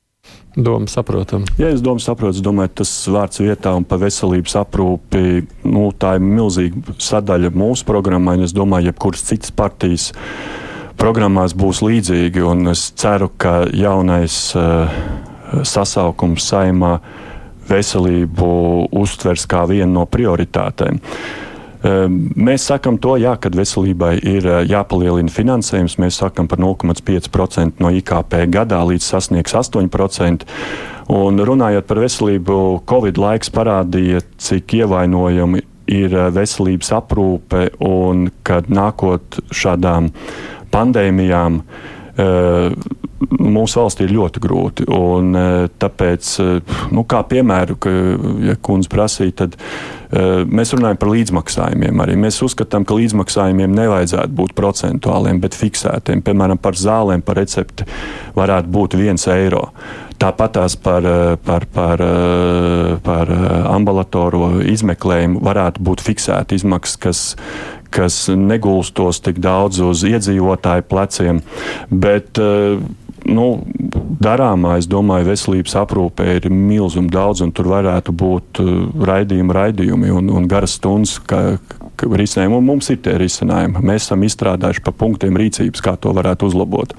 Doma 0.55 0.87
saprotam. 0.87 1.43
Ja 1.59 1.67
es 1.75 1.83
domu 1.83 1.99
saprotu, 1.99 2.39
es 2.39 2.45
domāju, 2.45 2.71
tas 2.79 2.91
vārds 3.11 3.41
vietā 3.43 3.73
un 3.75 3.83
par 3.85 3.99
veselības 4.05 4.55
aprūpi, 4.61 5.43
nu, 5.67 5.89
tā 5.99 6.15
ir 6.17 6.23
milzīga 6.23 6.95
sadaļa 7.03 7.51
mūsu 7.59 7.85
programmā, 7.89 8.37
un 8.39 8.47
es 8.47 8.55
domāju, 8.55 8.93
jebkuras 8.93 9.27
citas 9.27 9.51
partijas 9.51 10.07
programmās 10.97 11.57
būs 11.59 11.83
līdzīgi, 11.83 12.47
un 12.47 12.71
es 12.71 12.87
ceru, 13.03 13.33
ka 13.35 13.65
jaunais 13.75 14.39
uh, 14.55 14.95
sasaukums 15.67 16.47
saimā 16.47 16.95
uh, 17.01 17.34
veselību 17.69 18.53
uztvers 19.01 19.47
kā 19.51 19.65
vienu 19.71 19.93
no 20.01 20.07
prioritātēm. 20.11 21.01
Ehm, 21.85 22.17
mēs 22.41 22.65
sakām 22.71 22.97
to, 23.03 23.19
jā, 23.21 23.35
kad 23.41 23.57
veselībai 23.57 24.15
ir 24.23 24.47
eh, 24.49 24.63
jāpalielina 24.71 25.33
finansējums. 25.33 25.99
Mēs 26.01 26.21
sakām 26.23 26.49
par 26.49 26.63
0,5% 26.63 27.83
no 27.85 27.93
IKP 27.93 28.47
gadā 28.53 28.81
līdz 28.89 29.05
sasniegs 29.05 29.57
8%. 29.59 30.49
Un 31.13 31.45
runājot 31.45 31.85
par 31.85 32.01
veselību, 32.01 32.57
Covid 32.89 33.21
laiks 33.21 33.53
parādīja, 33.53 34.23
cik 34.41 34.79
ievainojami 34.81 35.61
ir 35.93 36.17
eh, 36.17 36.31
veselības 36.33 36.95
aprūpe 36.97 37.67
un 37.85 38.31
kad 38.47 38.73
nākot 38.73 39.43
šādām 39.53 40.09
pandēmijām. 40.73 41.61
Uh, 42.15 42.71
mūsu 43.31 43.81
valstī 43.81 44.07
ir 44.07 44.15
ļoti 44.17 44.43
grūti. 44.43 44.87
Un, 44.93 45.35
e, 45.37 45.67
tāpēc, 45.81 46.31
e, 46.43 46.47
nu, 46.95 47.05
kā 47.09 47.23
piemēru, 47.29 47.77
ka, 47.81 47.93
ja 48.45 48.57
kundze 48.65 48.91
prasīja, 48.93 49.37
tad 49.43 49.57
e, 49.57 50.45
mēs 50.45 50.75
runājam 50.77 51.01
par 51.01 51.13
līdzmaksājumiem. 51.13 52.05
Arī. 52.05 52.17
Mēs 52.21 52.41
uzskatām, 52.47 52.87
ka 52.89 52.97
līdzmaksājumiem 52.99 53.75
nevajadzētu 53.77 54.39
būt 54.41 54.57
procentuāliem, 54.59 55.43
bet 55.45 55.59
fiksētiem. 55.59 56.25
Piemēram, 56.25 56.61
par 56.63 56.79
zālēm, 56.79 57.25
par 57.25 57.41
recepti 57.43 57.87
varētu 58.39 58.75
būt 58.75 58.99
viens 59.01 59.29
eiro. 59.33 59.69
Tāpatās 60.21 60.77
par, 60.79 61.05
par, 61.45 61.65
par, 61.75 62.03
par 63.03 63.33
ambulatorisko 63.75 64.63
izmeklējumu 64.71 65.43
varētu 65.45 65.83
būt 65.85 66.05
fiksēta 66.07 66.55
izmaksas, 66.55 67.01
kas, 67.03 67.23
kas 67.95 68.19
negulstos 68.31 69.21
tik 69.25 69.41
daudz 69.43 69.83
uz 69.85 70.05
iedzīvotāju 70.07 70.87
pleciem. 70.91 71.43
Bet, 71.91 72.39
nu, 73.29 73.47
darāmā, 74.25 74.79
es 74.81 74.89
domāju, 74.91 75.29
veselības 75.31 75.77
aprūpē 75.83 76.37
ir 76.39 76.51
milzīgi 76.53 77.13
daudz, 77.13 77.43
un 77.45 77.53
tur 77.57 77.71
varētu 77.73 78.15
būt 78.15 78.63
uh, 78.63 78.71
raidījumi, 79.11 79.57
raidījumi 79.57 80.13
un, 80.15 80.31
un 80.35 80.49
garas 80.51 80.77
stundas, 80.79 81.19
ka, 81.29 81.59
risinājumi, 82.01 82.59
un 82.59 82.67
mums 82.67 82.91
ir 82.93 83.01
tie 83.05 83.17
risinājumi. 83.21 83.83
Mēs 83.85 84.09
esam 84.09 84.25
izstrādājuši 84.27 84.85
pa 84.85 84.95
punktiem 84.97 85.37
rīcības, 85.41 85.85
kā 85.85 85.97
to 86.01 86.15
varētu 86.17 86.51
uzlabot. 86.51 86.97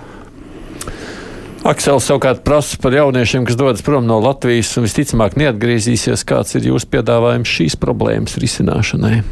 Aksels 1.65 2.05
savukārt 2.05 2.43
prasa 2.45 2.77
par 2.77 2.93
jauniešiem, 2.93 3.45
kas 3.47 3.57
dodas 3.57 3.81
prom 3.81 4.05
no 4.05 4.19
Latvijas 4.21 4.69
un 4.77 4.85
visticamāk 4.85 5.33
neatgriezīsies. 5.41 6.21
Kāds 6.27 6.53
ir 6.59 6.67
jūsu 6.69 6.91
piedāvājums 6.93 7.49
šīs 7.49 7.77
problēmas 7.81 8.37
risināšanai? 8.37 9.23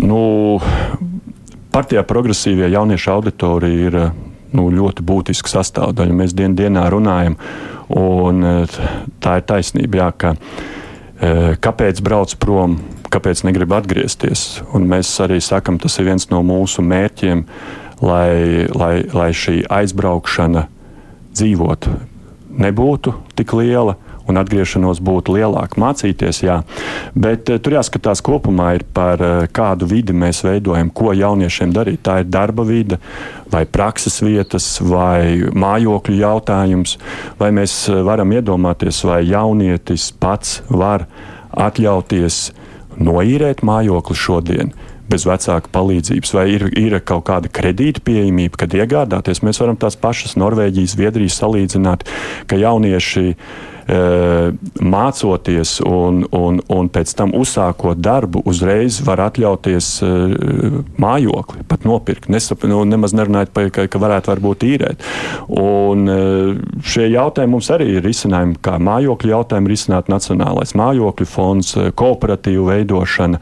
Nu, 0.00 0.22
partijā 1.74 2.00
progresīvie 2.08 2.70
jauniešu 2.72 3.12
auditorija 3.12 3.90
ir 3.90 3.98
nu, 4.56 4.68
ļoti 4.72 5.04
būtiska 5.06 5.52
sastāvdaļa. 5.56 6.16
Mēs 6.16 6.36
dien 6.36 6.56
dienā 6.58 6.84
runājam, 6.92 7.38
un 7.92 8.46
tā 9.22 9.38
ir 9.40 9.46
taisnība, 9.48 10.00
jā, 10.02 10.08
ka 10.16 10.34
e, 10.34 11.56
kāpēc 11.62 12.02
brauc 12.04 12.36
prom, 12.42 12.78
kāpēc 13.12 13.44
negrib 13.48 13.74
atgriezties. 13.76 14.62
Un 14.76 14.88
mēs 14.90 15.10
arī 15.24 15.40
sakam, 15.44 15.80
tas 15.82 15.98
ir 15.98 16.08
viens 16.10 16.28
no 16.32 16.42
mūsu 16.46 16.84
mērķiem, 16.84 17.44
lai, 18.04 18.68
lai, 18.72 18.94
lai 19.12 19.30
šī 19.36 19.62
aizbraukšana 19.72 20.66
dzīvot 21.32 21.90
nebūtu 22.52 23.14
tik 23.38 23.54
liela 23.56 23.96
un 24.28 24.40
atgriešanos 24.40 25.00
būtu 25.02 25.36
lielāka. 25.36 25.80
Mācīties, 25.82 26.42
jā, 26.44 26.60
bet 27.14 27.50
uh, 27.50 27.60
tur 27.62 27.78
jāskatās 27.78 28.22
kopumā 28.24 28.72
par 28.94 29.22
uh, 29.22 29.32
kādu 29.52 29.88
vidi 29.90 30.14
mēs 30.16 30.42
veidojam, 30.46 30.92
ko 30.94 31.12
jauniešiem 31.16 31.74
darīt. 31.74 32.02
Tā 32.06 32.20
ir 32.22 32.30
darba 32.32 32.66
vide, 32.68 32.98
vai 33.52 33.64
prakses 33.66 34.20
vietas, 34.24 34.68
vai 34.84 35.50
mājokļu 35.52 36.20
jautājums, 36.22 36.96
vai 37.40 37.52
mēs 37.54 37.76
uh, 37.90 38.02
varam 38.06 38.32
iedomāties, 38.34 39.02
vai 39.08 39.22
jaunietis 39.28 40.10
pats 40.22 40.60
var 40.70 41.06
atļauties 41.52 42.48
noīrēt 43.02 43.62
mājokli 43.66 44.16
šodien 44.16 44.72
bez 45.12 45.26
vecāka 45.28 45.68
palīdzības, 45.74 46.30
vai 46.32 46.44
ir, 46.54 46.62
ir 46.78 46.96
kaut 47.04 47.26
kāda 47.28 47.50
kredīta 47.52 48.00
pieejamība, 48.06 48.62
kad 48.62 48.72
iegādāties. 48.76 49.42
Mēs 49.44 49.60
varam 49.60 49.76
tās 49.76 49.98
pašas 50.00 50.38
Norvēģijas, 50.40 50.94
Zviedrijas 50.96 51.36
salīdzināt, 51.42 52.06
ka 52.48 52.56
jaunieši 52.56 53.26
Eh, 53.32 53.71
mācoties 53.88 55.80
un, 55.86 56.22
un, 56.30 56.60
un 56.70 56.88
pēc 56.92 57.14
tam 57.18 57.32
uzsākot 57.36 57.98
darbu, 58.02 58.42
uzreiz 58.48 59.00
var 59.06 59.22
atļauties 59.26 59.88
eh, 60.06 60.76
mājokli, 61.02 61.64
pat 61.68 61.86
nopirkt. 61.88 62.28
Nesap, 62.32 62.66
nu, 62.70 62.82
nemaz 62.88 63.14
nerunājot 63.16 63.52
par 63.54 63.68
to, 63.68 63.74
ka, 63.74 63.86
ka 63.90 64.02
varētu 64.02 64.32
varbūt 64.32 64.66
īrēt. 64.68 65.06
Un 65.58 66.12
eh, 66.12 66.62
šie 66.86 67.08
jautājumi 67.12 67.54
mums 67.56 67.70
arī 67.74 67.88
ir 67.96 68.06
risinājumi, 68.06 68.58
kā 68.64 68.78
mājokļu 68.82 69.34
jautājumu 69.34 69.72
risināt 69.72 70.10
Nacionālais 70.12 70.74
mājokļu 70.78 71.28
fonds, 71.28 71.74
kooperatīvu 71.98 72.68
veidošana 72.68 73.40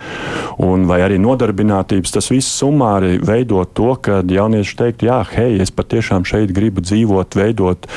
un 0.63 0.87
vai 0.89 1.01
arī 1.05 1.19
nodarbinātības. 1.23 2.15
Tas 2.17 2.31
viss 2.33 2.59
summāri 2.61 3.19
veido 3.25 3.63
to, 3.65 3.93
ka 4.03 4.21
jaunieši 4.27 4.77
teikt, 4.79 5.05
jā, 5.09 5.21
hei, 5.35 5.59
es 5.63 5.73
patiešām 5.75 6.27
šeit 6.29 6.55
gribu 6.57 6.85
dzīvot, 6.85 7.37
veidot 7.39 7.89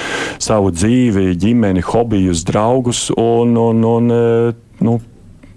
savu 0.41 0.71
dzīvi, 0.73 1.31
ģimeni, 1.39 1.83
hobiju 1.85 2.33
bijusi 2.43 2.51
draugus, 2.51 3.11
un, 3.15 3.55
un, 3.57 3.83
un 3.83 4.11
e, 4.11 4.53
nu, 4.81 5.01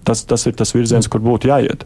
tas, 0.04 0.24
tas 0.24 0.46
ir 0.46 0.54
tas 0.54 0.74
virziens, 0.74 1.08
kur 1.08 1.20
būtu 1.20 1.48
jāiet. 1.48 1.84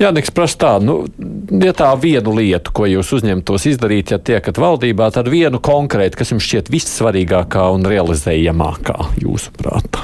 Jā, 0.00 0.10
Niks 0.12 0.30
prasa 0.32 0.56
tādu, 0.56 0.86
nu, 0.86 1.60
ja 1.60 1.74
tā 1.76 1.92
vienu 2.00 2.32
lietu, 2.32 2.72
ko 2.72 2.86
jūs 2.86 3.12
uzņemtos 3.18 3.66
izdarīt, 3.68 4.12
ja 4.12 4.18
tiekat 4.18 4.56
valdībā, 4.56 5.10
tad 5.12 5.28
vienu 5.28 5.60
konkrēti, 5.60 6.16
kas 6.16 6.32
jums 6.32 6.46
šķiet 6.46 6.70
vissvarīgākā 6.72 7.66
un 7.74 7.84
realizējamākā, 7.84 8.96
jūsuprāt? 9.20 10.00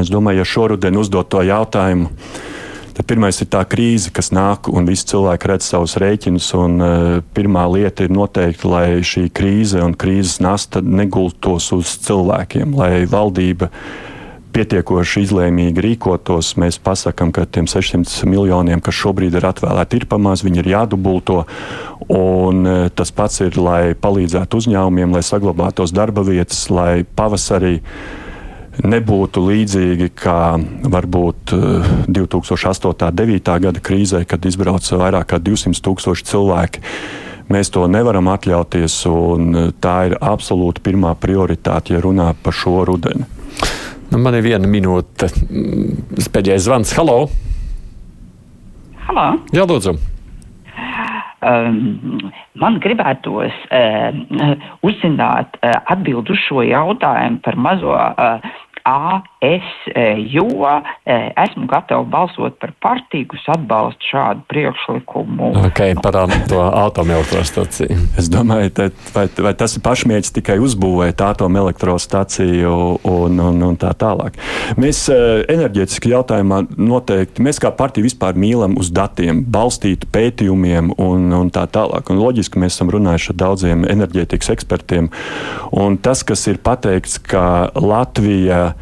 Es 0.00 0.08
domāju, 0.08 0.40
ja 0.40 0.48
šoruden 0.48 0.96
uzdot 0.96 1.28
to 1.28 1.44
jautājumu, 1.44 2.08
Tad 2.94 3.08
pirmais 3.10 3.40
ir 3.42 3.48
tā 3.50 3.64
krīze, 3.66 4.12
kas 4.14 4.28
nāk, 4.30 4.68
un 4.70 4.86
visi 4.86 5.08
cilvēki 5.10 5.48
redz 5.50 5.66
savus 5.66 5.96
rēķinus. 5.98 6.52
Un, 6.62 6.78
uh, 6.78 7.16
pirmā 7.34 7.64
lieta 7.72 8.06
ir 8.06 8.14
noteikti, 8.14 8.68
lai 8.70 8.86
šī 9.02 9.26
krīze 9.34 9.82
un 9.82 9.96
krīzes 9.98 10.38
nasta 10.44 10.78
negultos 10.78 11.72
uz 11.74 11.96
cilvēkiem, 12.06 12.76
lai 12.78 13.02
valdība 13.10 13.72
pietiekoši 14.54 15.24
izlēmīgi 15.26 15.82
rīkotos. 15.82 16.52
Mēs 16.62 16.78
pasakām, 16.78 17.34
ka 17.34 17.48
tiem 17.50 17.66
600 17.66 18.30
miljoniem, 18.30 18.78
kas 18.78 18.94
šobrīd 19.02 19.34
ir 19.34 19.50
atvēlēti, 19.50 19.98
ir 19.98 20.06
pamaz, 20.14 20.46
viņi 20.46 20.62
ir 20.62 20.72
jādubulto. 20.76 21.42
Un 22.14 22.62
uh, 22.62 22.84
tas 22.94 23.10
pats 23.10 23.42
ir, 23.42 23.58
lai 23.58 23.96
palīdzētu 23.98 24.62
uzņēmumiem, 24.62 25.18
lai 25.18 25.26
saglabātos 25.26 25.90
darba 25.90 26.22
vietas, 26.22 26.68
lai 26.70 27.02
pavasarī 27.02 27.80
nebūtu 28.82 29.42
līdzīgi 29.44 30.10
kā 30.18 30.56
varbūt 30.90 31.54
2008. 32.08 32.88
un 32.90 32.96
2009. 32.98 33.58
gada 33.66 33.84
krīzē, 33.84 34.24
kad 34.28 34.44
izbrauca 34.48 34.98
vairāk 35.00 35.30
kā 35.34 35.38
200 35.42 35.84
tūkstoši 35.84 36.26
cilvēki. 36.32 36.82
Mēs 37.52 37.68
to 37.74 37.84
nevaram 37.90 38.30
atļauties, 38.32 38.96
un 39.10 39.50
eh, 39.52 39.70
tā 39.76 39.96
ir 40.08 40.16
absolūti 40.16 40.80
pirmā 40.84 41.12
prioritāte, 41.20 41.92
ja 41.94 42.00
runā 42.00 42.30
par 42.42 42.56
šo 42.56 42.86
rudeni. 42.88 43.28
Nu, 44.08 44.20
man 44.22 44.36
ir 44.38 44.44
viena 44.46 44.68
minūte. 44.70 45.28
Pēdējais 46.32 46.64
zvans. 46.64 46.96
Halo! 46.96 47.28
Halo! 49.04 49.28
Jā, 49.52 49.68
lūdzu! 49.68 50.13
Um, 51.44 52.30
man 52.56 52.78
gribētos 52.80 53.56
uh, 53.68 54.54
uzzināt 54.86 55.58
uh, 55.60 55.74
atbildu 55.92 56.32
uz 56.32 56.40
šo 56.46 56.64
jautājumu 56.64 57.42
par 57.44 57.58
mazo 57.60 57.92
uh, 57.92 58.54
A, 58.84 59.22
es, 59.44 59.66
e, 59.92 60.04
jo 60.32 60.46
e, 60.64 61.16
esmu 61.44 61.66
gatava 61.70 62.04
balsot 62.08 62.56
par 62.62 62.72
partiju, 62.82 63.28
kas 63.32 63.46
atbalsta 63.56 64.08
šādu 64.10 64.44
priekšlikumu. 64.52 65.50
Ok, 65.66 65.82
par 66.02 66.18
to 66.48 66.60
atomelektrostaciju. 66.64 67.98
Es 68.20 68.30
domāju, 68.32 68.72
tā, 68.74 68.88
vai, 69.14 69.26
vai 69.46 69.54
tas 69.58 69.76
ir 69.76 69.84
pašmērķis 69.84 70.34
tikai 70.38 70.58
uzbūvēt 70.64 71.22
atomelektrostaciju 71.24 72.74
un, 73.10 73.40
un, 73.48 73.62
un 73.68 73.78
tā 73.80 73.92
tālāk. 73.98 74.38
Mēs 74.80 75.04
e, 75.12 75.18
enerģētiski 75.54 76.14
jautājumā 76.14 76.64
noteikti, 76.78 77.44
mēs 77.44 77.60
kā 77.62 77.72
partija 77.74 78.06
vispār 78.06 78.38
mīlam 78.38 78.78
uz 78.80 78.90
datiem, 78.94 79.44
balstītu 79.44 80.08
pētījumiem 80.14 80.94
un, 80.98 81.28
un 81.36 81.52
tā 81.54 81.66
tālāk. 81.70 82.10
Un 82.12 82.22
loģiski 82.22 82.60
mēs 82.62 82.78
esam 82.78 82.92
runājuši 82.94 83.32
ar 83.34 83.40
daudziem 83.44 83.86
enerģētikas 83.90 84.52
ekspertiem. 84.56 85.10
Un 85.74 85.98
tas, 86.02 86.24
kas 86.26 86.46
ir 86.50 86.60
pateikts, 86.64 87.18
ka 87.22 87.70
Latvija 87.74 88.74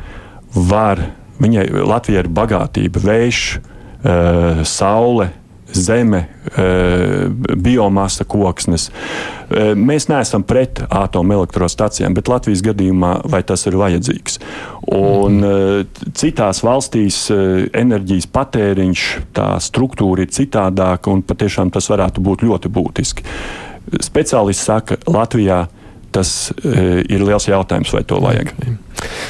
var, 0.55 1.01
viņai 1.43 1.69
Latvija 1.87 2.25
ir 2.25 2.33
bagātība, 2.33 3.03
vējš, 3.03 3.45
uh, 3.59 4.63
saule, 4.69 5.31
zeme, 5.73 6.27
uh, 6.53 7.31
biomasa, 7.57 8.27
koksnes. 8.29 8.91
Uh, 8.91 9.73
mēs 9.79 10.09
neesam 10.11 10.45
pret 10.45 10.83
atomelektrostacijām, 10.93 12.15
bet 12.17 12.29
Latvijas 12.29 12.65
gadījumā 12.67 13.15
vai 13.33 13.43
tas 13.49 13.65
ir 13.71 13.79
vajadzīgs? 13.81 14.39
Un 14.93 15.41
uh, 15.47 16.05
citās 16.19 16.63
valstīs 16.67 17.25
enerģijas 17.33 18.29
patēriņš, 18.33 19.07
tā 19.37 19.53
struktūra 19.65 20.27
ir 20.27 20.33
citādāka, 20.35 21.13
un 21.13 21.25
patiešām 21.25 21.73
tas 21.73 21.89
varētu 21.93 22.25
būt 22.25 22.45
ļoti 22.49 22.73
būtiski. 22.73 23.25
Speciālisti 24.03 24.69
saka, 24.69 25.01
Latvijā 25.11 25.65
tas 26.13 26.53
ir 26.63 27.23
liels 27.25 27.49
jautājums, 27.49 27.89
vai 27.97 28.03
to 28.05 28.19
vajag. 28.21 28.53
Okay. 28.53 28.75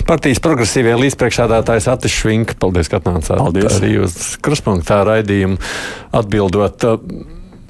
Partijas 0.08 0.42
progresīvie 0.44 0.96
līdzpriekšādātājs 1.04 1.90
Atis 1.92 2.16
Švinka. 2.16 2.56
Paldies, 2.60 2.90
ka 2.92 3.00
atnācāt 3.02 3.38
Paldies. 3.38 3.78
arī 3.78 3.94
uz 4.04 4.18
kruspunktā 4.42 5.02
raidījumu 5.08 5.60
atbildot. 6.18 6.90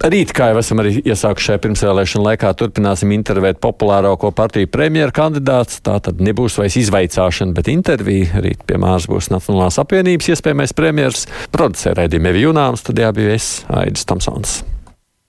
Rīt, 0.02 0.32
kā 0.34 0.48
jau 0.50 0.58
esam 0.58 0.80
arī 0.82 0.96
iesākuši 0.98 1.46
šajā 1.46 1.60
pirmsvēlēšana 1.62 2.24
laikā, 2.26 2.50
turpināsim 2.58 3.12
intervēt 3.14 3.60
populārāko 3.62 4.32
partiju 4.34 4.70
premjeru 4.74 5.14
kandidāts. 5.14 5.78
Tā 5.86 6.00
tad 6.02 6.18
nebūs 6.18 6.58
vairs 6.58 6.80
izvaicāšana, 6.82 7.54
bet 7.54 7.70
intervija. 7.70 8.42
Rīt 8.42 8.66
pie 8.66 8.82
mājas 8.82 9.06
būs 9.12 9.30
Nacionālās 9.30 9.78
apvienības 9.84 10.34
iespējamais 10.34 10.74
premjeras. 10.74 11.28
Producē 11.54 11.94
raidījumi 12.00 12.34
Evi 12.34 12.46
Junāms, 12.48 12.82
studijā 12.82 13.14
bija 13.14 13.38
es, 13.38 13.54
Aidis 13.70 14.08
Tamsons. 14.10 14.62